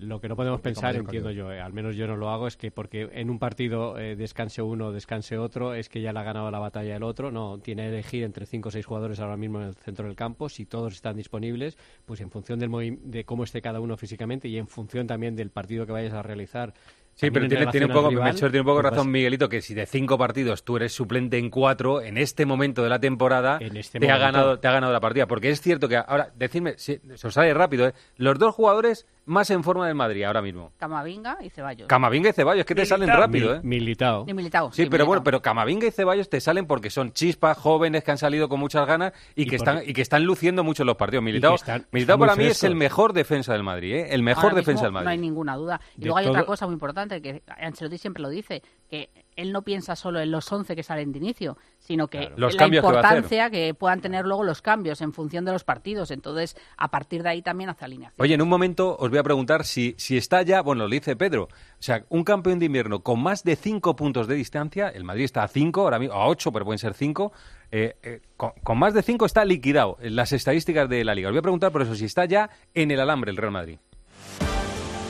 Lo 0.00 0.20
que 0.20 0.28
no 0.28 0.36
podemos 0.36 0.60
Porque 0.60 0.74
pensar, 0.74 0.96
entiendo 0.96 1.30
yo, 1.30 1.52
eh, 1.52 1.60
al 1.60 1.72
menos 1.72 1.96
yo 1.96 2.06
no 2.06 2.16
lo 2.16 2.30
hago, 2.30 2.46
es 2.46 2.56
que 2.56 2.70
porque 2.70 3.08
en 3.12 3.30
un 3.30 3.38
partido 3.38 3.98
eh, 3.98 4.16
descanse 4.16 4.62
uno, 4.62 4.92
descanse 4.92 5.38
otro, 5.38 5.74
es 5.74 5.88
que 5.88 6.00
ya 6.00 6.12
le 6.12 6.18
ha 6.20 6.22
ganado 6.22 6.50
la 6.50 6.58
batalla 6.58 6.96
el 6.96 7.02
otro. 7.02 7.30
No, 7.30 7.58
tiene 7.58 7.84
que 7.84 7.88
elegir 7.88 8.24
entre 8.24 8.46
cinco 8.46 8.68
o 8.68 8.72
seis 8.72 8.86
jugadores 8.86 9.20
ahora 9.20 9.36
mismo 9.36 9.60
en 9.60 9.68
el 9.68 9.74
centro 9.74 10.06
del 10.06 10.16
campo. 10.16 10.48
Si 10.48 10.66
todos 10.66 10.94
están 10.94 11.16
disponibles, 11.16 11.76
pues 12.04 12.20
en 12.20 12.30
función 12.30 12.58
del 12.58 12.98
de 13.02 13.24
cómo 13.24 13.44
esté 13.44 13.62
cada 13.62 13.80
uno 13.80 13.96
físicamente 13.96 14.48
y 14.48 14.58
en 14.58 14.66
función 14.66 15.06
también 15.06 15.36
del 15.36 15.50
partido 15.50 15.86
que 15.86 15.92
vayas 15.92 16.14
a 16.14 16.22
realizar. 16.22 16.74
Sí, 17.16 17.30
pero 17.30 17.46
en 17.46 17.48
tiene, 17.48 17.66
tiene 17.68 17.86
un 17.86 17.92
poco, 17.92 18.10
rival, 18.10 18.24
Melchor 18.24 18.50
tiene 18.50 18.60
un 18.60 18.66
poco 18.66 18.82
pues 18.82 18.92
razón 18.92 19.10
Miguelito, 19.10 19.48
que 19.48 19.62
si 19.62 19.72
de 19.72 19.86
cinco 19.86 20.18
partidos 20.18 20.64
tú 20.64 20.76
eres 20.76 20.92
suplente 20.92 21.38
en 21.38 21.48
cuatro, 21.48 22.02
en 22.02 22.18
este 22.18 22.44
momento 22.44 22.82
de 22.82 22.90
la 22.90 23.00
temporada 23.00 23.56
este 23.58 24.00
te, 24.00 24.10
ha 24.10 24.18
ganado, 24.18 24.58
te 24.58 24.68
ha 24.68 24.72
ganado 24.72 24.92
la 24.92 25.00
partida. 25.00 25.26
Porque 25.26 25.48
es 25.48 25.62
cierto 25.62 25.88
que, 25.88 25.96
ahora, 25.96 26.30
decidme, 26.36 26.74
si, 26.76 27.00
se 27.14 27.26
os 27.26 27.32
sale 27.32 27.54
rápido, 27.54 27.86
¿eh? 27.88 27.94
los 28.18 28.38
dos 28.38 28.54
jugadores 28.54 29.06
más 29.26 29.50
en 29.50 29.62
forma 29.62 29.86
del 29.86 29.94
Madrid 29.94 30.22
ahora 30.24 30.40
mismo. 30.40 30.72
Camavinga 30.78 31.38
y 31.42 31.50
Ceballos. 31.50 31.86
Camavinga 31.88 32.30
y 32.30 32.32
Ceballos, 32.32 32.64
que 32.64 32.74
te 32.74 32.82
Militao. 32.82 32.98
salen 32.98 33.14
rápido, 33.16 33.54
¿eh? 33.56 33.60
Mi- 33.62 33.76
Militao. 33.80 34.24
Ni 34.24 34.32
Militao, 34.34 34.72
Sí, 34.72 34.82
pero 34.84 34.90
Militao. 34.90 35.06
bueno, 35.06 35.24
pero 35.24 35.42
Camavinga 35.42 35.86
y 35.86 35.90
Ceballos 35.90 36.30
te 36.30 36.40
salen 36.40 36.66
porque 36.66 36.90
son 36.90 37.12
chispas, 37.12 37.58
jóvenes 37.58 38.02
que 38.04 38.10
han 38.12 38.18
salido 38.18 38.48
con 38.48 38.58
muchas 38.60 38.86
ganas 38.86 39.12
y, 39.34 39.42
Y 39.42 39.46
que 39.46 39.56
están 39.56 39.82
y 39.84 39.92
que 39.92 40.02
están 40.02 40.24
luciendo 40.24 40.64
mucho 40.64 40.82
en 40.84 40.86
los 40.86 40.96
partidos. 40.96 41.22
Militao, 41.24 41.54
están- 41.56 41.86
Militao 41.92 42.18
para 42.18 42.36
mí 42.36 42.44
es 42.44 42.62
el 42.64 42.74
mejor 42.76 43.12
defensa 43.12 43.52
del 43.52 43.62
Madrid, 43.62 43.94
¿eh? 43.94 44.06
El 44.14 44.22
mejor 44.22 44.44
Ahora 44.44 44.56
defensa 44.56 44.82
mismo 44.82 44.84
del 44.84 44.92
Madrid. 44.92 45.04
No 45.04 45.10
hay 45.10 45.18
ninguna 45.18 45.56
duda. 45.56 45.80
Y 45.96 46.00
De 46.00 46.06
luego 46.06 46.18
hay 46.18 46.26
otra 46.28 46.44
cosa 46.44 46.66
muy 46.66 46.74
importante 46.74 47.20
que 47.20 47.42
Ancelotti 47.58 47.98
siempre 47.98 48.22
lo 48.22 48.28
dice, 48.30 48.62
que 48.88 49.10
él 49.36 49.52
no 49.52 49.62
piensa 49.62 49.94
solo 49.94 50.20
en 50.20 50.30
los 50.30 50.50
11 50.50 50.74
que 50.74 50.82
salen 50.82 51.12
de 51.12 51.18
inicio, 51.18 51.56
sino 51.78 52.08
que 52.08 52.32
Los 52.36 52.54
la 52.54 52.58
cambios 52.58 52.82
que 52.82 52.88
importancia 52.88 53.50
que, 53.50 53.74
puedan 53.74 54.00
tener 54.00 54.24
luego 54.24 54.42
los 54.42 54.62
cambios 54.62 55.00
en 55.02 55.12
función 55.12 55.44
de 55.44 55.52
los 55.52 55.64
partidos. 55.64 56.10
Entonces, 56.10 56.56
a 56.76 56.90
partir 56.90 57.22
de 57.22 57.28
ahí 57.28 57.42
también 57.42 57.70
hace 57.70 57.84
alineación. 57.84 58.16
Oye, 58.18 58.34
en 58.34 58.42
un 58.42 58.48
momento 58.48 58.96
os 58.98 59.10
voy 59.10 59.18
a 59.18 59.22
preguntar 59.22 59.64
si, 59.64 59.94
si 59.98 60.16
está 60.16 60.42
ya, 60.42 60.62
bueno, 60.62 60.84
lo 60.84 60.90
dice 60.90 61.16
Pedro, 61.16 61.44
o 61.44 61.82
sea, 61.82 62.04
un 62.08 62.24
campeón 62.24 62.58
de 62.58 62.66
invierno 62.66 63.00
con 63.00 63.22
más 63.22 63.44
de 63.44 63.56
cinco 63.56 63.94
puntos 63.94 64.26
de 64.26 64.34
distancia, 64.34 64.88
el 64.88 65.04
Madrid 65.04 65.24
está 65.24 65.42
a 65.42 65.48
cinco, 65.48 65.82
ahora 65.82 65.98
mismo 65.98 66.14
a 66.14 66.26
ocho, 66.26 66.52
pero 66.52 66.64
pueden 66.64 66.78
ser 66.78 66.94
cinco, 66.94 67.32
eh, 67.70 67.96
eh, 68.02 68.22
con, 68.36 68.52
con 68.62 68.78
más 68.78 68.94
de 68.94 69.02
cinco 69.02 69.26
está 69.26 69.44
liquidado 69.44 69.98
en 70.00 70.16
las 70.16 70.32
estadísticas 70.32 70.88
de 70.88 71.04
la 71.04 71.14
liga. 71.14 71.28
Os 71.28 71.32
voy 71.32 71.40
a 71.40 71.42
preguntar 71.42 71.72
por 71.72 71.82
eso, 71.82 71.94
si 71.94 72.06
está 72.06 72.24
ya 72.24 72.50
en 72.74 72.90
el 72.90 73.00
alambre 73.00 73.30
el 73.30 73.36
Real 73.36 73.52
Madrid. 73.52 73.78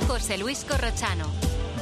José 0.09 0.39
Luis 0.39 0.65
Corrochano. 0.65 1.46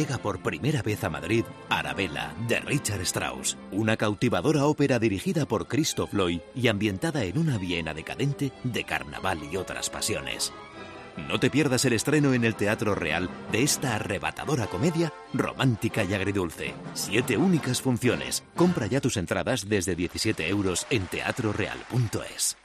Llega 0.00 0.16
por 0.16 0.40
primera 0.40 0.80
vez 0.80 1.04
a 1.04 1.10
Madrid 1.10 1.44
Arabella, 1.68 2.34
de 2.48 2.58
Richard 2.60 3.02
Strauss, 3.02 3.58
una 3.70 3.98
cautivadora 3.98 4.64
ópera 4.64 4.98
dirigida 4.98 5.44
por 5.44 5.68
Christoph 5.68 6.14
Loy 6.14 6.40
y 6.54 6.68
ambientada 6.68 7.22
en 7.24 7.36
una 7.36 7.58
Viena 7.58 7.92
decadente 7.92 8.50
de 8.64 8.84
carnaval 8.84 9.40
y 9.52 9.58
otras 9.58 9.90
pasiones. 9.90 10.54
No 11.28 11.38
te 11.38 11.50
pierdas 11.50 11.84
el 11.84 11.92
estreno 11.92 12.32
en 12.32 12.46
el 12.46 12.54
Teatro 12.54 12.94
Real 12.94 13.28
de 13.52 13.62
esta 13.62 13.96
arrebatadora 13.96 14.68
comedia 14.68 15.12
romántica 15.34 16.02
y 16.02 16.14
agridulce. 16.14 16.72
Siete 16.94 17.36
únicas 17.36 17.82
funciones. 17.82 18.42
Compra 18.56 18.86
ya 18.86 19.02
tus 19.02 19.18
entradas 19.18 19.68
desde 19.68 19.96
17 19.96 20.48
euros 20.48 20.86
en 20.88 21.04
teatroreal.es. 21.08 22.56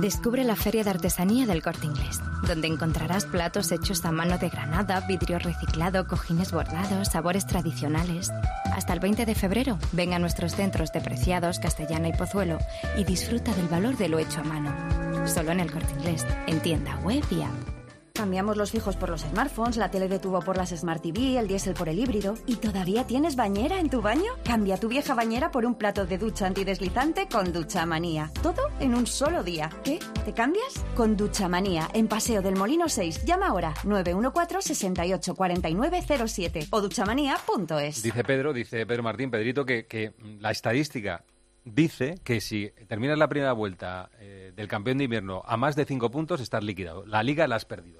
Descubre 0.00 0.44
la 0.44 0.56
Feria 0.56 0.82
de 0.82 0.88
Artesanía 0.88 1.44
del 1.44 1.62
Corte 1.62 1.84
Inglés, 1.84 2.22
donde 2.48 2.68
encontrarás 2.68 3.26
platos 3.26 3.70
hechos 3.70 4.02
a 4.06 4.10
mano 4.10 4.38
de 4.38 4.48
granada, 4.48 5.00
vidrio 5.00 5.38
reciclado, 5.38 6.06
cojines 6.06 6.52
bordados, 6.52 7.08
sabores 7.08 7.46
tradicionales. 7.46 8.32
Hasta 8.72 8.94
el 8.94 9.00
20 9.00 9.26
de 9.26 9.34
febrero, 9.34 9.78
ven 9.92 10.14
a 10.14 10.18
nuestros 10.18 10.54
centros 10.54 10.90
de 10.92 11.02
Preciados, 11.02 11.58
Castellana 11.58 12.08
y 12.08 12.14
Pozuelo 12.14 12.56
y 12.96 13.04
disfruta 13.04 13.52
del 13.52 13.68
valor 13.68 13.98
de 13.98 14.08
lo 14.08 14.18
hecho 14.18 14.40
a 14.40 14.44
mano. 14.44 15.28
Solo 15.28 15.52
en 15.52 15.60
el 15.60 15.70
Corte 15.70 15.92
Inglés, 15.92 16.26
en 16.46 16.60
tienda 16.60 16.96
web 17.00 17.22
y. 17.30 17.69
Cambiamos 18.20 18.58
los 18.58 18.70
fijos 18.70 18.96
por 18.96 19.08
los 19.08 19.22
smartphones, 19.22 19.78
la 19.78 19.90
tele 19.90 20.06
de 20.06 20.18
tubo 20.18 20.40
por 20.40 20.58
las 20.58 20.68
Smart 20.68 21.02
TV, 21.02 21.38
el 21.38 21.48
diésel 21.48 21.72
por 21.72 21.88
el 21.88 21.98
híbrido. 21.98 22.34
¿Y 22.44 22.56
todavía 22.56 23.06
tienes 23.06 23.34
bañera 23.34 23.80
en 23.80 23.88
tu 23.88 24.02
baño? 24.02 24.30
Cambia 24.44 24.76
tu 24.76 24.88
vieja 24.88 25.14
bañera 25.14 25.50
por 25.50 25.64
un 25.64 25.74
plato 25.74 26.04
de 26.04 26.18
ducha 26.18 26.46
antideslizante 26.46 27.28
con 27.32 27.50
Ducha 27.50 27.86
Manía. 27.86 28.30
Todo 28.42 28.60
en 28.78 28.94
un 28.94 29.06
solo 29.06 29.42
día. 29.42 29.70
¿Qué? 29.84 30.00
¿Te 30.26 30.34
cambias? 30.34 30.84
Con 30.94 31.16
Ducha 31.16 31.48
Manía, 31.48 31.88
en 31.94 32.08
Paseo 32.08 32.42
del 32.42 32.56
Molino 32.56 32.90
6. 32.90 33.24
Llama 33.24 33.46
ahora 33.46 33.72
914 33.84 34.74
68 34.74 35.34
49 35.34 36.04
07 36.26 36.66
o 36.72 36.80
duchamanía.es. 36.82 38.02
Dice 38.02 38.22
Pedro, 38.22 38.52
dice 38.52 38.84
Pedro 38.84 39.02
Martín, 39.02 39.30
Pedrito, 39.30 39.64
que, 39.64 39.86
que 39.86 40.12
la 40.40 40.50
estadística 40.50 41.24
dice 41.64 42.16
que 42.22 42.42
si 42.42 42.70
terminas 42.86 43.18
la 43.18 43.28
primera 43.28 43.52
vuelta 43.54 44.10
eh, 44.18 44.52
del 44.54 44.68
campeón 44.68 44.98
de 44.98 45.04
invierno 45.04 45.42
a 45.46 45.56
más 45.56 45.74
de 45.74 45.84
cinco 45.86 46.10
puntos, 46.10 46.42
estás 46.42 46.62
liquidado. 46.62 47.06
La 47.06 47.22
liga 47.22 47.48
la 47.48 47.56
has 47.56 47.64
perdido. 47.64 47.99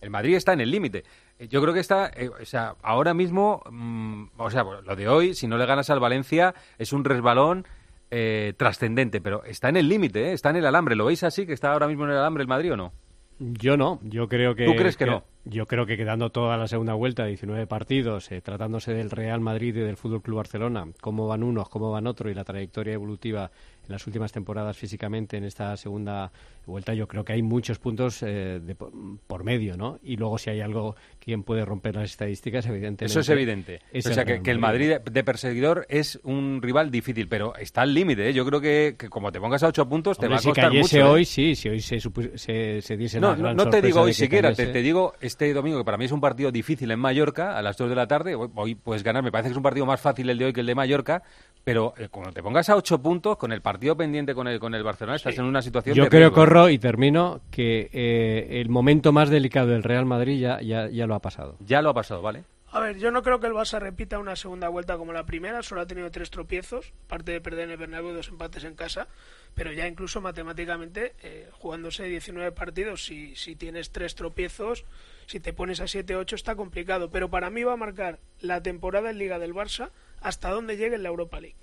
El, 0.00 0.10
Madrid 0.10 0.36
está 0.36 0.52
en 0.52 0.60
el 0.60 0.70
límite. 0.70 1.04
Eh, 1.38 1.48
Yo 1.48 1.60
creo 1.60 1.74
que 1.74 1.80
está, 1.80 2.10
eh, 2.14 2.28
o 2.28 2.44
sea, 2.44 2.74
ahora 2.82 3.14
mismo, 3.14 3.62
mm, 3.70 4.24
o 4.36 4.50
sea, 4.50 4.64
lo 4.64 4.96
de 4.96 5.08
hoy, 5.08 5.34
si 5.34 5.46
no 5.46 5.58
le 5.58 5.66
ganas 5.66 5.90
al 5.90 6.00
Valencia, 6.00 6.54
es 6.78 6.92
un 6.92 7.04
resbalón 7.04 7.66
eh, 8.10 8.54
trascendente, 8.56 9.20
pero 9.20 9.44
está 9.44 9.68
en 9.68 9.76
el 9.76 9.88
límite, 9.88 10.30
¿eh? 10.30 10.32
está 10.32 10.50
en 10.50 10.56
el 10.56 10.66
alambre. 10.66 10.96
¿Lo 10.96 11.06
veis 11.06 11.22
así, 11.22 11.46
que 11.46 11.52
está 11.52 11.72
ahora 11.72 11.86
mismo 11.86 12.04
en 12.04 12.10
el 12.10 12.16
alambre 12.16 12.42
el 12.42 12.48
Madrid 12.48 12.72
o 12.72 12.76
no? 12.76 12.92
Yo 13.38 13.76
no, 13.76 14.00
yo 14.02 14.28
creo 14.28 14.54
que... 14.54 14.66
¿Tú 14.66 14.74
crees 14.74 14.96
que 14.96 15.06
no? 15.06 15.24
Yo 15.44 15.66
creo 15.66 15.86
que 15.86 15.96
quedando 15.96 16.30
toda 16.30 16.58
la 16.58 16.68
segunda 16.68 16.92
vuelta, 16.92 17.24
19 17.24 17.66
partidos, 17.66 18.30
eh, 18.30 18.42
tratándose 18.42 18.92
del 18.92 19.10
Real 19.10 19.40
Madrid 19.40 19.74
y 19.74 19.80
del 19.80 19.96
Fútbol 19.96 20.20
Club 20.20 20.36
Barcelona, 20.36 20.86
cómo 21.00 21.26
van 21.26 21.42
unos, 21.42 21.70
cómo 21.70 21.90
van 21.90 22.06
otros 22.06 22.30
y 22.30 22.34
la 22.34 22.44
trayectoria 22.44 22.92
evolutiva 22.92 23.50
en 23.86 23.92
las 23.92 24.06
últimas 24.06 24.32
temporadas 24.32 24.76
físicamente 24.76 25.38
en 25.38 25.44
esta 25.44 25.76
segunda 25.76 26.30
vuelta, 26.66 26.94
yo 26.94 27.08
creo 27.08 27.24
que 27.24 27.32
hay 27.32 27.42
muchos 27.42 27.78
puntos 27.78 28.22
eh, 28.22 28.60
de 28.62 28.74
por, 28.74 29.44
medio, 29.44 29.76
¿no? 29.76 29.98
Y 30.02 30.16
luego 30.16 30.38
si 30.38 30.50
hay 30.50 30.60
algo, 30.60 30.94
quien 31.18 31.42
puede 31.42 31.64
romper 31.64 31.96
las 31.96 32.10
estadísticas, 32.10 32.64
evidentemente. 32.66 33.06
Eso 33.06 33.20
es 33.20 33.28
evidente. 33.28 33.80
es 33.92 34.06
o 34.06 34.14
sea, 34.14 34.24
que, 34.24 34.42
que 34.42 34.50
el 34.50 34.58
Madrid 34.58 34.98
de, 34.98 35.24
perseguidor 35.24 35.86
es 35.88 36.20
un 36.22 36.60
rival 36.62 36.90
difícil, 36.90 37.28
pero 37.28 37.56
está 37.56 37.82
al 37.82 37.92
límite. 37.92 38.28
¿eh? 38.28 38.32
Yo 38.32 38.44
creo 38.46 38.60
que, 38.60 38.94
que 38.96 39.08
como 39.08 39.32
te 39.32 39.40
pongas 39.40 39.62
a 39.62 39.68
ocho 39.68 39.88
puntos, 39.88 40.18
te 40.18 40.28
va 40.28 40.36
a 40.36 40.38
si 40.38 40.48
costar 40.48 40.66
cayese 40.66 40.98
mucho. 40.98 41.08
¿eh? 41.08 41.10
hoy, 41.10 41.24
sí, 41.24 41.54
si 41.56 41.68
hoy 41.68 41.80
se, 41.80 41.98
se, 42.00 42.82
se 42.82 42.96
diese 42.96 43.20
No, 43.20 43.30
la 43.30 43.36
no, 43.36 43.42
gran 43.42 43.56
no 43.56 43.68
te 43.68 43.82
digo 43.82 44.02
hoy 44.02 44.14
siquiera, 44.14 44.50
te, 44.50 44.56
cayese. 44.56 44.72
te 44.72 44.82
digo 44.82 45.14
este 45.30 45.52
domingo, 45.54 45.78
que 45.78 45.84
para 45.84 45.96
mí 45.96 46.04
es 46.04 46.12
un 46.12 46.20
partido 46.20 46.50
difícil 46.50 46.90
en 46.90 46.98
Mallorca, 46.98 47.56
a 47.56 47.62
las 47.62 47.76
2 47.76 47.88
de 47.88 47.94
la 47.94 48.06
tarde. 48.06 48.34
Hoy, 48.34 48.50
hoy 48.54 48.74
puedes 48.74 49.02
ganar, 49.02 49.22
me 49.22 49.30
parece 49.30 49.48
que 49.48 49.52
es 49.52 49.56
un 49.56 49.62
partido 49.62 49.86
más 49.86 50.00
fácil 50.00 50.28
el 50.28 50.38
de 50.38 50.46
hoy 50.46 50.52
que 50.52 50.60
el 50.60 50.66
de 50.66 50.74
Mallorca, 50.74 51.22
pero 51.64 51.94
eh, 51.96 52.08
cuando 52.10 52.32
te 52.32 52.42
pongas 52.42 52.68
a 52.68 52.76
8 52.76 53.00
puntos, 53.00 53.36
con 53.36 53.52
el 53.52 53.62
partido 53.62 53.96
pendiente 53.96 54.34
con 54.34 54.48
el, 54.48 54.58
con 54.58 54.74
el 54.74 54.82
Barcelona, 54.82 55.16
estás 55.16 55.38
en 55.38 55.44
una 55.44 55.62
situación 55.62 55.94
Yo 55.94 56.04
de 56.04 56.10
creo, 56.10 56.28
riesgo, 56.28 56.34
¿eh? 56.34 56.46
Corro, 56.46 56.68
y 56.68 56.78
termino, 56.78 57.40
que 57.50 57.88
eh, 57.92 58.60
el 58.60 58.68
momento 58.68 59.12
más 59.12 59.30
delicado 59.30 59.68
del 59.68 59.82
Real 59.82 60.04
Madrid 60.04 60.40
ya, 60.40 60.60
ya, 60.60 60.88
ya 60.88 61.06
lo 61.06 61.14
ha 61.14 61.20
pasado. 61.20 61.56
Ya 61.60 61.80
lo 61.82 61.90
ha 61.90 61.94
pasado, 61.94 62.22
¿vale? 62.22 62.44
A 62.72 62.78
ver, 62.78 62.98
yo 62.98 63.10
no 63.10 63.22
creo 63.22 63.40
que 63.40 63.48
el 63.48 63.52
Barça 63.52 63.80
repita 63.80 64.20
una 64.20 64.36
segunda 64.36 64.68
vuelta 64.68 64.96
como 64.96 65.12
la 65.12 65.26
primera, 65.26 65.60
solo 65.62 65.80
ha 65.80 65.86
tenido 65.86 66.08
tres 66.12 66.30
tropiezos, 66.30 66.92
aparte 67.06 67.32
de 67.32 67.40
perder 67.40 67.64
en 67.64 67.72
el 67.72 67.76
Bernabéu 67.78 68.12
dos 68.14 68.28
empates 68.28 68.62
en 68.62 68.76
casa, 68.76 69.08
pero 69.56 69.72
ya 69.72 69.88
incluso 69.88 70.20
matemáticamente, 70.20 71.14
eh, 71.22 71.48
jugándose 71.50 72.04
19 72.04 72.52
partidos, 72.52 73.04
si, 73.04 73.34
si 73.34 73.56
tienes 73.56 73.90
tres 73.90 74.14
tropiezos, 74.14 74.84
si 75.30 75.38
te 75.38 75.52
pones 75.52 75.78
a 75.80 75.84
7-8 75.84 76.32
está 76.34 76.56
complicado, 76.56 77.10
pero 77.12 77.30
para 77.30 77.50
mí 77.50 77.62
va 77.62 77.74
a 77.74 77.76
marcar 77.76 78.18
la 78.40 78.60
temporada 78.64 79.10
en 79.10 79.18
Liga 79.18 79.38
del 79.38 79.54
Barça 79.54 79.90
hasta 80.20 80.50
donde 80.50 80.76
llegue 80.76 80.96
en 80.96 81.04
la 81.04 81.08
Europa 81.08 81.40
League. 81.40 81.54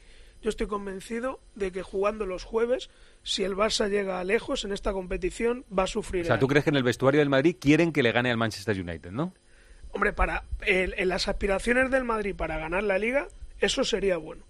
Yo 0.42 0.50
estoy 0.50 0.68
convencido 0.68 1.42
de 1.56 1.74
que 1.74 1.82
jugando 1.84 2.26
los 2.26 2.46
jueves, 2.46 2.90
si 3.24 3.44
el 3.44 3.56
Barça 3.58 3.90
llega 3.90 4.24
lejos 4.24 4.64
en 4.64 4.72
esta 4.72 4.94
competición, 4.94 5.66
va 5.78 5.84
a 5.84 5.88
sufrir. 5.88 6.22
O 6.22 6.26
sea, 6.28 6.36
el 6.36 6.40
¿tú 6.40 6.48
crees 6.48 6.64
que 6.64 6.70
en 6.70 6.78
el 6.78 6.84
vestuario 6.84 7.20
del 7.20 7.28
Madrid 7.28 7.58
quieren 7.60 7.92
que 7.92 8.04
le 8.04 8.14
gane 8.14 8.32
al 8.32 8.38
Manchester 8.38 8.80
United, 8.80 9.12
no? 9.12 9.34
Hombre, 9.92 10.14
para 10.14 10.46
el- 10.66 10.94
en 10.98 11.10
las 11.10 11.28
aspiraciones 11.28 11.92
del 11.92 12.06
Madrid 12.06 12.36
para 12.38 12.58
ganar 12.60 12.84
la 12.84 12.98
liga, 12.98 13.28
eso 13.60 13.84
sería 13.84 14.16
bueno. 14.16 14.46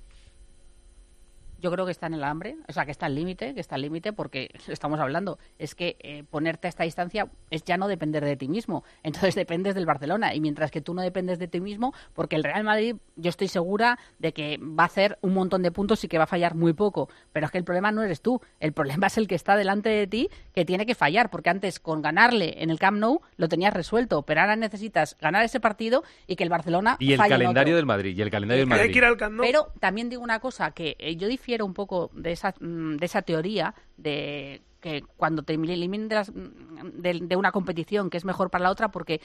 Yo 1.59 1.71
creo 1.71 1.85
que 1.85 1.91
está 1.91 2.07
en 2.07 2.13
el 2.13 2.23
hambre, 2.23 2.57
o 2.67 2.73
sea, 2.73 2.85
que 2.85 2.91
está 2.91 3.07
al 3.07 3.15
límite, 3.15 3.53
que 3.53 3.59
está 3.59 3.75
al 3.75 3.81
límite 3.81 4.13
porque 4.13 4.49
estamos 4.67 4.99
hablando, 4.99 5.39
es 5.59 5.75
que 5.75 5.97
eh, 5.99 6.23
ponerte 6.29 6.67
a 6.67 6.69
esta 6.69 6.83
distancia 6.83 7.27
es 7.49 7.63
ya 7.63 7.77
no 7.77 7.87
depender 7.87 8.23
de 8.23 8.35
ti 8.35 8.47
mismo, 8.47 8.83
entonces 9.03 9.35
dependes 9.35 9.75
del 9.75 9.85
Barcelona. 9.85 10.33
Y 10.33 10.41
mientras 10.41 10.71
que 10.71 10.81
tú 10.81 10.93
no 10.93 11.01
dependes 11.01 11.39
de 11.39 11.47
ti 11.47 11.59
mismo, 11.59 11.93
porque 12.13 12.35
el 12.35 12.43
Real 12.43 12.63
Madrid 12.63 12.95
yo 13.15 13.29
estoy 13.29 13.47
segura 13.47 13.97
de 14.19 14.33
que 14.33 14.57
va 14.57 14.83
a 14.83 14.87
hacer 14.87 15.17
un 15.21 15.33
montón 15.33 15.63
de 15.63 15.71
puntos 15.71 16.03
y 16.03 16.07
que 16.07 16.17
va 16.17 16.25
a 16.25 16.27
fallar 16.27 16.55
muy 16.55 16.73
poco, 16.73 17.09
pero 17.31 17.45
es 17.45 17.51
que 17.51 17.57
el 17.57 17.63
problema 17.63 17.91
no 17.91 18.03
eres 18.03 18.21
tú, 18.21 18.41
el 18.59 18.73
problema 18.73 19.07
es 19.07 19.17
el 19.17 19.27
que 19.27 19.35
está 19.35 19.55
delante 19.55 19.89
de 19.89 20.07
ti 20.07 20.29
que 20.53 20.65
tiene 20.65 20.85
que 20.85 20.95
fallar, 20.95 21.29
porque 21.29 21.49
antes 21.49 21.79
con 21.79 22.01
ganarle 22.01 22.61
en 22.61 22.69
el 22.69 22.79
Camp 22.79 22.97
Nou 22.97 23.21
lo 23.37 23.47
tenías 23.47 23.73
resuelto, 23.73 24.23
pero 24.23 24.41
ahora 24.41 24.55
necesitas 24.55 25.17
ganar 25.19 25.43
ese 25.43 25.59
partido 25.59 26.03
y 26.27 26.35
que 26.35 26.43
el 26.43 26.49
Barcelona 26.49 26.97
Y 26.99 27.13
el 27.13 27.17
falle 27.17 27.31
calendario 27.31 27.73
otro. 27.73 27.77
del 27.77 27.85
Madrid, 27.85 28.17
y 28.17 28.21
el 28.21 28.29
calendario 28.29 28.61
del 28.61 28.69
Madrid. 28.69 29.01
Pero 29.41 29.71
también 29.79 30.09
digo 30.09 30.23
una 30.23 30.39
cosa, 30.39 30.71
que 30.71 30.95
eh, 30.99 31.15
yo 31.15 31.27
difiero 31.47 31.65
un 31.65 31.73
poco 31.73 32.11
de 32.13 32.33
esa, 32.33 32.53
mm, 32.59 32.97
de 32.97 33.05
esa 33.05 33.21
teoría 33.21 33.73
de 33.95 34.61
que 34.81 35.01
cuando 35.15 35.43
te 35.43 35.53
eliminen 35.53 36.09
mm, 36.09 37.01
de, 37.01 37.19
de 37.21 37.35
una 37.37 37.53
competición 37.53 38.09
que 38.09 38.17
es 38.17 38.25
mejor 38.25 38.49
para 38.49 38.65
la 38.65 38.69
otra, 38.69 38.89
porque 38.89 39.21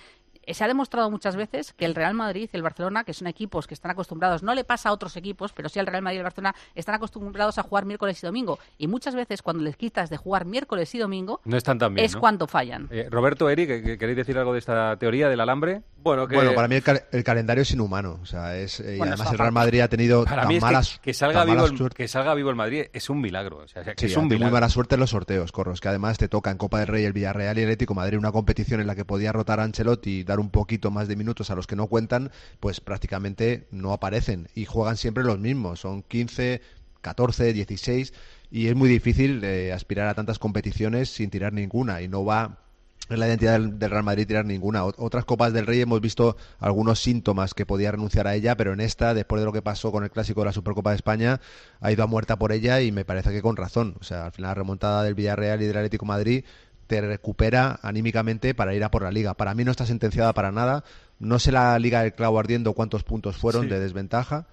se 0.47 0.65
ha 0.65 0.69
demostrado 0.69 1.11
muchas 1.11 1.37
veces 1.37 1.73
que 1.73 1.85
el 1.85 1.95
Real 1.95 2.15
Madrid 2.15 2.49
y 2.53 2.57
el 2.57 2.63
Barcelona, 2.63 3.05
que 3.05 3.13
son 3.15 3.27
equipos 3.29 3.67
que 3.67 3.75
están 3.75 3.91
acostumbrados, 3.91 4.43
no 4.43 4.55
le 4.55 4.65
pasa 4.65 4.89
a 4.89 4.93
otros 4.93 5.17
equipos, 5.17 5.53
pero 5.53 5.69
sí 5.69 5.79
al 5.79 5.87
Real 5.87 6.03
Madrid 6.03 6.17
y 6.17 6.19
el 6.19 6.25
Barcelona, 6.25 6.55
están 6.75 6.95
acostumbrados 6.95 7.59
a 7.59 7.63
jugar 7.63 7.85
miércoles 7.85 8.23
y 8.23 8.27
domingo. 8.27 8.59
Y 8.79 8.87
muchas 8.89 9.15
veces 9.15 9.43
cuando 9.43 9.63
les 9.63 9.77
quitas 9.77 10.11
de 10.11 10.17
jugar 10.17 10.45
miércoles 10.45 10.95
y 10.95 10.99
domingo, 10.99 11.41
No 11.45 11.57
están 11.57 11.79
tan 11.79 11.95
bien, 11.95 12.05
es 12.05 12.15
¿no? 12.15 12.21
cuando 12.21 12.47
fallan. 12.47 12.89
Eh, 12.91 13.09
Roberto, 13.11 13.49
Eric, 13.51 13.69
¿que- 13.69 13.83
que 13.83 13.99
¿queréis 13.99 14.17
decir 14.17 14.37
algo 14.39 14.53
de 14.53 14.59
esta 14.59 14.97
teoría 14.97 15.29
del 15.29 15.41
alambre? 15.41 15.83
Bueno, 16.03 16.27
Bueno, 16.27 16.53
para 16.55 16.67
mí 16.67 16.75
el, 16.75 16.83
cal- 16.83 17.05
el 17.13 17.23
calendario 17.23 17.63
es 17.63 17.71
inhumano. 17.71 18.19
O 18.21 18.27
sea, 18.27 18.57
es, 18.57 18.81
eh, 18.81 18.95
y 18.95 18.99
Bueno, 18.99 19.13
además 19.13 19.27
eso 19.29 19.33
el 19.35 19.39
Real. 19.39 19.53
Madrid 19.53 19.81
ha 19.81 19.89
tenido 19.89 20.25
Para 20.25 20.43
tan 20.43 20.49
mí 20.49 20.57
es 20.57 20.61
que- 20.61 20.67
malas 20.67 20.99
que, 21.01 21.15
salga 21.15 21.45
tan 21.45 21.55
vivo 21.55 21.67
el, 21.67 21.91
que 21.95 22.09
salga 22.09 22.35
vivo 22.35 22.51
el 22.51 22.57
Madrid 22.57 22.87
es 22.93 23.09
un 23.09 23.21
milagro. 23.21 23.59
O 23.59 23.69
sea, 23.69 23.85
que 23.85 23.95
Sí, 23.97 24.07
es 24.07 24.17
un 24.17 24.27
muy 24.27 24.39
mala 24.39 24.69
suerte 24.69 24.95
en 24.97 25.01
los 25.01 25.11
sorteos, 25.11 25.53
Corros, 25.53 25.81
que 25.81 25.89
además 25.89 26.19
te 26.19 26.27
toca 26.29 26.51
en 26.51 26.59
Copa 26.59 26.81
del 26.81 26.89
Rey 26.89 27.05
el 27.05 27.13
Villarreal 27.13 27.57
y 27.59 27.61
el 27.63 27.67
Atlético 27.69 27.95
Madrid, 27.95 28.19
una 28.19 28.33
competición 28.33 28.81
en 28.81 28.87
la 28.89 28.97
que 28.97 29.05
podía 29.05 29.31
rotar 29.33 29.61
a 29.61 29.63
Ancelotti 29.65 30.21
y 30.21 30.25
un 30.41 30.51
poquito 30.51 30.91
más 30.91 31.09
de 31.09 31.17
minutos 31.17 31.51
a 31.51 31.55
los 31.55 31.67
que 31.67 31.77
no 31.77 31.87
cuentan, 31.87 32.31
pues 32.61 32.81
prácticamente 32.81 33.67
no 33.71 33.93
aparecen 33.93 34.49
y 34.55 34.65
juegan 34.65 34.97
siempre 34.97 35.25
los 35.25 35.39
mismos, 35.39 35.81
son 35.81 36.03
15, 36.03 36.61
14, 37.01 37.53
16 37.53 38.13
y 38.51 38.69
es 38.69 38.75
muy 38.77 38.89
difícil 38.89 39.43
eh, 39.45 39.73
aspirar 39.73 40.09
a 40.09 40.15
tantas 40.15 40.39
competiciones 40.39 41.11
sin 41.11 41.31
tirar 41.31 41.53
ninguna 41.53 42.03
y 42.03 42.09
no 42.09 42.25
va 42.25 42.59
en 43.09 43.19
la 43.19 43.27
identidad 43.27 43.61
del, 43.61 43.91
Real 43.91 44.05
Madrid 44.05 44.27
tirar 44.27 44.45
ninguna. 44.47 44.85
Ot- 44.85 44.95
Otras 44.97 45.25
Copas 45.25 45.53
del 45.53 45.67
Rey 45.67 45.81
hemos 45.81 46.01
visto 46.01 46.37
algunos 46.61 47.01
síntomas 47.03 47.53
que 47.53 47.67
podía 47.67 47.91
renunciar 47.91 48.27
a 48.29 48.35
ella, 48.35 48.57
pero 48.57 48.73
en 48.73 48.81
esta, 48.81 49.13
después 49.13 49.41
de 49.41 49.45
lo 49.47 49.53
que 49.53 49.61
pasó 49.61 49.91
con 49.93 50.05
el 50.05 50.11
clásico 50.11 50.41
de 50.41 50.47
la 50.47 50.53
Supercopa 50.53 50.91
de 50.91 50.97
España, 50.97 51.41
ha 51.81 51.93
ido 51.93 52.05
a 52.05 52.07
muerta 52.07 52.39
por 52.39 52.53
ella 52.53 52.81
y 52.81 52.93
me 52.93 53.05
parece 53.05 53.31
que 53.31 53.43
con 53.43 53.57
razón. 53.57 53.97
O 54.01 54.05
sea, 54.05 54.27
al 54.27 54.33
final 54.33 54.51
la 54.51 54.55
remontada 54.55 55.03
del 55.03 55.15
Villarreal 55.15 55.61
y 55.63 55.67
del 55.67 55.77
Atlético 55.77 56.07
Madrid 56.07 56.45
te 56.93 57.01
recupera 57.01 57.79
anímicamente 57.81 58.55
para 58.55 58.75
ir 58.75 58.85
a 58.85 58.91
por 58.91 59.03
la 59.03 59.11
liga. 59.11 59.33
Para 59.33 59.55
mí 59.55 59.65
no 59.65 59.71
está 59.71 59.87
sentenciada 59.87 60.35
para 60.35 60.53
nada. 60.53 60.85
No 61.19 61.39
sé 61.39 61.51
la 61.51 61.79
liga 61.79 62.03
del 62.03 62.13
clavo 62.13 62.39
ardiendo 62.39 62.75
cuántos 62.75 63.03
puntos 63.03 63.39
fueron 63.39 63.63
Sí. 63.63 63.69
de 63.71 63.81
desventaja, 63.81 64.45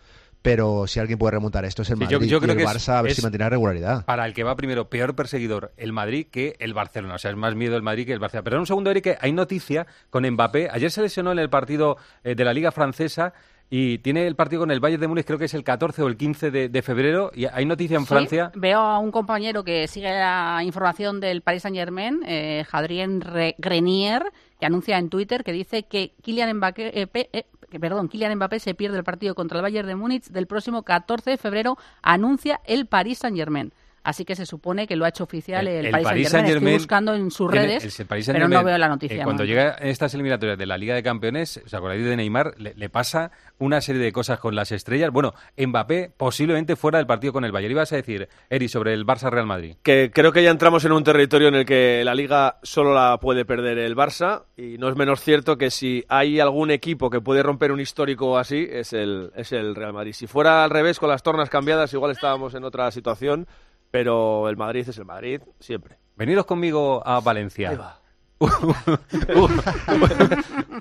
pero 0.42 0.88
si 0.88 1.02
alguien 1.02 1.20
puede 1.20 1.32
remontar 1.32 1.66
esto 1.66 1.82
es 1.82 1.90
el 1.90 1.98
Sí, 1.98 2.04
yo- 2.08 2.18
Madrid 2.20 2.32
y 2.32 2.52
el 2.52 2.60
es- 2.62 2.66
Barça 2.66 2.94
a 2.98 3.02
ver 3.02 3.14
si 3.14 3.22
mantiene 3.22 3.50
regularidad. 3.50 4.06
Para 4.06 4.26
el 4.26 4.34
que 4.34 4.44
va 4.46 4.56
primero, 4.56 4.90
peor 4.90 5.16
perseguidor 5.16 5.74
el 5.76 5.92
Madrid 5.92 6.28
que 6.32 6.56
el 6.60 6.74
Barcelona. 6.74 7.16
O 7.16 7.18
sea, 7.18 7.30
es 7.32 7.36
más 7.36 7.56
miedo 7.56 7.76
el 7.76 7.84
Madrid 7.84 8.06
que 8.06 8.14
el 8.14 8.20
Barcelona. 8.20 8.46
Pero 8.46 8.56
en 8.56 8.60
un 8.62 8.68
segundo, 8.68 8.90
Eric, 8.90 9.18
hay 9.20 9.34
noticia 9.34 9.86
con 10.10 10.26
Mbappé. 10.26 10.70
Ayer 10.72 10.92
se 10.92 11.02
lesionó 11.02 11.34
en 11.34 11.40
el 11.40 11.50
partido 11.50 11.98
eh, 12.24 12.36
de 12.36 12.46
la 12.46 12.54
Liga 12.54 12.72
Francesa 12.72 13.34
y 13.70 14.00
tiene 14.00 14.26
el 14.26 14.36
partido 14.36 14.62
con 14.62 14.72
el 14.72 14.80
Bayern 14.80 15.02
de 15.02 15.08
Múnich, 15.08 15.26
creo 15.26 15.38
que 15.38 15.46
es 15.46 15.54
el 15.54 15.64
14 15.64 16.02
o 16.02 16.08
el 16.08 16.18
15 16.18 16.50
de, 16.52 16.70
de 16.70 16.82
febrero. 16.82 17.32
Y 17.36 17.46
hay 17.46 17.66
noticia 17.66 17.96
en 17.98 18.02
Sí, 18.04 18.08
Francia. 18.08 18.52
Veo 18.56 18.80
a 18.80 18.98
un 19.00 19.12
compañero 19.12 19.64
que 19.64 19.88
sigue 19.88 20.10
la 20.10 20.62
información 20.64 21.20
del 21.20 21.42
Paris 21.42 21.62
Saint 21.64 21.78
Germain, 21.78 22.22
eh, 22.26 22.66
Adrien 22.72 23.22
Re- 23.22 23.56
Grenier, 23.60 24.24
que 24.60 24.66
anuncia 24.66 24.98
en 24.98 25.10
Twitter 25.10 25.44
que 25.44 25.52
dice 25.54 25.84
que 25.84 26.14
Kylian 26.24 26.58
Mbappé, 26.58 27.02
eh, 27.02 27.08
eh, 27.34 27.46
perdón, 27.80 28.08
Kylian 28.10 28.36
Mbappé 28.36 28.60
se 28.60 28.74
pierde 28.74 28.98
el 28.98 29.04
partido 29.04 29.36
contra 29.36 29.60
el 29.60 29.62
Bayern 29.62 29.88
de 29.88 29.96
Múnich 29.96 30.26
del 30.30 30.48
próximo 30.48 30.82
14 30.84 31.30
de 31.30 31.38
febrero, 31.38 31.78
anuncia 32.02 32.60
el 32.66 32.88
Paris 32.88 33.20
Saint 33.20 33.38
Germain. 33.38 33.72
Así 34.10 34.26
que 34.26 34.36
se 34.36 34.47
supone 34.47 34.88
que 34.88 34.95
lo 34.95 35.05
ha 35.05 35.10
hecho 35.10 35.24
oficial 35.24 35.68
el, 35.68 35.91
Paris, 35.91 36.30
Saint 36.30 36.47
Germain. 36.47 36.70
Estoy 36.70 36.80
buscando 36.80 37.14
en 37.14 37.30
sus 37.30 37.51
redes, 37.51 37.99
el 37.99 38.07
Paris 38.07 38.26
pero 38.26 38.39
Saint-Germain, 38.39 38.60
no 38.60 38.66
veo 38.66 38.78
la 38.80 38.88
eh, 38.88 38.89
noticia. 38.89 39.24
cuando 39.24 39.43
no. 39.43 39.47
llega 39.47 39.76
a 39.80 39.88
estas 39.88 40.16
eliminatorias 40.16 40.57
de 40.57 40.66
la 40.66 40.80
Liga 40.80 40.95
de 40.95 41.03
Campeones, 41.03 41.62
¿os 41.64 41.72
acordáis 41.76 42.03
de 42.03 42.16
Neymar? 42.16 42.55
Le, 42.57 42.74
le 42.74 42.89
pasa 42.89 43.30
una 43.60 43.82
serie 43.82 44.01
de 44.01 44.12
cosas 44.12 44.39
con 44.39 44.55
las 44.55 44.72
estrellas. 44.72 45.12
Bueno, 45.12 45.36
Mbappé 45.55 46.12
posiblemente 46.18 46.76
fuera 46.76 46.97
del 46.97 47.05
partido 47.05 47.34
con 47.34 47.45
el 47.45 47.51
Bayern. 47.51 47.74
Ibas 47.74 47.93
a 47.93 47.97
decir, 47.97 48.28
Eri, 48.49 48.68
sobre 48.68 48.95
el 48.95 49.05
Barça-Real 49.05 49.45
Madrid. 49.45 49.76
que 49.84 50.10
creo 50.12 50.32
que 50.32 50.41
ya 50.41 50.49
entramos 50.49 50.84
en 50.86 50.91
un 50.91 51.03
territorio 51.03 51.49
en 51.49 51.55
el 51.55 51.66
que 51.68 52.01
la 52.03 52.16
liga 52.16 52.57
solo 52.64 52.95
la 52.95 53.20
puede 53.20 53.45
perder 53.45 53.78
el 53.78 53.95
Barça 53.95 54.45
y 54.57 54.80
no 54.80 54.89
es 54.89 54.95
menos 54.95 55.22
cierto 55.22 55.55
que 55.55 55.70
si 55.70 56.03
hay 56.10 56.39
algún 56.39 56.72
equipo 56.72 57.12
que 57.12 57.22
puede 57.22 57.43
romper 57.43 57.72
un 57.72 57.80
histórico 57.80 58.39
así 58.39 58.68
es 58.72 58.91
el, 58.91 59.32
es 59.36 59.51
el 59.51 59.76
Real 59.76 59.93
Madrid. 59.93 60.14
Si 60.14 60.26
fuera 60.26 60.64
al 60.64 60.72
revés 60.72 60.97
con 60.97 61.10
las 61.10 61.22
tornas 61.22 61.51
cambiadas 61.51 61.93
igual 61.93 62.10
estábamos 62.10 62.55
en 62.55 62.64
otra 62.64 62.89
situación, 62.89 63.45
pero 63.92 64.50
el 64.50 64.58
Madrid 64.58 64.88
es 64.88 64.98
el 64.98 65.06
Madrid 65.06 65.42
siempre. 65.60 65.98
Venidos 66.16 66.46
conmigo 66.46 67.02
a 67.06 67.20
Valencia. 67.22 67.96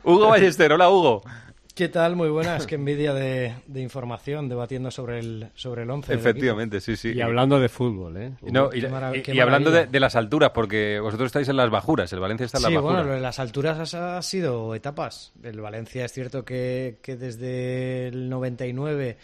Hugo 0.04 0.28
Ballester, 0.28 0.72
hola 0.72 0.88
Hugo. 0.90 1.22
¿Qué 1.74 1.88
tal? 1.88 2.16
Muy 2.16 2.28
buenas. 2.28 2.66
Qué 2.66 2.74
envidia 2.74 3.14
de, 3.14 3.54
de 3.68 3.80
información 3.80 4.48
debatiendo 4.48 4.90
sobre 4.90 5.20
el 5.20 5.48
sobre 5.54 5.84
el 5.84 5.90
11. 5.90 6.10
del 6.10 6.18
Efectivamente, 6.18 6.80
sí, 6.80 6.96
sí. 6.96 7.12
Y 7.12 7.20
hablando 7.20 7.60
de 7.60 7.68
fútbol, 7.68 8.16
¿eh? 8.16 8.32
Y, 8.44 8.50
no, 8.50 8.70
y, 8.72 8.80
Qué 8.80 8.90
marav- 8.90 9.16
y- 9.16 9.22
qué 9.22 9.32
y 9.34 9.38
hablando 9.38 9.70
de, 9.70 10.00
las 10.00 10.16
alturas, 10.16 10.50
porque 10.50 10.98
vosotros 10.98 11.26
estáis 11.26 11.48
en 11.48 11.56
las 11.56 11.70
bajuras, 11.70 12.12
el 12.12 12.18
Valencia 12.18 12.46
está 12.46 12.58
en 12.58 12.62
las 12.64 12.70
Sí, 12.70 12.74
bajuras. 12.76 12.94
bueno, 12.96 13.08
lo 13.10 13.14
de 13.14 13.20
las 13.20 13.38
alturas 13.38 13.94
ha 13.94 14.20
sido 14.22 14.74
etapas. 14.74 15.32
El 15.42 15.60
Valencia 15.60 16.04
es 16.04 16.12
cierto 16.12 16.44
que, 16.44 16.98
que 17.00 17.16
desde 17.16 18.08
el 18.08 18.28
99 18.28 19.16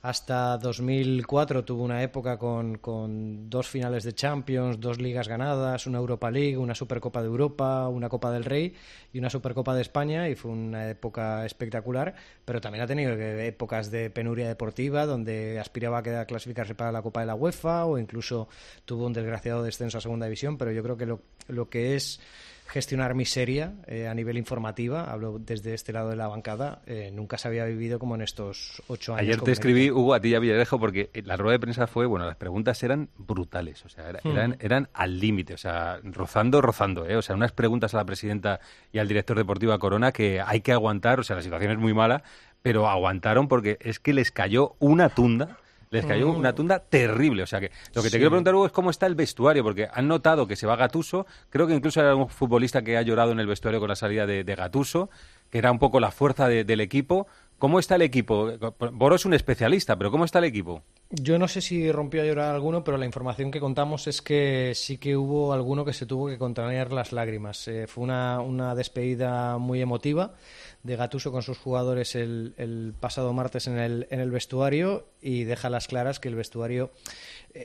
hasta 0.00 0.56
2004 0.58 1.64
tuvo 1.64 1.82
una 1.82 2.02
época 2.02 2.38
con, 2.38 2.78
con 2.78 3.50
dos 3.50 3.68
finales 3.68 4.04
de 4.04 4.14
Champions, 4.14 4.78
dos 4.78 4.98
ligas 4.98 5.26
ganadas, 5.26 5.86
una 5.86 5.98
Europa 5.98 6.30
League, 6.30 6.56
una 6.56 6.74
Supercopa 6.74 7.20
de 7.20 7.26
Europa, 7.26 7.88
una 7.88 8.08
Copa 8.08 8.30
del 8.30 8.44
Rey 8.44 8.74
y 9.12 9.18
una 9.18 9.28
Supercopa 9.28 9.74
de 9.74 9.82
España 9.82 10.28
y 10.28 10.36
fue 10.36 10.52
una 10.52 10.88
época 10.88 11.44
espectacular, 11.44 12.14
pero 12.44 12.60
también 12.60 12.84
ha 12.84 12.86
tenido 12.86 13.12
épocas 13.12 13.90
de 13.90 14.10
penuria 14.10 14.46
deportiva 14.46 15.04
donde 15.04 15.58
aspiraba 15.58 15.98
a 15.98 16.02
quedar 16.02 16.26
clasificarse 16.26 16.76
para 16.76 16.92
la 16.92 17.02
Copa 17.02 17.20
de 17.20 17.26
la 17.26 17.34
UEFA 17.34 17.84
o 17.86 17.98
incluso 17.98 18.48
tuvo 18.84 19.06
un 19.06 19.12
desgraciado 19.12 19.64
descenso 19.64 19.98
a 19.98 20.00
Segunda 20.00 20.26
División, 20.26 20.58
pero 20.58 20.70
yo 20.70 20.82
creo 20.84 20.96
que 20.96 21.06
lo, 21.06 21.22
lo 21.48 21.68
que 21.68 21.96
es 21.96 22.20
gestionar 22.68 23.14
miseria 23.14 23.72
eh, 23.86 24.06
a 24.08 24.14
nivel 24.14 24.36
informativa, 24.36 25.10
hablo 25.10 25.38
desde 25.38 25.72
este 25.74 25.92
lado 25.92 26.10
de 26.10 26.16
la 26.16 26.28
bancada, 26.28 26.82
eh, 26.86 27.10
nunca 27.12 27.38
se 27.38 27.48
había 27.48 27.64
vivido 27.64 27.98
como 27.98 28.14
en 28.14 28.20
estos 28.20 28.82
ocho 28.88 29.14
años. 29.14 29.22
Ayer 29.22 29.40
te 29.40 29.52
escribí, 29.52 29.90
Hugo, 29.90 30.12
a 30.14 30.20
ti 30.20 30.28
y 30.28 30.34
a 30.34 30.38
Villarejo, 30.38 30.78
porque 30.78 31.10
la 31.24 31.36
rueda 31.36 31.52
de 31.52 31.60
prensa 31.60 31.86
fue, 31.86 32.04
bueno, 32.06 32.26
las 32.26 32.36
preguntas 32.36 32.82
eran 32.82 33.08
brutales, 33.16 33.84
o 33.84 33.88
sea, 33.88 34.10
era- 34.10 34.20
Hmm. 34.22 34.30
eran, 34.32 34.56
eran 34.60 34.88
al 34.92 35.18
límite, 35.18 35.54
o 35.54 35.58
sea, 35.58 35.98
rozando, 36.02 36.60
rozando, 36.60 37.06
¿eh? 37.08 37.16
O 37.16 37.22
sea, 37.22 37.34
unas 37.34 37.52
preguntas 37.52 37.94
a 37.94 37.96
la 37.96 38.04
presidenta 38.04 38.60
y 38.92 38.98
al 38.98 39.08
director 39.08 39.36
deportivo 39.36 39.72
a 39.72 39.78
Corona 39.78 40.12
que 40.12 40.40
hay 40.40 40.60
que 40.60 40.72
aguantar, 40.72 41.20
o 41.20 41.22
sea, 41.22 41.36
la 41.36 41.42
situación 41.42 41.72
es 41.72 41.78
muy 41.78 41.94
mala, 41.94 42.22
pero 42.60 42.88
aguantaron 42.88 43.48
porque 43.48 43.78
es 43.80 43.98
que 43.98 44.12
les 44.12 44.30
cayó 44.30 44.76
una 44.78 45.08
tunda. 45.08 45.56
Les 45.90 46.04
cayó 46.04 46.28
Mm. 46.32 46.36
una 46.36 46.54
tunda 46.54 46.78
terrible. 46.80 47.42
O 47.42 47.46
sea 47.46 47.60
que 47.60 47.70
lo 47.94 48.02
que 48.02 48.08
te 48.08 48.12
Sí. 48.12 48.16
quiero 48.18 48.30
preguntar, 48.30 48.54
Hugo, 48.54 48.66
es 48.66 48.72
cómo 48.72 48.90
está 48.90 49.06
el 49.06 49.14
vestuario, 49.14 49.62
porque 49.62 49.88
han 49.92 50.06
notado 50.08 50.46
que 50.46 50.56
se 50.56 50.66
va 50.66 50.76
Gatuso. 50.76 51.26
Creo 51.50 51.66
que 51.66 51.74
incluso 51.74 52.00
hay 52.00 52.06
algún 52.08 52.28
futbolista 52.28 52.82
que 52.82 52.96
ha 52.96 53.02
llorado 53.02 53.32
en 53.32 53.40
el 53.40 53.46
vestuario 53.46 53.80
con 53.80 53.88
la 53.88 53.96
salida 53.96 54.26
de, 54.26 54.44
de 54.44 54.54
Gatuso, 54.54 55.08
que 55.50 55.58
era 55.58 55.70
un 55.72 55.78
poco 55.78 55.98
la 56.00 56.10
fuerza 56.10 56.46
de- 56.48 56.64
del 56.64 56.80
equipo. 56.80 57.26
¿Cómo 57.58 57.78
está 57.78 57.94
el 57.96 58.02
equipo? 58.02 58.52
Boro 58.92 59.16
es 59.16 59.24
un 59.24 59.34
especialista, 59.34 59.96
pero 59.96 60.10
¿cómo 60.10 60.24
está 60.24 60.38
el 60.38 60.44
equipo? 60.44 60.82
Yo 61.10 61.38
no 61.38 61.48
sé 61.48 61.62
si 61.62 61.90
rompió 61.90 62.20
a 62.20 62.26
llorar 62.26 62.54
alguno, 62.54 62.84
pero 62.84 62.98
la 62.98 63.06
información 63.06 63.50
que 63.50 63.60
contamos 63.60 64.06
es 64.06 64.20
que 64.20 64.72
sí 64.74 64.98
que 64.98 65.16
hubo 65.16 65.54
alguno 65.54 65.86
que 65.86 65.94
se 65.94 66.04
tuvo 66.04 66.28
que 66.28 66.36
contener 66.36 66.92
las 66.92 67.12
lágrimas. 67.12 67.66
Eh, 67.66 67.86
fue 67.86 68.04
una, 68.04 68.40
una 68.40 68.74
despedida 68.74 69.56
muy 69.56 69.80
emotiva 69.80 70.34
de 70.82 70.96
Gatuso 70.96 71.32
con 71.32 71.42
sus 71.42 71.56
jugadores 71.56 72.14
el, 72.14 72.52
el 72.58 72.92
pasado 72.98 73.32
martes 73.32 73.68
en 73.68 73.78
el, 73.78 74.06
en 74.10 74.20
el 74.20 74.30
vestuario 74.30 75.06
y 75.22 75.44
deja 75.44 75.70
las 75.70 75.88
claras 75.88 76.20
que 76.20 76.28
el 76.28 76.34
vestuario, 76.34 76.90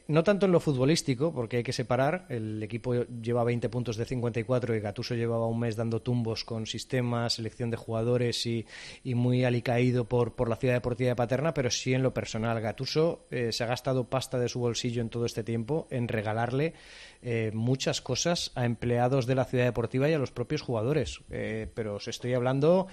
no 0.08 0.24
tanto 0.24 0.46
en 0.46 0.52
lo 0.52 0.60
futbolístico, 0.60 1.34
porque 1.34 1.58
hay 1.58 1.64
que 1.64 1.74
separar, 1.74 2.26
el 2.30 2.62
equipo 2.64 2.94
lleva 3.04 3.44
20 3.44 3.70
puntos 3.70 3.98
de 3.98 4.06
54 4.06 4.76
y 4.76 4.80
Gatuso 4.80 5.16
llevaba 5.16 5.48
un 5.48 5.60
mes 5.60 5.76
dando 5.76 6.02
tumbos 6.02 6.44
con 6.44 6.66
sistemas, 6.66 7.34
selección 7.34 7.70
de 7.70 7.78
jugadores 7.78 8.46
y, 8.46 8.66
muy 9.04 9.44
alicaído 9.44 10.06
por, 10.06 10.36
por 10.36 10.50
la 10.50 10.56
ciudad 10.56 10.74
deportiva 10.76 11.10
de 11.10 11.16
Paterna, 11.16 11.54
pero 11.54 11.70
sí 11.70 11.94
en 11.94 12.04
lo 12.04 12.14
personal. 12.14 12.60
Gatuso 12.62 13.28
eh, 13.30 13.52
se 13.52 13.64
ha 13.64 13.68
gastado 13.68 14.10
pasta 14.10 14.40
de 14.40 14.50
su 14.50 14.60
bolsillo 14.60 15.02
en 15.02 15.10
todo 15.10 15.26
este 15.26 15.44
tiempo 15.44 15.88
en 15.90 16.08
regalarle 16.08 16.74
eh, 17.22 17.52
muchas 17.54 18.02
cosas 18.02 18.52
a 18.56 18.66
empleados 18.66 19.26
de 19.26 19.36
la 19.36 19.46
ciudad 19.46 19.66
deportiva 19.66 20.10
y 20.10 20.14
a 20.14 20.20
los 20.20 20.32
propios 20.32 20.62
jugadores. 20.62 21.22
Eh, 21.30 21.68
pero 21.74 21.96
os 21.96 22.08
estoy 22.08 22.34
hablando 22.34 22.88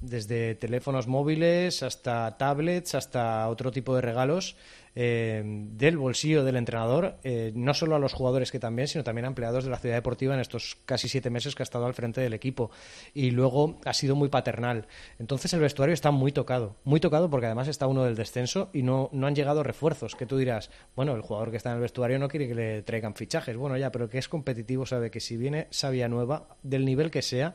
desde 0.00 0.54
teléfonos 0.54 1.06
móviles 1.06 1.82
hasta 1.82 2.36
tablets, 2.36 2.94
hasta 2.94 3.48
otro 3.48 3.70
tipo 3.70 3.94
de 3.94 4.02
regalos 4.02 4.56
eh, 4.94 5.42
del 5.44 5.96
bolsillo 5.98 6.44
del 6.44 6.56
entrenador, 6.56 7.16
eh, 7.24 7.52
no 7.54 7.74
solo 7.74 7.96
a 7.96 7.98
los 7.98 8.12
jugadores 8.12 8.52
que 8.52 8.58
también, 8.58 8.88
sino 8.88 9.04
también 9.04 9.24
a 9.24 9.28
empleados 9.28 9.64
de 9.64 9.70
la 9.70 9.78
ciudad 9.78 9.96
deportiva 9.96 10.34
en 10.34 10.40
estos 10.40 10.76
casi 10.86 11.08
siete 11.08 11.30
meses 11.30 11.54
que 11.54 11.62
ha 11.62 11.64
estado 11.64 11.86
al 11.86 11.94
frente 11.94 12.20
del 12.20 12.32
equipo. 12.32 12.70
Y 13.12 13.30
luego 13.30 13.80
ha 13.84 13.92
sido 13.92 14.14
muy 14.14 14.28
paternal. 14.28 14.86
Entonces 15.18 15.52
el 15.52 15.60
vestuario 15.60 15.94
está 15.94 16.10
muy 16.10 16.32
tocado, 16.32 16.76
muy 16.84 17.00
tocado 17.00 17.28
porque 17.30 17.46
además 17.46 17.68
está 17.68 17.86
uno 17.86 18.04
del 18.04 18.14
descenso 18.14 18.70
y 18.72 18.82
no, 18.82 19.10
no 19.12 19.26
han 19.26 19.34
llegado 19.34 19.62
refuerzos. 19.62 20.14
Que 20.14 20.26
tú 20.26 20.36
dirás, 20.36 20.70
bueno, 20.94 21.14
el 21.14 21.22
jugador 21.22 21.50
que 21.50 21.56
está 21.56 21.70
en 21.70 21.76
el 21.76 21.82
vestuario 21.82 22.18
no 22.18 22.28
quiere 22.28 22.48
que 22.48 22.54
le 22.54 22.82
traigan 22.82 23.14
fichajes. 23.14 23.56
Bueno, 23.56 23.76
ya, 23.76 23.90
pero 23.90 24.08
que 24.08 24.18
es 24.18 24.28
competitivo 24.28 24.86
sabe 24.86 25.10
que 25.10 25.20
si 25.20 25.36
viene 25.36 25.66
Sabia 25.70 26.08
nueva, 26.08 26.56
del 26.62 26.84
nivel 26.84 27.10
que 27.10 27.22
sea, 27.22 27.54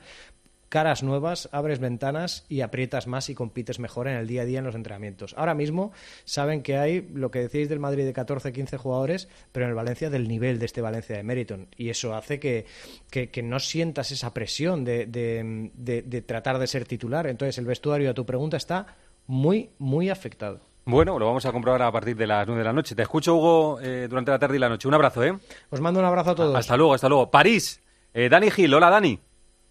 caras 0.69 1.03
nuevas, 1.03 1.49
abres 1.51 1.79
ventanas 1.79 2.45
y 2.47 2.61
aprietas 2.61 3.07
más 3.07 3.29
y 3.29 3.35
compites 3.35 3.79
mejor 3.79 4.07
en 4.07 4.15
el 4.15 4.27
día 4.27 4.43
a 4.43 4.45
día 4.45 4.59
en 4.59 4.65
los 4.65 4.75
entrenamientos. 4.75 5.33
Ahora 5.37 5.53
mismo 5.55 5.91
saben 6.25 6.61
que 6.61 6.77
hay 6.77 7.09
lo 7.13 7.31
que 7.31 7.39
decís 7.39 7.67
del 7.67 7.79
Madrid 7.79 8.05
de 8.05 8.13
14, 8.13 8.53
15 8.53 8.77
jugadores, 8.77 9.27
pero 9.51 9.65
en 9.65 9.71
el 9.71 9.75
Valencia 9.75 10.09
del 10.09 10.27
nivel 10.27 10.59
de 10.59 10.65
este 10.65 10.81
Valencia 10.81 11.17
de 11.17 11.23
Meriton. 11.23 11.67
Y 11.75 11.89
eso 11.89 12.15
hace 12.15 12.39
que, 12.39 12.65
que, 13.09 13.29
que 13.29 13.41
no 13.43 13.59
sientas 13.59 14.11
esa 14.11 14.33
presión 14.33 14.85
de, 14.85 15.05
de, 15.05 15.71
de, 15.73 16.01
de 16.03 16.21
tratar 16.21 16.59
de 16.59 16.67
ser 16.67 16.85
titular. 16.85 17.27
Entonces 17.27 17.57
el 17.57 17.65
vestuario, 17.65 18.09
a 18.11 18.13
tu 18.13 18.25
pregunta, 18.25 18.57
está 18.57 18.85
muy, 19.27 19.71
muy 19.79 20.09
afectado. 20.09 20.61
Bueno, 20.85 21.19
lo 21.19 21.27
vamos 21.27 21.45
a 21.45 21.51
comprobar 21.51 21.83
a 21.83 21.91
partir 21.91 22.15
de 22.15 22.25
las 22.25 22.47
9 22.47 22.59
de 22.59 22.65
la 22.65 22.73
noche. 22.73 22.95
Te 22.95 23.03
escucho, 23.03 23.35
Hugo, 23.35 23.79
eh, 23.81 24.07
durante 24.09 24.31
la 24.31 24.39
tarde 24.39 24.55
y 24.55 24.59
la 24.59 24.69
noche. 24.69 24.87
Un 24.87 24.93
abrazo, 24.95 25.23
¿eh? 25.23 25.37
Os 25.69 25.81
mando 25.81 25.99
un 25.99 26.05
abrazo 26.05 26.31
a 26.31 26.35
todos. 26.35 26.55
Hasta 26.55 26.75
luego, 26.77 26.95
hasta 26.95 27.07
luego. 27.07 27.29
París, 27.29 27.79
eh, 28.13 28.27
Dani 28.27 28.49
Gil. 28.49 28.73
Hola, 28.73 28.89
Dani. 28.89 29.19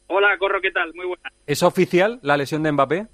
Hola, 0.09 0.39
Corro, 0.39 0.61
¿qué 0.63 0.71
tal? 0.71 0.95
Muy 0.95 1.07
buena. 1.07 1.31
¿Es 1.47 1.63
oficial 1.63 2.19
la 2.23 2.39
lesión 2.39 2.63
de 2.63 2.73
Mbappé? 2.73 3.07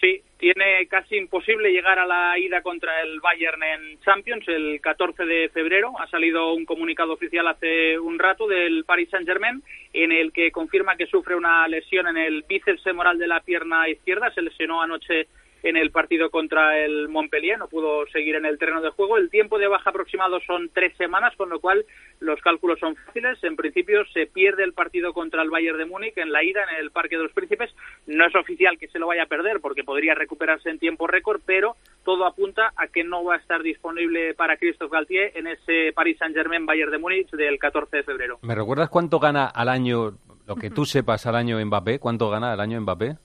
Sí, 0.00 0.22
tiene 0.38 0.86
casi 0.88 1.16
imposible 1.16 1.72
llegar 1.72 1.98
a 1.98 2.06
la 2.06 2.38
ida 2.38 2.62
contra 2.62 3.02
el 3.02 3.20
Bayern 3.20 3.60
en 3.62 4.00
Champions 4.00 4.46
el 4.46 4.80
14 4.80 5.24
de 5.24 5.48
febrero. 5.48 5.92
Ha 5.98 6.06
salido 6.08 6.54
un 6.54 6.64
comunicado 6.64 7.12
oficial 7.12 7.48
hace 7.48 7.98
un 7.98 8.20
rato 8.20 8.46
del 8.46 8.84
Paris 8.84 9.10
Saint-Germain 9.10 9.62
en 9.92 10.12
el 10.12 10.32
que 10.32 10.52
confirma 10.52 10.96
que 10.96 11.06
sufre 11.06 11.34
una 11.34 11.66
lesión 11.66 12.06
en 12.06 12.16
el 12.16 12.44
bíceps 12.48 12.84
femoral 12.84 13.18
de 13.18 13.26
la 13.26 13.40
pierna 13.40 13.88
izquierda. 13.88 14.32
Se 14.32 14.42
lesionó 14.42 14.80
anoche 14.80 15.26
en 15.62 15.76
el 15.76 15.90
partido 15.90 16.30
contra 16.30 16.78
el 16.78 17.08
Montpellier, 17.08 17.58
no 17.58 17.68
pudo 17.68 18.06
seguir 18.08 18.34
en 18.36 18.46
el 18.46 18.58
terreno 18.58 18.80
de 18.80 18.90
juego. 18.90 19.16
El 19.16 19.30
tiempo 19.30 19.58
de 19.58 19.68
baja 19.68 19.90
aproximado 19.90 20.40
son 20.40 20.70
tres 20.72 20.96
semanas, 20.96 21.34
con 21.36 21.48
lo 21.50 21.60
cual 21.60 21.84
los 22.20 22.40
cálculos 22.40 22.78
son 22.80 22.96
fáciles. 22.96 23.42
En 23.44 23.56
principio 23.56 24.04
se 24.12 24.26
pierde 24.26 24.64
el 24.64 24.72
partido 24.72 25.12
contra 25.12 25.42
el 25.42 25.50
Bayern 25.50 25.78
de 25.78 25.86
Múnich 25.86 26.16
en 26.18 26.32
la 26.32 26.42
ida 26.42 26.60
en 26.70 26.84
el 26.84 26.90
Parque 26.90 27.16
de 27.16 27.24
los 27.24 27.32
Príncipes. 27.32 27.70
No 28.06 28.26
es 28.26 28.34
oficial 28.34 28.78
que 28.78 28.88
se 28.88 28.98
lo 28.98 29.06
vaya 29.06 29.24
a 29.24 29.26
perder 29.26 29.60
porque 29.60 29.84
podría 29.84 30.14
recuperarse 30.14 30.70
en 30.70 30.78
tiempo 30.78 31.06
récord, 31.06 31.40
pero 31.44 31.76
todo 32.04 32.26
apunta 32.26 32.72
a 32.76 32.88
que 32.88 33.04
no 33.04 33.24
va 33.24 33.36
a 33.36 33.38
estar 33.38 33.62
disponible 33.62 34.34
para 34.34 34.56
Christophe 34.56 34.92
Galtier 34.92 35.32
en 35.36 35.46
ese 35.46 35.92
Paris 35.94 36.18
Saint-Germain 36.18 36.66
Bayern 36.66 36.90
de 36.90 36.98
Múnich 36.98 37.30
del 37.30 37.58
14 37.58 37.98
de 37.98 38.02
febrero. 38.02 38.38
¿Me 38.42 38.54
recuerdas 38.54 38.88
cuánto 38.88 39.18
gana 39.18 39.46
al 39.46 39.68
año, 39.68 40.18
lo 40.46 40.56
que 40.56 40.70
tú 40.70 40.84
sepas 40.84 41.26
al 41.26 41.36
año 41.36 41.64
Mbappé? 41.64 41.98
¿Cuánto 41.98 42.30
gana 42.30 42.52
al 42.52 42.60
año 42.60 42.80
Mbappé? 42.80 43.16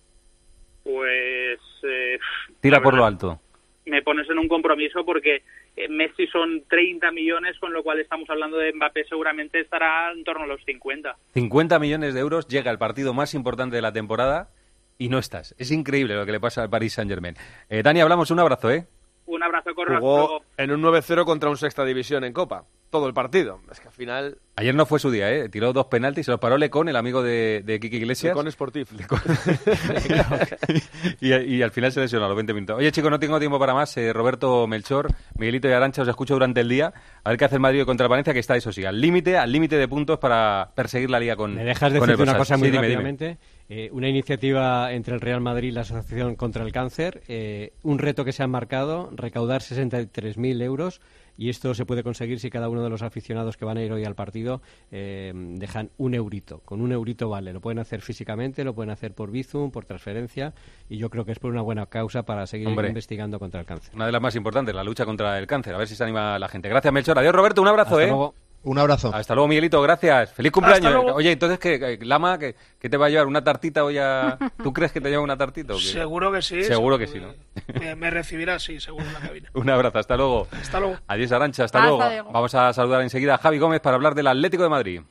Pues 0.83 1.36
eh, 1.83 2.19
Tira 2.59 2.81
por 2.81 2.95
lo 2.95 3.05
alto. 3.05 3.39
me 3.85 4.01
pones 4.01 4.29
en 4.29 4.39
un 4.39 4.47
compromiso 4.47 5.05
porque 5.05 5.43
eh, 5.75 5.87
Messi 5.89 6.27
son 6.27 6.63
30 6.69 7.11
millones, 7.11 7.57
con 7.59 7.71
lo 7.71 7.83
cual 7.83 7.99
estamos 7.99 8.29
hablando 8.29 8.57
de 8.57 8.73
Mbappé 8.73 9.05
seguramente 9.05 9.59
estará 9.59 10.11
en 10.11 10.23
torno 10.23 10.43
a 10.43 10.47
los 10.47 10.63
50. 10.65 11.15
50 11.33 11.79
millones 11.79 12.13
de 12.13 12.19
euros, 12.19 12.47
llega 12.47 12.71
el 12.71 12.77
partido 12.77 13.13
más 13.13 13.33
importante 13.33 13.75
de 13.75 13.81
la 13.81 13.93
temporada 13.93 14.49
y 14.97 15.09
no 15.09 15.19
estás. 15.19 15.55
Es 15.57 15.71
increíble 15.71 16.15
lo 16.15 16.25
que 16.25 16.31
le 16.31 16.39
pasa 16.39 16.63
al 16.63 16.69
Paris 16.69 16.93
Saint-Germain. 16.93 17.35
Eh, 17.69 17.83
Dani, 17.83 18.01
hablamos, 18.01 18.31
un 18.31 18.39
abrazo, 18.39 18.71
¿eh? 18.71 18.87
Un 19.27 19.43
abrazo, 19.43 19.75
Corro. 19.75 19.99
Jugó 19.99 20.41
en 20.57 20.71
un 20.71 20.81
9-0 20.81 21.25
contra 21.25 21.49
un 21.49 21.57
sexta 21.57 21.85
división 21.85 22.23
en 22.23 22.33
Copa. 22.33 22.63
Todo 22.89 23.07
el 23.07 23.13
partido. 23.13 23.59
Es 23.71 23.79
que 23.81 23.87
al 23.89 23.93
final... 23.93 24.37
Ayer 24.55 24.73
no 24.73 24.85
fue 24.85 24.97
su 24.99 25.11
día, 25.11 25.29
¿eh? 25.31 25.49
Tiró 25.49 25.73
dos 25.73 25.85
penaltis, 25.87 26.25
se 26.25 26.31
los 26.31 26.39
paró 26.39 26.57
Lecón, 26.57 26.87
el 26.89 26.95
amigo 26.95 27.21
de, 27.21 27.61
de 27.65 27.79
Kiki 27.79 27.97
Iglesias. 27.97 28.31
Lecón 28.33 28.49
Sportif. 28.51 28.91
y, 31.21 31.33
y 31.33 31.61
al 31.61 31.71
final 31.71 31.91
se 31.91 31.99
lesionó 31.99 32.25
a 32.25 32.29
los 32.29 32.35
20 32.37 32.53
minutos. 32.53 32.77
Oye, 32.77 32.91
chicos, 32.91 33.11
no 33.11 33.19
tengo 33.19 33.39
tiempo 33.39 33.59
para 33.59 33.73
más. 33.73 33.95
Eh, 33.97 34.13
Roberto 34.13 34.67
Melchor, 34.67 35.07
Miguelito 35.37 35.67
y 35.67 35.71
Arancha, 35.73 36.01
os 36.01 36.07
escucho 36.07 36.33
durante 36.33 36.61
el 36.61 36.69
día. 36.69 36.93
A 37.23 37.29
ver 37.29 37.37
qué 37.37 37.45
hace 37.45 37.55
el 37.55 37.61
Madrid 37.61 37.83
contra 37.85 38.05
el 38.05 38.09
Valencia, 38.09 38.33
que 38.33 38.39
está, 38.39 38.55
eso 38.55 38.71
sí, 38.71 38.85
al 38.85 38.99
límite, 38.99 39.37
al 39.37 39.51
límite 39.51 39.77
de 39.77 39.87
puntos 39.87 40.19
para 40.19 40.71
perseguir 40.75 41.09
la 41.09 41.19
liga 41.19 41.35
con 41.35 41.55
¿Me 41.55 41.63
dejas 41.63 41.93
el 41.93 41.99
decirte 41.99 42.23
una 42.23 42.33
Barça. 42.33 42.37
cosa 42.37 42.57
muy 42.57 42.67
Sí, 42.67 42.71
dime, 42.71 42.87
dime. 42.87 42.95
rápidamente? 42.95 43.37
Eh, 43.69 43.89
una 43.91 44.07
iniciativa 44.07 44.93
entre 44.93 45.13
el 45.13 45.21
Real 45.21 45.41
Madrid 45.41 45.69
y 45.69 45.71
la 45.71 45.81
Asociación 45.81 46.35
contra 46.35 46.63
el 46.63 46.71
Cáncer, 46.71 47.21
eh, 47.27 47.73
un 47.83 47.99
reto 47.99 48.23
que 48.23 48.31
se 48.31 48.43
han 48.43 48.49
marcado, 48.49 49.09
recaudar 49.13 49.61
63.000 49.61 50.61
euros 50.63 51.01
y 51.37 51.49
esto 51.49 51.73
se 51.73 51.85
puede 51.85 52.03
conseguir 52.03 52.39
si 52.39 52.49
cada 52.49 52.69
uno 52.69 52.83
de 52.83 52.89
los 52.89 53.01
aficionados 53.01 53.57
que 53.57 53.65
van 53.65 53.77
a 53.77 53.83
ir 53.83 53.91
hoy 53.91 54.03
al 54.05 54.15
partido 54.15 54.61
eh, 54.91 55.31
dejan 55.35 55.91
un 55.97 56.13
eurito. 56.13 56.61
Con 56.65 56.81
un 56.81 56.91
eurito 56.91 57.29
vale, 57.29 57.53
lo 57.53 57.61
pueden 57.61 57.79
hacer 57.79 58.01
físicamente, 58.01 58.63
lo 58.63 58.73
pueden 58.73 58.89
hacer 58.89 59.13
por 59.13 59.31
Bizum, 59.31 59.71
por 59.71 59.85
transferencia 59.85 60.53
y 60.89 60.97
yo 60.97 61.09
creo 61.09 61.25
que 61.25 61.31
es 61.31 61.39
por 61.39 61.51
una 61.51 61.61
buena 61.61 61.85
causa 61.85 62.23
para 62.23 62.47
seguir 62.47 62.67
Hombre. 62.67 62.87
investigando 62.87 63.39
contra 63.39 63.59
el 63.59 63.65
cáncer. 63.65 63.93
Una 63.95 64.05
de 64.05 64.11
las 64.11 64.21
más 64.21 64.35
importantes, 64.35 64.73
la 64.73 64.83
lucha 64.83 65.05
contra 65.05 65.37
el 65.37 65.47
cáncer. 65.47 65.75
A 65.75 65.77
ver 65.77 65.87
si 65.87 65.95
se 65.95 66.03
anima 66.03 66.39
la 66.39 66.47
gente. 66.47 66.69
Gracias, 66.69 66.93
Melchor. 66.93 67.19
Adiós, 67.19 67.33
Roberto. 67.33 67.61
Un 67.61 67.67
abrazo, 67.67 67.95
Hasta 67.95 68.03
¿eh? 68.03 68.07
luego. 68.07 68.46
Un 68.67 68.77
abrazo. 68.77 69.11
Hasta 69.13 69.33
luego, 69.33 69.47
Miguelito. 69.47 69.81
Gracias. 69.81 70.33
Feliz 70.33 70.51
cumpleaños. 70.51 70.87
Hasta 70.87 70.97
luego. 71.01 71.15
Oye, 71.15 71.31
entonces, 71.31 71.57
¿qué, 71.57 71.97
Lama, 72.01 72.37
¿qué, 72.37 72.53
qué 72.77 72.89
te 72.89 72.97
va 72.97 73.05
a 73.05 73.09
llevar? 73.09 73.25
¿Una 73.25 73.41
tartita 73.41 73.85
hoy 73.85 73.97
a...? 73.97 74.37
¿Tú 74.63 74.73
crees 74.73 74.91
que 74.91 74.99
te 74.99 75.09
lleva 75.09 75.23
una 75.23 75.37
tartita 75.37 75.73
o 75.73 75.77
qué? 75.77 75.83
Seguro 75.83 76.33
que 76.33 76.41
sí. 76.41 76.63
Seguro 76.65 76.97
que 76.97 77.07
sí, 77.07 77.19
¿no? 77.19 77.33
Me, 77.79 77.95
me 77.95 78.09
recibirá, 78.09 78.59
sí, 78.59 78.81
seguro 78.81 79.05
en 79.05 79.13
la 79.13 79.19
cabina. 79.21 79.49
Un 79.53 79.69
abrazo. 79.69 79.99
Hasta 79.99 80.17
luego. 80.17 80.47
Hasta 80.51 80.79
luego. 80.81 80.97
Adiós, 81.07 81.31
Arancha. 81.31 81.63
Hasta, 81.63 81.79
Hasta 81.79 81.89
luego. 81.89 82.03
luego. 82.03 82.31
Vamos 82.33 82.53
a 82.55 82.73
saludar 82.73 83.01
enseguida 83.03 83.35
a 83.35 83.37
Javi 83.37 83.57
Gómez 83.57 83.79
para 83.79 83.95
hablar 83.95 84.15
del 84.15 84.27
Atlético 84.27 84.63
de 84.63 84.69
Madrid. 84.69 85.01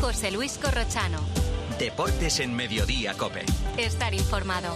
José 0.00 0.32
Luis 0.32 0.56
Corrochano. 0.56 1.18
Deportes 1.78 2.40
en 2.40 2.56
Mediodía, 2.56 3.12
Cope. 3.12 3.44
Estar 3.76 4.14
informado. 4.14 4.74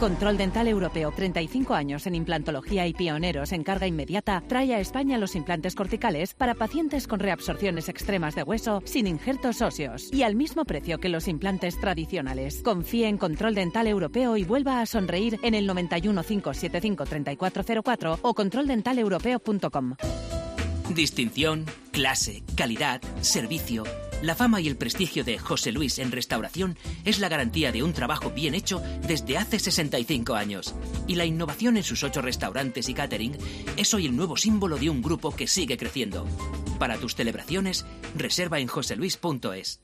Control 0.00 0.36
Dental 0.36 0.68
Europeo, 0.68 1.12
35 1.12 1.74
años 1.74 2.06
en 2.06 2.14
implantología 2.14 2.86
y 2.86 2.92
pioneros 2.92 3.52
en 3.52 3.62
carga 3.62 3.86
inmediata, 3.86 4.42
trae 4.46 4.74
a 4.74 4.80
España 4.80 5.18
los 5.18 5.36
implantes 5.36 5.74
corticales 5.74 6.34
para 6.34 6.54
pacientes 6.54 7.06
con 7.06 7.20
reabsorciones 7.20 7.88
extremas 7.88 8.34
de 8.34 8.42
hueso 8.42 8.82
sin 8.84 9.06
injertos 9.06 9.62
óseos 9.62 10.12
y 10.12 10.22
al 10.22 10.34
mismo 10.34 10.64
precio 10.64 10.98
que 10.98 11.08
los 11.08 11.28
implantes 11.28 11.80
tradicionales. 11.80 12.62
Confíe 12.62 13.08
en 13.08 13.18
Control 13.18 13.54
Dental 13.54 13.86
Europeo 13.86 14.36
y 14.36 14.44
vuelva 14.44 14.80
a 14.80 14.86
sonreír 14.86 15.38
en 15.42 15.54
el 15.54 15.66
91 15.66 16.22
575 16.22 17.04
3404 17.04 18.18
o 18.22 18.34
controldentaleuropeo.com. 18.34 19.94
Distinción, 20.90 21.64
clase, 21.92 22.42
calidad, 22.56 23.00
servicio. 23.20 23.84
La 24.24 24.34
fama 24.34 24.58
y 24.58 24.68
el 24.68 24.78
prestigio 24.78 25.22
de 25.22 25.38
José 25.38 25.70
Luis 25.70 25.98
en 25.98 26.10
restauración 26.10 26.78
es 27.04 27.18
la 27.18 27.28
garantía 27.28 27.72
de 27.72 27.82
un 27.82 27.92
trabajo 27.92 28.30
bien 28.30 28.54
hecho 28.54 28.82
desde 29.06 29.36
hace 29.36 29.58
65 29.58 30.34
años. 30.34 30.74
Y 31.06 31.16
la 31.16 31.26
innovación 31.26 31.76
en 31.76 31.82
sus 31.82 32.02
ocho 32.04 32.22
restaurantes 32.22 32.88
y 32.88 32.94
catering 32.94 33.36
es 33.76 33.92
hoy 33.92 34.06
el 34.06 34.16
nuevo 34.16 34.38
símbolo 34.38 34.78
de 34.78 34.88
un 34.88 35.02
grupo 35.02 35.36
que 35.36 35.46
sigue 35.46 35.76
creciendo. 35.76 36.26
Para 36.78 36.96
tus 36.96 37.14
celebraciones, 37.16 37.84
reserva 38.16 38.60
en 38.60 38.66
joseluis.es. 38.66 39.83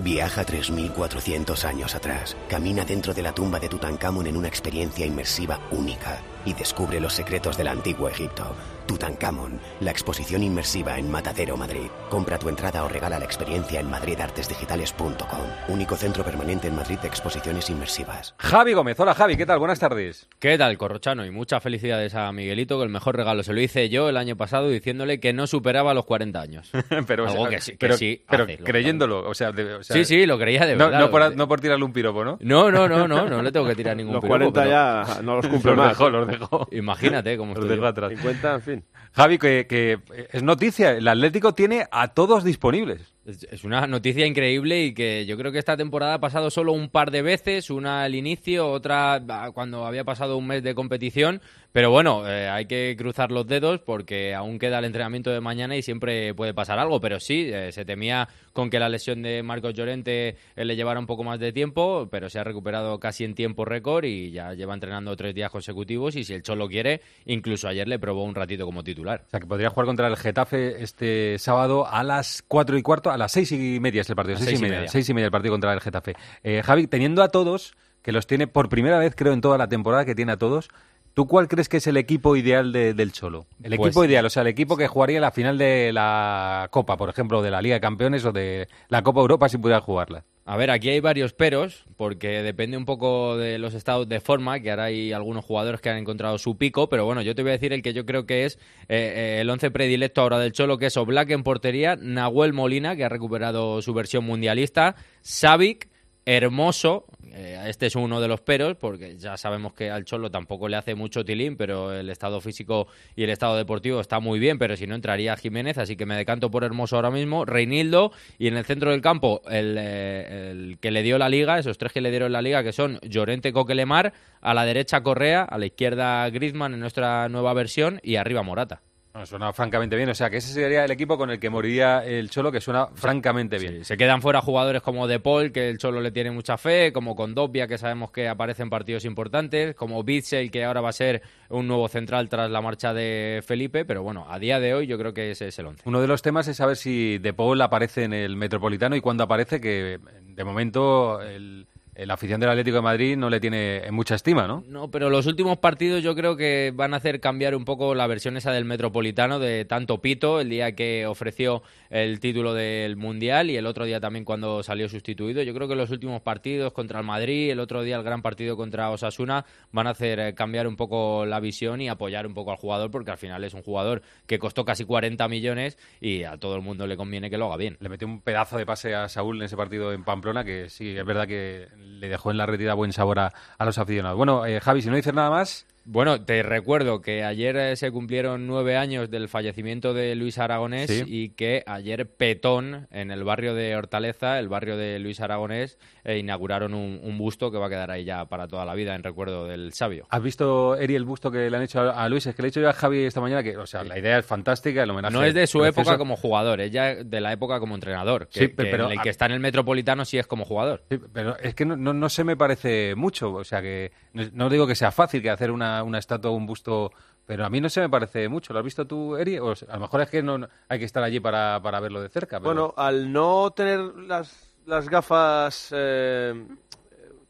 Viaja 0.00 0.46
3.400 0.46 1.64
años 1.64 1.94
atrás, 1.96 2.36
camina 2.48 2.84
dentro 2.84 3.12
de 3.12 3.22
la 3.22 3.32
tumba 3.32 3.58
de 3.58 3.68
Tutankamón 3.68 4.28
en 4.28 4.36
una 4.36 4.46
experiencia 4.46 5.04
inmersiva 5.04 5.58
única 5.72 6.20
y 6.44 6.54
descubre 6.54 7.00
los 7.00 7.14
secretos 7.14 7.56
del 7.56 7.66
antiguo 7.66 8.08
Egipto. 8.08 8.54
Tutankamón, 8.88 9.60
la 9.80 9.90
exposición 9.90 10.42
inmersiva 10.42 10.98
en 10.98 11.10
Matadero, 11.10 11.58
Madrid. 11.58 11.88
Compra 12.08 12.38
tu 12.38 12.48
entrada 12.48 12.82
o 12.84 12.88
regala 12.88 13.18
la 13.18 13.24
experiencia 13.26 13.80
en 13.80 13.90
madridartesdigitales.com. 13.90 15.46
Único 15.68 15.94
centro 15.94 16.24
permanente 16.24 16.68
en 16.68 16.74
Madrid 16.74 16.98
de 16.98 17.06
exposiciones 17.08 17.68
inmersivas. 17.68 18.34
Javi 18.38 18.72
Gómez. 18.72 18.98
Hola, 18.98 19.14
Javi. 19.14 19.36
¿Qué 19.36 19.44
tal? 19.44 19.58
Buenas 19.58 19.78
tardes. 19.78 20.26
¿Qué 20.38 20.56
tal, 20.56 20.78
Corrochano? 20.78 21.26
Y 21.26 21.30
muchas 21.30 21.62
felicidades 21.62 22.14
a 22.14 22.32
Miguelito, 22.32 22.78
que 22.78 22.84
el 22.84 22.88
mejor 22.90 23.14
regalo 23.16 23.42
se 23.42 23.52
lo 23.52 23.60
hice 23.60 23.90
yo 23.90 24.08
el 24.08 24.16
año 24.16 24.36
pasado 24.36 24.68
diciéndole 24.70 25.20
que 25.20 25.34
no 25.34 25.46
superaba 25.46 25.92
los 25.92 26.06
40 26.06 26.40
años. 26.40 26.70
pero, 27.06 27.28
Algo 27.28 27.42
o 27.42 27.48
sea, 27.48 27.58
que 27.58 27.60
sí, 27.62 27.72
que 27.72 27.76
pero, 27.78 27.96
sí 27.98 28.24
pero 28.28 28.44
hace, 28.44 28.56
creyéndolo. 28.58 29.28
O 29.28 29.34
sea, 29.34 29.52
de- 29.52 29.74
o 29.74 29.82
sea, 29.82 29.94
Sí, 29.96 30.06
sí, 30.06 30.24
lo 30.24 30.38
creía 30.38 30.64
de 30.64 30.76
verdad. 30.76 30.98
No, 30.98 31.10
por, 31.10 31.20
creía. 31.20 31.36
no 31.36 31.46
por 31.46 31.60
tirarle 31.60 31.84
un 31.84 31.92
piropo, 31.92 32.24
¿no? 32.24 32.38
No, 32.40 32.70
no, 32.70 32.88
no, 32.88 33.06
no, 33.06 33.28
no 33.28 33.42
le 33.42 33.52
tengo 33.52 33.66
que 33.66 33.74
tirar 33.74 33.94
ningún 33.98 34.14
Los 34.14 34.22
piropo, 34.22 34.50
40 34.52 34.60
pero- 34.62 34.70
ya 34.70 35.22
no 35.22 35.36
los 35.36 35.46
cumple 35.48 35.70
Los 35.72 35.78
más. 35.78 35.88
dejó, 35.90 36.08
los 36.10 36.26
dejó. 36.26 36.68
Imagínate 36.72 37.36
cómo 37.36 37.52
Los 37.54 37.58
estoy 37.64 37.68
dejó 37.76 37.82
yo. 37.82 37.88
atrás. 37.88 38.10
50, 38.10 38.54
en 38.54 38.62
fin. 38.62 38.77
Javi, 39.12 39.38
que, 39.38 39.66
que 39.68 39.98
es 40.32 40.42
noticia. 40.42 40.92
El 40.92 41.08
Atlético 41.08 41.54
tiene 41.54 41.86
a 41.90 42.08
todos 42.08 42.44
disponibles. 42.44 43.00
Es 43.28 43.62
una 43.62 43.86
noticia 43.86 44.26
increíble 44.26 44.84
y 44.84 44.94
que 44.94 45.26
yo 45.26 45.36
creo 45.36 45.52
que 45.52 45.58
esta 45.58 45.76
temporada 45.76 46.14
ha 46.14 46.18
pasado 46.18 46.48
solo 46.48 46.72
un 46.72 46.88
par 46.88 47.10
de 47.10 47.20
veces, 47.20 47.68
una 47.68 48.04
al 48.04 48.14
inicio, 48.14 48.70
otra 48.70 49.16
ah, 49.28 49.50
cuando 49.52 49.84
había 49.84 50.02
pasado 50.02 50.38
un 50.38 50.46
mes 50.46 50.62
de 50.62 50.74
competición, 50.74 51.42
pero 51.70 51.90
bueno, 51.90 52.26
eh, 52.26 52.48
hay 52.48 52.64
que 52.64 52.96
cruzar 52.96 53.30
los 53.30 53.46
dedos 53.46 53.80
porque 53.80 54.34
aún 54.34 54.58
queda 54.58 54.78
el 54.78 54.86
entrenamiento 54.86 55.30
de 55.30 55.42
mañana 55.42 55.76
y 55.76 55.82
siempre 55.82 56.32
puede 56.32 56.54
pasar 56.54 56.78
algo, 56.78 57.00
pero 57.00 57.20
sí, 57.20 57.50
eh, 57.52 57.70
se 57.70 57.84
temía 57.84 58.28
con 58.54 58.70
que 58.70 58.78
la 58.78 58.88
lesión 58.88 59.20
de 59.20 59.42
Marcos 59.42 59.74
Llorente 59.74 60.36
eh, 60.56 60.64
le 60.64 60.74
llevara 60.74 60.98
un 60.98 61.06
poco 61.06 61.22
más 61.22 61.38
de 61.38 61.52
tiempo, 61.52 62.08
pero 62.10 62.30
se 62.30 62.38
ha 62.38 62.44
recuperado 62.44 62.98
casi 62.98 63.24
en 63.24 63.34
tiempo 63.34 63.66
récord 63.66 64.04
y 64.04 64.30
ya 64.30 64.54
lleva 64.54 64.72
entrenando 64.72 65.14
tres 65.16 65.34
días 65.34 65.50
consecutivos 65.50 66.16
y 66.16 66.24
si 66.24 66.32
el 66.32 66.42
Cholo 66.42 66.66
quiere, 66.66 67.02
incluso 67.26 67.68
ayer 67.68 67.86
le 67.86 67.98
probó 67.98 68.24
un 68.24 68.34
ratito 68.34 68.64
como 68.64 68.82
titular. 68.82 69.24
O 69.26 69.30
sea, 69.30 69.38
que 69.38 69.46
podría 69.46 69.68
jugar 69.68 69.84
contra 69.84 70.08
el 70.08 70.16
Getafe 70.16 70.82
este 70.82 71.38
sábado 71.38 71.86
a 71.86 72.02
las 72.02 72.42
cuatro 72.48 72.78
y 72.78 72.82
cuarto, 72.82 73.10
las 73.18 73.32
seis 73.32 73.52
y 73.52 73.78
media 73.80 74.00
es 74.02 74.08
el 74.10 74.16
partido. 74.16 74.38
Seis, 74.38 74.48
seis 74.50 74.60
y 74.60 74.62
y 74.62 74.62
media, 74.64 74.76
media. 74.78 74.90
seis 74.90 75.08
y 75.08 75.14
media 75.14 75.26
el 75.26 75.32
partido 75.32 75.52
contra 75.52 75.72
el 75.72 75.80
Getafe. 75.80 76.14
Eh, 76.42 76.62
Javi, 76.64 76.86
teniendo 76.86 77.22
a 77.22 77.28
todos, 77.28 77.74
que 78.02 78.12
los 78.12 78.26
tiene 78.26 78.46
por 78.46 78.68
primera 78.68 78.98
vez, 78.98 79.14
creo, 79.16 79.32
en 79.32 79.40
toda 79.40 79.58
la 79.58 79.68
temporada 79.68 80.04
que 80.04 80.14
tiene 80.14 80.32
a 80.32 80.36
todos, 80.36 80.68
¿tú 81.14 81.26
cuál 81.26 81.48
crees 81.48 81.68
que 81.68 81.78
es 81.78 81.86
el 81.88 81.96
equipo 81.96 82.36
ideal 82.36 82.72
de- 82.72 82.94
del 82.94 83.12
Cholo? 83.12 83.46
El 83.62 83.76
Pues- 83.76 83.88
equipo 83.90 84.04
ideal, 84.04 84.24
o 84.24 84.30
sea, 84.30 84.42
el 84.42 84.48
equipo 84.48 84.76
que 84.76 84.86
jugaría 84.86 85.20
la 85.20 85.32
final 85.32 85.58
de 85.58 85.90
la 85.92 86.68
Copa, 86.70 86.96
por 86.96 87.10
ejemplo, 87.10 87.42
de 87.42 87.50
la 87.50 87.60
Liga 87.60 87.74
de 87.74 87.80
Campeones 87.80 88.24
o 88.24 88.32
de 88.32 88.68
la 88.88 89.02
Copa 89.02 89.20
Europa 89.20 89.48
si 89.48 89.58
pudiera 89.58 89.80
jugarla. 89.80 90.24
A 90.50 90.56
ver, 90.56 90.70
aquí 90.70 90.88
hay 90.88 91.00
varios 91.00 91.34
peros, 91.34 91.84
porque 91.98 92.42
depende 92.42 92.78
un 92.78 92.86
poco 92.86 93.36
de 93.36 93.58
los 93.58 93.74
estados 93.74 94.08
de 94.08 94.18
forma, 94.18 94.60
que 94.60 94.70
ahora 94.70 94.84
hay 94.84 95.12
algunos 95.12 95.44
jugadores 95.44 95.82
que 95.82 95.90
han 95.90 95.98
encontrado 95.98 96.38
su 96.38 96.56
pico, 96.56 96.88
pero 96.88 97.04
bueno, 97.04 97.20
yo 97.20 97.34
te 97.34 97.42
voy 97.42 97.50
a 97.50 97.52
decir 97.52 97.74
el 97.74 97.82
que 97.82 97.92
yo 97.92 98.06
creo 98.06 98.24
que 98.24 98.46
es 98.46 98.54
eh, 98.88 99.12
eh, 99.14 99.38
el 99.42 99.50
once 99.50 99.70
predilecto 99.70 100.22
ahora 100.22 100.38
del 100.38 100.52
Cholo, 100.52 100.78
que 100.78 100.86
es 100.86 100.96
Oblak 100.96 101.28
en 101.32 101.42
portería, 101.42 101.96
Nahuel 102.00 102.54
Molina, 102.54 102.96
que 102.96 103.04
ha 103.04 103.10
recuperado 103.10 103.82
su 103.82 103.92
versión 103.92 104.24
mundialista, 104.24 104.96
Savic, 105.20 105.90
Hermoso, 106.30 107.06
eh, 107.32 107.58
este 107.68 107.86
es 107.86 107.96
uno 107.96 108.20
de 108.20 108.28
los 108.28 108.42
peros, 108.42 108.76
porque 108.76 109.16
ya 109.16 109.38
sabemos 109.38 109.72
que 109.72 109.90
al 109.90 110.04
Cholo 110.04 110.30
tampoco 110.30 110.68
le 110.68 110.76
hace 110.76 110.94
mucho 110.94 111.24
tilín, 111.24 111.56
pero 111.56 111.90
el 111.90 112.10
estado 112.10 112.42
físico 112.42 112.86
y 113.16 113.22
el 113.22 113.30
estado 113.30 113.56
deportivo 113.56 113.98
está 113.98 114.20
muy 114.20 114.38
bien, 114.38 114.58
pero 114.58 114.76
si 114.76 114.86
no 114.86 114.94
entraría 114.94 115.38
Jiménez, 115.38 115.78
así 115.78 115.96
que 115.96 116.04
me 116.04 116.16
decanto 116.16 116.50
por 116.50 116.64
Hermoso 116.64 116.96
ahora 116.96 117.10
mismo, 117.10 117.46
Reinildo, 117.46 118.12
y 118.38 118.48
en 118.48 118.58
el 118.58 118.66
centro 118.66 118.90
del 118.90 119.00
campo 119.00 119.40
el, 119.50 119.76
eh, 119.78 120.76
que 120.82 120.90
le 120.90 121.02
dio 121.02 121.16
la 121.16 121.30
liga, 121.30 121.58
esos 121.58 121.78
tres 121.78 121.94
que 121.94 122.02
le 122.02 122.10
dieron 122.10 122.30
la 122.30 122.42
liga, 122.42 122.62
que 122.62 122.74
son 122.74 123.00
Llorente 123.00 123.50
Coquelemar, 123.50 124.12
a 124.42 124.52
la 124.52 124.66
derecha 124.66 125.02
Correa, 125.02 125.44
a 125.44 125.56
la 125.56 125.64
izquierda 125.64 126.28
Griezmann 126.28 126.74
en 126.74 126.80
nuestra 126.80 127.30
nueva 127.30 127.54
versión 127.54 128.00
y 128.02 128.16
arriba 128.16 128.42
Morata. 128.42 128.82
No, 129.14 129.26
suena 129.26 129.52
francamente 129.52 129.96
bien, 129.96 130.08
o 130.10 130.14
sea 130.14 130.30
que 130.30 130.36
ese 130.36 130.52
sería 130.52 130.84
el 130.84 130.90
equipo 130.90 131.16
con 131.16 131.30
el 131.30 131.40
que 131.40 131.50
moriría 131.50 132.04
el 132.04 132.30
Cholo, 132.30 132.52
que 132.52 132.60
suena 132.60 132.88
francamente 132.94 133.58
bien. 133.58 133.78
Sí, 133.78 133.84
se 133.84 133.96
quedan 133.96 134.22
fuera 134.22 134.40
jugadores 134.40 134.82
como 134.82 135.06
De 135.06 135.18
Paul, 135.18 135.50
que 135.50 135.70
el 135.70 135.78
Cholo 135.78 136.00
le 136.00 136.10
tiene 136.10 136.30
mucha 136.30 136.58
fe, 136.58 136.92
como 136.92 137.16
Condopia, 137.16 137.66
que 137.66 137.78
sabemos 137.78 138.10
que 138.10 138.28
aparece 138.28 138.62
en 138.62 138.70
partidos 138.70 139.04
importantes, 139.04 139.74
como 139.74 140.02
Bitzel, 140.04 140.50
que 140.50 140.64
ahora 140.64 140.80
va 140.80 140.90
a 140.90 140.92
ser 140.92 141.22
un 141.48 141.66
nuevo 141.66 141.88
central 141.88 142.28
tras 142.28 142.50
la 142.50 142.60
marcha 142.60 142.92
de 142.92 143.42
Felipe, 143.44 143.84
pero 143.84 144.02
bueno, 144.02 144.26
a 144.28 144.38
día 144.38 144.60
de 144.60 144.74
hoy 144.74 144.86
yo 144.86 144.98
creo 144.98 145.14
que 145.14 145.30
ese 145.30 145.48
es 145.48 145.58
el 145.58 145.66
once. 145.66 145.82
Uno 145.86 146.00
de 146.00 146.06
los 146.06 146.22
temas 146.22 146.46
es 146.48 146.58
saber 146.58 146.76
si 146.76 147.18
De 147.18 147.32
Paul 147.32 147.60
aparece 147.62 148.04
en 148.04 148.12
el 148.12 148.36
Metropolitano 148.36 148.94
y 148.94 149.00
cuándo 149.00 149.24
aparece, 149.24 149.60
que 149.60 149.98
de 150.22 150.44
momento 150.44 151.20
el, 151.22 151.66
la 152.06 152.14
afición 152.14 152.40
del 152.40 152.50
Atlético 152.50 152.76
de 152.76 152.82
Madrid 152.82 153.16
no 153.16 153.28
le 153.28 153.40
tiene 153.40 153.78
en 153.78 153.94
mucha 153.94 154.14
estima, 154.14 154.46
¿no? 154.46 154.62
No, 154.68 154.90
pero 154.90 155.10
los 155.10 155.26
últimos 155.26 155.58
partidos 155.58 156.02
yo 156.02 156.14
creo 156.14 156.36
que 156.36 156.72
van 156.74 156.94
a 156.94 156.98
hacer 156.98 157.20
cambiar 157.20 157.56
un 157.56 157.64
poco 157.64 157.94
la 157.94 158.06
versión 158.06 158.36
esa 158.36 158.52
del 158.52 158.64
Metropolitano 158.64 159.38
de 159.38 159.64
tanto 159.64 160.00
Pito, 160.00 160.40
el 160.40 160.48
día 160.48 160.76
que 160.76 161.06
ofreció 161.06 161.62
el 161.90 162.20
título 162.20 162.54
del 162.54 162.96
Mundial 162.96 163.50
y 163.50 163.56
el 163.56 163.66
otro 163.66 163.84
día 163.84 164.00
también 164.00 164.24
cuando 164.24 164.62
salió 164.62 164.88
sustituido. 164.88 165.42
Yo 165.42 165.54
creo 165.54 165.66
que 165.66 165.74
los 165.74 165.90
últimos 165.90 166.22
partidos 166.22 166.72
contra 166.72 167.00
el 167.00 167.06
Madrid, 167.06 167.50
el 167.50 167.60
otro 167.60 167.82
día 167.82 167.96
el 167.96 168.02
gran 168.02 168.22
partido 168.22 168.56
contra 168.56 168.90
Osasuna, 168.90 169.44
van 169.72 169.86
a 169.86 169.90
hacer 169.90 170.20
eh, 170.20 170.34
cambiar 170.34 170.68
un 170.68 170.76
poco 170.76 171.26
la 171.26 171.40
visión 171.40 171.80
y 171.80 171.88
apoyar 171.88 172.26
un 172.26 172.34
poco 172.34 172.52
al 172.52 172.58
jugador 172.58 172.90
porque 172.90 173.10
al 173.10 173.18
final 173.18 173.42
es 173.44 173.54
un 173.54 173.62
jugador 173.62 174.02
que 174.26 174.38
costó 174.38 174.64
casi 174.64 174.84
40 174.84 175.26
millones 175.28 175.78
y 176.00 176.22
a 176.22 176.36
todo 176.36 176.54
el 176.54 176.62
mundo 176.62 176.86
le 176.86 176.96
conviene 176.96 177.30
que 177.30 177.38
lo 177.38 177.46
haga 177.46 177.56
bien. 177.56 177.76
Le 177.80 177.88
metió 177.88 178.06
un 178.06 178.20
pedazo 178.20 178.56
de 178.56 178.66
pase 178.66 178.94
a 178.94 179.08
Saúl 179.08 179.38
en 179.38 179.42
ese 179.42 179.56
partido 179.56 179.92
en 179.92 180.04
Pamplona 180.04 180.44
que 180.44 180.68
sí, 180.68 180.96
es 180.96 181.04
verdad 181.04 181.26
que 181.26 181.66
le 182.00 182.08
dejó 182.08 182.30
en 182.30 182.36
la 182.36 182.46
retira 182.46 182.74
buen 182.74 182.92
sabor 182.92 183.18
a, 183.18 183.32
a 183.58 183.64
los 183.64 183.78
aficionados. 183.78 184.16
Bueno, 184.16 184.46
eh, 184.46 184.60
Javi, 184.60 184.82
si 184.82 184.90
no 184.90 184.96
dices 184.96 185.14
nada 185.14 185.30
más... 185.30 185.66
Bueno, 185.90 186.22
te 186.22 186.42
recuerdo 186.42 187.00
que 187.00 187.24
ayer 187.24 187.56
eh, 187.56 187.74
se 187.76 187.90
cumplieron 187.90 188.46
nueve 188.46 188.76
años 188.76 189.08
del 189.10 189.26
fallecimiento 189.26 189.94
de 189.94 190.14
Luis 190.16 190.36
Aragonés 190.36 190.90
Sí. 190.90 191.02
y 191.06 191.30
que 191.30 191.62
ayer 191.66 192.06
Petón, 192.06 192.86
en 192.90 193.10
el 193.10 193.24
barrio 193.24 193.54
de 193.54 193.74
Hortaleza, 193.74 194.38
el 194.38 194.48
barrio 194.50 194.76
de 194.76 194.98
Luis 194.98 195.18
Aragonés, 195.22 195.78
eh, 196.04 196.18
inauguraron 196.18 196.74
un, 196.74 197.00
un 197.02 197.16
busto 197.16 197.50
que 197.50 197.56
va 197.56 197.68
a 197.68 197.70
quedar 197.70 197.90
ahí 197.90 198.04
ya 198.04 198.26
para 198.26 198.46
toda 198.48 198.66
la 198.66 198.74
vida 198.74 198.94
en 198.94 199.02
recuerdo 199.02 199.46
del 199.46 199.72
sabio. 199.72 200.06
¿Has 200.10 200.22
visto, 200.22 200.76
Eri, 200.76 200.94
el 200.94 201.06
busto 201.06 201.30
que 201.30 201.48
le 201.48 201.56
han 201.56 201.62
hecho 201.62 201.80
a, 201.80 202.04
a 202.04 202.08
Luis? 202.10 202.26
Es 202.26 202.34
que 202.34 202.42
le 202.42 202.48
he 202.48 202.50
dicho 202.50 202.60
yo 202.60 202.68
a 202.68 202.74
Javi 202.74 203.04
esta 203.04 203.22
mañana 203.22 203.42
que, 203.42 203.56
o 203.56 203.66
sea, 203.66 203.82
la 203.82 203.98
idea 203.98 204.18
es 204.18 204.26
fantástica, 204.26 204.82
el 204.82 204.90
homenaje 204.90 205.14
No 205.14 205.24
es 205.24 205.32
de 205.32 205.46
su 205.46 205.60
precioso. 205.60 205.80
época 205.80 205.96
como 205.96 206.16
jugador, 206.16 206.60
es 206.60 206.70
ya 206.70 206.96
de 206.96 207.20
la 207.22 207.32
época 207.32 207.60
como 207.60 207.74
entrenador. 207.74 208.28
Que, 208.28 208.40
Sí, 208.40 208.48
que 208.48 208.54
pero- 208.56 208.90
el 208.90 209.00
que 209.00 209.08
está 209.08 209.24
en 209.24 209.32
el 209.32 209.40
Metropolitano 209.40 210.04
sí 210.04 210.18
es 210.18 210.26
como 210.26 210.44
jugador. 210.44 210.82
Sí, 210.90 210.98
pero 211.14 211.38
es 211.38 211.54
que 211.54 211.64
no, 211.64 211.76
no, 211.78 211.94
no 211.94 212.10
se 212.10 212.24
me 212.24 212.36
parece 212.36 212.94
mucho, 212.94 213.32
o 213.32 213.44
sea 213.44 213.62
que 213.62 213.90
no, 214.12 214.24
no 214.34 214.50
digo 214.50 214.66
que 214.66 214.74
sea 214.74 214.90
fácil 214.92 215.22
que 215.22 215.30
hacer 215.30 215.50
una, 215.50 215.77
una 215.82 215.98
estatua 215.98 216.30
o 216.30 216.34
un 216.34 216.46
busto, 216.46 216.92
pero 217.26 217.44
a 217.44 217.50
mí 217.50 217.60
no 217.60 217.68
se 217.68 217.80
me 217.80 217.88
parece 217.88 218.28
mucho. 218.28 218.52
¿Lo 218.52 218.58
has 218.60 218.64
visto 218.64 218.86
tú, 218.86 219.16
Eri? 219.16 219.38
O 219.38 219.52
a 219.52 219.74
lo 219.74 219.80
mejor 219.80 220.00
es 220.02 220.08
que 220.08 220.22
no 220.22 220.46
hay 220.68 220.78
que 220.78 220.84
estar 220.84 221.02
allí 221.02 221.20
para, 221.20 221.60
para 221.62 221.80
verlo 221.80 222.00
de 222.00 222.08
cerca. 222.08 222.38
Bueno, 222.38 222.74
al 222.76 223.12
no 223.12 223.50
tener 223.50 223.80
las, 223.80 224.54
las 224.66 224.88
gafas 224.88 225.68
eh, 225.72 226.46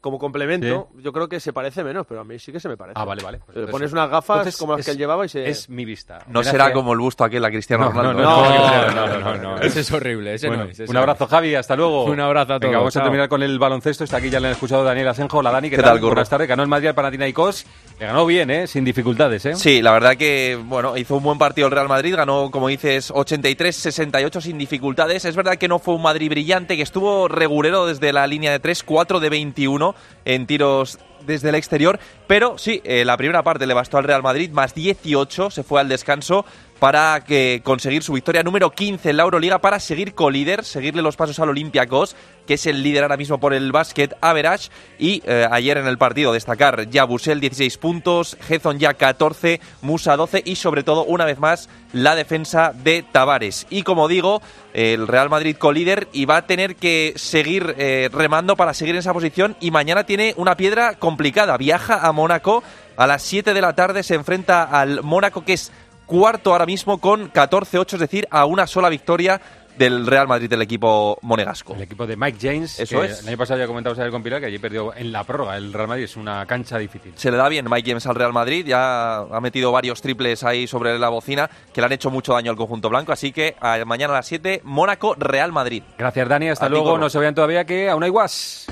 como 0.01 0.17
complemento, 0.17 0.89
yo 0.97 1.11
creo 1.11 1.27
que 1.27 1.41
se 1.41 1.51
parece 1.51 1.83
menos, 1.83 2.05
pero 2.07 2.21
a 2.21 2.23
mí 2.23 2.39
sí 2.39 2.53
que 2.53 2.59
se 2.61 2.69
me 2.69 2.77
parece. 2.77 2.97
Ah, 2.97 3.03
vale, 3.03 3.21
vale. 3.21 3.39
Pues 3.45 3.69
pones 3.69 3.91
unas 3.91 4.09
gafas 4.09 4.37
entonces 4.37 4.57
como 4.57 4.77
las 4.77 4.85
que 4.85 4.91
él 4.91 4.97
llevaba 4.97 5.25
y 5.25 5.29
se... 5.29 5.49
Es 5.49 5.69
mi 5.69 5.83
vista. 5.83 6.19
No 6.27 6.41
será 6.41 6.71
como 6.71 6.93
el 6.93 6.99
busto 6.99 7.25
aquel 7.25 7.43
a 7.43 7.49
Cristiano 7.49 7.91
No, 7.91 8.01
no, 8.01 8.13
Ronaldo. 8.13 8.21
no, 8.23 8.91
no, 8.91 9.07
no, 9.07 9.19
no, 9.19 9.37
no, 9.37 9.57
ese 9.57 9.81
es 9.81 9.91
horrible, 9.91 10.35
ese 10.35 10.47
Bueno, 10.47 10.63
no 10.63 10.69
es, 10.69 10.79
ese 10.79 10.89
un 10.89 10.95
abrazo, 10.95 11.25
es. 11.25 11.29
Javi, 11.29 11.55
hasta 11.55 11.75
luego. 11.75 12.05
Un 12.05 12.19
abrazo 12.19 12.53
a 12.53 12.59
Venga, 12.59 12.73
todos, 12.73 12.81
vamos 12.81 12.97
a 12.97 13.01
terminar 13.03 13.27
con 13.27 13.43
el 13.43 13.59
baloncesto. 13.59 14.05
Está 14.05 14.17
aquí 14.17 14.29
ya 14.29 14.39
le 14.39 14.47
han 14.47 14.53
escuchado 14.53 14.85
Daniel 14.85 15.09
Asenjo. 15.09 15.39
Hola, 15.39 15.51
Dani, 15.51 15.69
¿qué, 15.69 15.75
¿Qué 15.75 15.81
tal? 15.81 15.91
tal, 15.91 15.99
Curro? 15.99 16.13
Buenas 16.15 16.29
tardes. 16.29 16.47
Ganó 16.47 16.63
el 16.63 16.69
Madrid 16.69 16.87
al 16.87 16.95
Panathinaikos. 16.95 17.65
Le 17.99 18.05
ganó 18.05 18.25
bien, 18.25 18.49
¿eh? 18.51 18.67
Sin 18.67 18.85
dificultades, 18.85 19.45
¿eh? 19.45 19.55
Sí, 19.55 19.81
la 19.81 19.91
verdad 19.91 20.15
que 20.15 20.57
bueno, 20.63 20.95
hizo 20.95 21.17
un 21.17 21.23
buen 21.23 21.37
partido 21.37 21.67
el 21.67 21.73
Real 21.73 21.89
Madrid, 21.89 22.15
ganó, 22.15 22.49
como 22.51 22.69
dices, 22.69 23.11
83-68 23.13 24.39
sin 24.41 24.57
dificultades. 24.57 25.25
Es 25.25 25.35
verdad 25.35 25.57
que 25.57 25.67
no 25.67 25.79
fue 25.79 25.95
un 25.95 26.03
Madrid 26.03 26.29
brillante, 26.29 26.77
que 26.77 26.83
estuvo 26.83 27.27
regulero 27.27 27.85
desde 27.85 28.13
la 28.13 28.25
línea 28.27 28.51
de 28.51 28.59
3, 28.59 28.83
4 28.83 29.19
de 29.19 29.29
21 29.29 29.88
en 30.25 30.45
tiros 30.45 30.99
desde 31.29 31.49
el 31.49 31.55
exterior, 31.55 31.99
pero 32.27 32.57
sí, 32.57 32.81
eh, 32.83 33.05
la 33.05 33.15
primera 33.15 33.43
parte 33.43 33.65
le 33.65 33.73
bastó 33.73 33.97
al 33.97 34.03
Real 34.03 34.21
Madrid, 34.21 34.51
más 34.51 34.73
18, 34.73 35.49
se 35.49 35.63
fue 35.63 35.79
al 35.79 35.87
descanso 35.87 36.45
para 36.79 37.23
que 37.25 37.61
conseguir 37.63 38.03
su 38.03 38.13
victoria 38.13 38.41
número 38.41 38.71
15 38.71 39.09
en 39.09 39.17
la 39.17 39.23
Euroliga 39.23 39.59
para 39.59 39.79
seguir 39.79 40.15
colíder, 40.15 40.63
seguirle 40.63 41.01
los 41.01 41.17
pasos 41.17 41.39
al 41.39 41.49
Olympiacos, 41.49 42.15
que 42.47 42.53
es 42.55 42.65
el 42.65 42.81
líder 42.81 43.03
ahora 43.03 43.17
mismo 43.17 43.39
por 43.39 43.53
el 43.53 43.71
básquet 43.71 44.15
average 44.21 44.69
y 44.97 45.21
eh, 45.25 45.47
ayer 45.51 45.77
en 45.77 45.87
el 45.87 45.97
partido 45.97 46.33
destacar 46.33 46.89
ya 46.89 47.03
Busel 47.03 47.41
16 47.41 47.77
puntos, 47.77 48.37
Hezon 48.47 48.79
ya 48.79 48.93
14, 48.93 49.59
Musa 49.81 50.15
12 50.15 50.41
y 50.45 50.55
sobre 50.55 50.83
todo 50.83 51.03
una 51.03 51.25
vez 51.25 51.37
más 51.37 51.69
la 51.93 52.15
defensa 52.15 52.73
de 52.73 53.03
Tavares. 53.03 53.67
Y 53.69 53.83
como 53.83 54.07
digo, 54.07 54.41
el 54.73 55.07
Real 55.07 55.29
Madrid 55.29 55.57
colíder 55.57 56.07
y 56.13 56.25
va 56.25 56.37
a 56.37 56.47
tener 56.47 56.75
que 56.75 57.13
seguir 57.17 57.75
eh, 57.77 58.09
remando 58.11 58.55
para 58.55 58.73
seguir 58.73 58.95
en 58.95 58.99
esa 58.99 59.13
posición 59.13 59.55
y 59.59 59.71
mañana 59.71 60.05
tiene 60.05 60.33
una 60.37 60.55
piedra 60.55 60.95
complicada, 60.95 61.18
viaja 61.57 62.05
a 62.07 62.11
Mónaco 62.11 62.63
a 62.97 63.07
las 63.07 63.21
7 63.23 63.53
de 63.53 63.61
la 63.61 63.73
tarde 63.73 64.03
se 64.03 64.15
enfrenta 64.15 64.63
al 64.63 65.03
Mónaco 65.03 65.43
que 65.45 65.53
es 65.53 65.71
cuarto 66.05 66.51
ahora 66.51 66.65
mismo 66.65 66.97
con 66.99 67.31
14-8, 67.31 67.93
es 67.93 67.99
decir, 67.99 68.27
a 68.31 68.45
una 68.45 68.65
sola 68.67 68.89
victoria 68.89 69.39
del 69.77 70.05
Real 70.07 70.27
Madrid, 70.27 70.49
del 70.49 70.61
equipo 70.63 71.17
monegasco. 71.21 71.73
El 71.75 71.83
equipo 71.83 72.05
de 72.05 72.17
Mike 72.17 72.37
James. 72.41 72.77
Eso 72.81 72.99
que 72.99 73.05
es. 73.07 73.21
El 73.21 73.29
año 73.29 73.37
pasado 73.37 73.59
ya 73.61 73.67
comentamos 73.67 73.97
ayer 73.97 74.11
con 74.11 74.21
Pilar 74.21 74.41
que 74.41 74.47
allí 74.47 74.59
perdió 74.59 74.93
en 74.93 75.09
la 75.13 75.23
prórroga. 75.23 75.55
El 75.55 75.71
Real 75.71 75.87
Madrid 75.87 76.03
es 76.03 76.17
una 76.17 76.45
cancha 76.45 76.77
difícil. 76.77 77.13
Se 77.15 77.31
le 77.31 77.37
da 77.37 77.47
bien 77.47 77.65
Mike 77.69 77.89
James 77.89 78.05
al 78.05 78.15
Real 78.15 78.33
Madrid, 78.33 78.65
ya 78.65 79.19
ha 79.19 79.39
metido 79.39 79.71
varios 79.71 80.01
triples 80.01 80.43
ahí 80.43 80.67
sobre 80.67 80.99
la 80.99 81.07
bocina 81.07 81.49
que 81.71 81.79
le 81.79 81.85
han 81.85 81.93
hecho 81.93 82.09
mucho 82.09 82.33
daño 82.33 82.51
al 82.51 82.57
conjunto 82.57 82.89
blanco, 82.89 83.13
así 83.13 83.31
que 83.31 83.55
a- 83.61 83.77
mañana 83.85 84.11
a 84.13 84.17
las 84.17 84.27
7, 84.27 84.59
Mónaco, 84.65 85.15
Real 85.17 85.53
Madrid. 85.53 85.83
Gracias, 85.97 86.27
Dani. 86.27 86.49
Hasta 86.49 86.65
A 86.65 86.67
ti, 86.67 86.71
luego. 86.73 86.89
Corro. 86.89 87.01
No 87.03 87.09
se 87.09 87.19
vean 87.19 87.33
todavía 87.35 87.63
que 87.63 87.89
aún 87.89 88.03
hay 88.03 88.09
guas. 88.09 88.65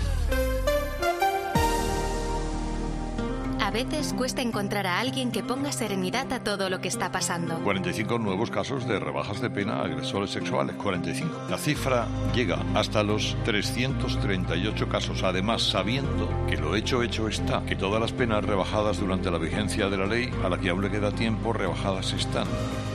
A 3.68 3.70
veces 3.70 4.14
cuesta 4.14 4.42
encontrar 4.42 4.88
a 4.88 4.98
alguien 4.98 5.30
que 5.30 5.44
ponga 5.44 5.74
serenidad 5.74 6.32
a 6.32 6.42
todo 6.42 6.70
lo 6.70 6.80
que 6.80 6.88
está 6.88 7.12
pasando. 7.12 7.60
45 7.66 8.18
nuevos 8.18 8.50
casos 8.50 8.88
de 8.88 8.98
rebajas 8.98 9.42
de 9.42 9.50
pena 9.50 9.82
a 9.82 9.84
agresores 9.84 10.30
sexuales, 10.30 10.78
45. 10.78 11.48
La 11.50 11.58
cifra 11.58 12.08
llega 12.34 12.60
hasta 12.76 13.04
los 13.04 13.36
338 13.44 14.88
casos, 14.88 15.22
además 15.24 15.64
sabiendo 15.64 16.30
que 16.48 16.56
lo 16.56 16.78
hecho 16.78 17.04
hecho 17.04 17.28
está, 17.28 17.62
que 17.66 17.76
todas 17.76 18.00
las 18.00 18.14
penas 18.14 18.46
rebajadas 18.46 19.02
durante 19.02 19.30
la 19.30 19.38
vigencia 19.38 19.90
de 19.90 19.98
la 19.98 20.06
ley, 20.06 20.32
a 20.46 20.48
la 20.48 20.58
que 20.58 20.70
aún 20.70 20.82
le 20.82 20.90
queda 20.90 21.12
tiempo, 21.12 21.52
rebajadas 21.52 22.14
están. 22.14 22.48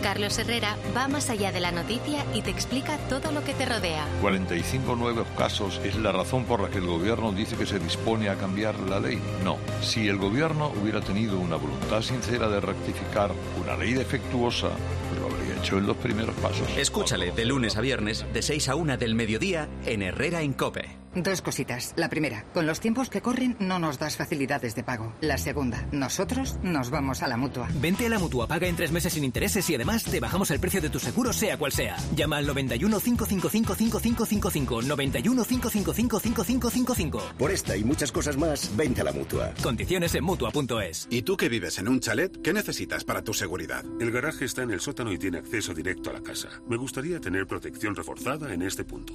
Carlos 0.02 0.36
Herrera 0.38 0.76
va 0.96 1.06
más 1.06 1.30
allá 1.30 1.52
de 1.52 1.60
la 1.60 1.70
noticia 1.70 2.24
y 2.34 2.42
te 2.42 2.50
explica 2.50 2.96
todo 3.08 3.30
lo 3.30 3.44
que 3.44 3.54
te 3.54 3.66
rodea. 3.66 4.04
45 4.20 4.96
nuevos 4.96 5.28
casos 5.38 5.80
es 5.84 5.96
la 5.96 6.10
razón 6.10 6.44
por 6.44 6.60
la 6.60 6.70
que 6.70 6.78
el 6.78 6.86
gobierno 6.86 7.32
dice 7.32 7.56
que 7.56 7.66
se 7.66 7.78
dispone 7.78 8.28
a 8.28 8.34
cambiar 8.34 8.78
la 8.80 8.98
ley. 8.98 9.22
No, 9.44 9.58
si 9.80 10.08
el 10.08 10.16
gobierno 10.16 10.61
hubiera 10.68 11.00
tenido 11.00 11.38
una 11.38 11.56
voluntad 11.56 12.02
sincera 12.02 12.48
de 12.48 12.60
rectificar 12.60 13.32
una 13.60 13.76
ley 13.76 13.94
defectuosa, 13.94 14.70
lo 15.18 15.26
habría 15.26 15.56
hecho 15.58 15.78
en 15.78 15.86
los 15.86 15.96
primeros 15.96 16.34
pasos. 16.36 16.68
Escúchale 16.76 17.32
de 17.32 17.44
lunes 17.44 17.76
a 17.76 17.80
viernes, 17.80 18.24
de 18.32 18.42
6 18.42 18.68
a 18.68 18.74
1 18.74 18.96
del 18.96 19.14
mediodía, 19.14 19.68
en 19.86 20.02
Herrera 20.02 20.42
en 20.42 20.52
Cope. 20.52 21.01
Dos 21.14 21.42
cositas. 21.42 21.92
La 21.96 22.08
primera, 22.08 22.44
con 22.54 22.66
los 22.66 22.80
tiempos 22.80 23.10
que 23.10 23.20
corren 23.20 23.56
no 23.58 23.78
nos 23.78 23.98
das 23.98 24.16
facilidades 24.16 24.74
de 24.74 24.82
pago. 24.82 25.12
La 25.20 25.36
segunda, 25.36 25.86
nosotros 25.92 26.58
nos 26.62 26.90
vamos 26.90 27.22
a 27.22 27.28
la 27.28 27.36
mutua. 27.36 27.68
Vente 27.74 28.06
a 28.06 28.08
la 28.08 28.18
mutua, 28.18 28.46
paga 28.46 28.66
en 28.66 28.76
tres 28.76 28.92
meses 28.92 29.12
sin 29.12 29.24
intereses 29.24 29.68
y 29.68 29.74
además 29.74 30.04
te 30.04 30.20
bajamos 30.20 30.50
el 30.50 30.60
precio 30.60 30.80
de 30.80 30.88
tu 30.88 30.98
seguro, 30.98 31.32
sea 31.32 31.58
cual 31.58 31.72
sea. 31.72 31.96
Llama 32.16 32.38
al 32.38 32.46
91 32.46 32.98
555 33.00 33.74
5555. 33.74 34.82
91 34.82 35.44
555 35.44 36.20
5555. 36.20 37.22
Por 37.38 37.50
esta 37.50 37.76
y 37.76 37.84
muchas 37.84 38.10
cosas 38.10 38.36
más, 38.36 38.74
vente 38.74 39.02
a 39.02 39.04
la 39.04 39.12
mutua. 39.12 39.52
Condiciones 39.62 40.14
en 40.14 40.24
mutua.es. 40.24 41.08
¿Y 41.10 41.22
tú 41.22 41.36
que 41.36 41.50
vives 41.50 41.78
en 41.78 41.88
un 41.88 42.00
chalet? 42.00 42.40
¿Qué 42.40 42.52
necesitas 42.52 43.04
para 43.04 43.22
tu 43.22 43.34
seguridad? 43.34 43.84
El 44.00 44.10
garaje 44.12 44.46
está 44.46 44.62
en 44.62 44.70
el 44.70 44.80
sótano 44.80 45.12
y 45.12 45.18
tiene 45.18 45.38
acceso 45.38 45.74
directo 45.74 46.10
a 46.10 46.14
la 46.14 46.22
casa. 46.22 46.48
Me 46.68 46.76
gustaría 46.76 47.20
tener 47.20 47.46
protección 47.46 47.94
reforzada 47.94 48.54
en 48.54 48.62
este 48.62 48.84
punto. 48.84 49.14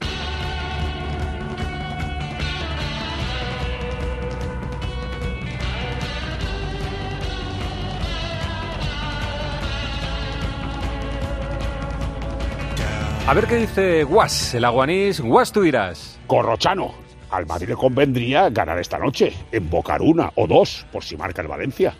A 13.31 13.33
ver 13.33 13.47
qué 13.47 13.55
dice 13.55 14.03
Guas, 14.03 14.55
el 14.55 14.65
aguanís. 14.65 15.21
Guas, 15.21 15.53
tú 15.53 15.63
irás. 15.63 16.19
Corrochano. 16.27 16.93
al 17.29 17.45
Madrid 17.45 17.69
le 17.69 17.75
convendría 17.75 18.49
ganar 18.49 18.77
esta 18.77 18.99
noche, 18.99 19.31
embocar 19.53 20.01
una 20.01 20.33
o 20.35 20.47
dos, 20.47 20.85
por 20.91 21.01
si 21.01 21.15
marca 21.15 21.41
el 21.41 21.47
Valencia. 21.47 21.93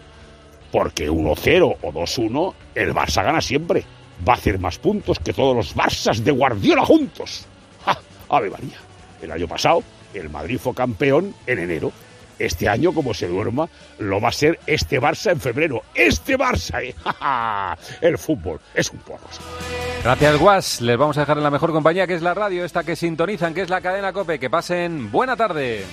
Porque 0.73 1.09
1-0 1.09 1.77
o 1.81 1.93
2-1, 1.93 2.53
el 2.75 2.93
Barça 2.93 3.23
gana 3.23 3.39
siempre. 3.39 3.85
Va 4.27 4.33
a 4.33 4.35
hacer 4.35 4.59
más 4.59 4.77
puntos 4.77 5.19
que 5.19 5.31
todos 5.31 5.55
los 5.55 5.73
Barças 5.73 6.21
de 6.21 6.31
Guardiola 6.31 6.83
juntos. 6.83 7.45
¡Ja! 7.85 7.97
Ave 8.27 8.49
María. 8.49 8.75
El 9.21 9.31
año 9.31 9.47
pasado, 9.47 9.83
el 10.13 10.29
Madrid 10.29 10.59
fue 10.59 10.75
campeón 10.75 11.33
en 11.47 11.59
enero. 11.59 11.93
Este 12.45 12.67
año, 12.67 12.93
como 12.93 13.13
se 13.13 13.27
duerma, 13.27 13.69
lo 13.99 14.19
va 14.19 14.29
a 14.29 14.31
ser 14.31 14.59
este 14.65 14.99
Barça 14.99 15.31
en 15.31 15.39
febrero. 15.39 15.83
¡Este 15.93 16.37
Barça! 16.37 16.81
El 18.01 18.17
fútbol 18.17 18.59
es 18.73 18.89
un 18.89 18.99
porro. 18.99 19.27
Gracias, 20.03 20.39
Guas. 20.39 20.81
Les 20.81 20.97
vamos 20.97 21.17
a 21.17 21.21
dejar 21.21 21.37
en 21.37 21.43
la 21.43 21.51
mejor 21.51 21.71
compañía, 21.71 22.07
que 22.07 22.15
es 22.15 22.21
la 22.21 22.33
radio, 22.33 22.65
esta 22.65 22.83
que 22.83 22.95
sintonizan, 22.95 23.53
que 23.53 23.61
es 23.61 23.69
la 23.69 23.81
cadena 23.81 24.11
COPE. 24.11 24.39
Que 24.39 24.49
pasen 24.49 25.11
buena 25.11 25.35
tarde. 25.35 25.83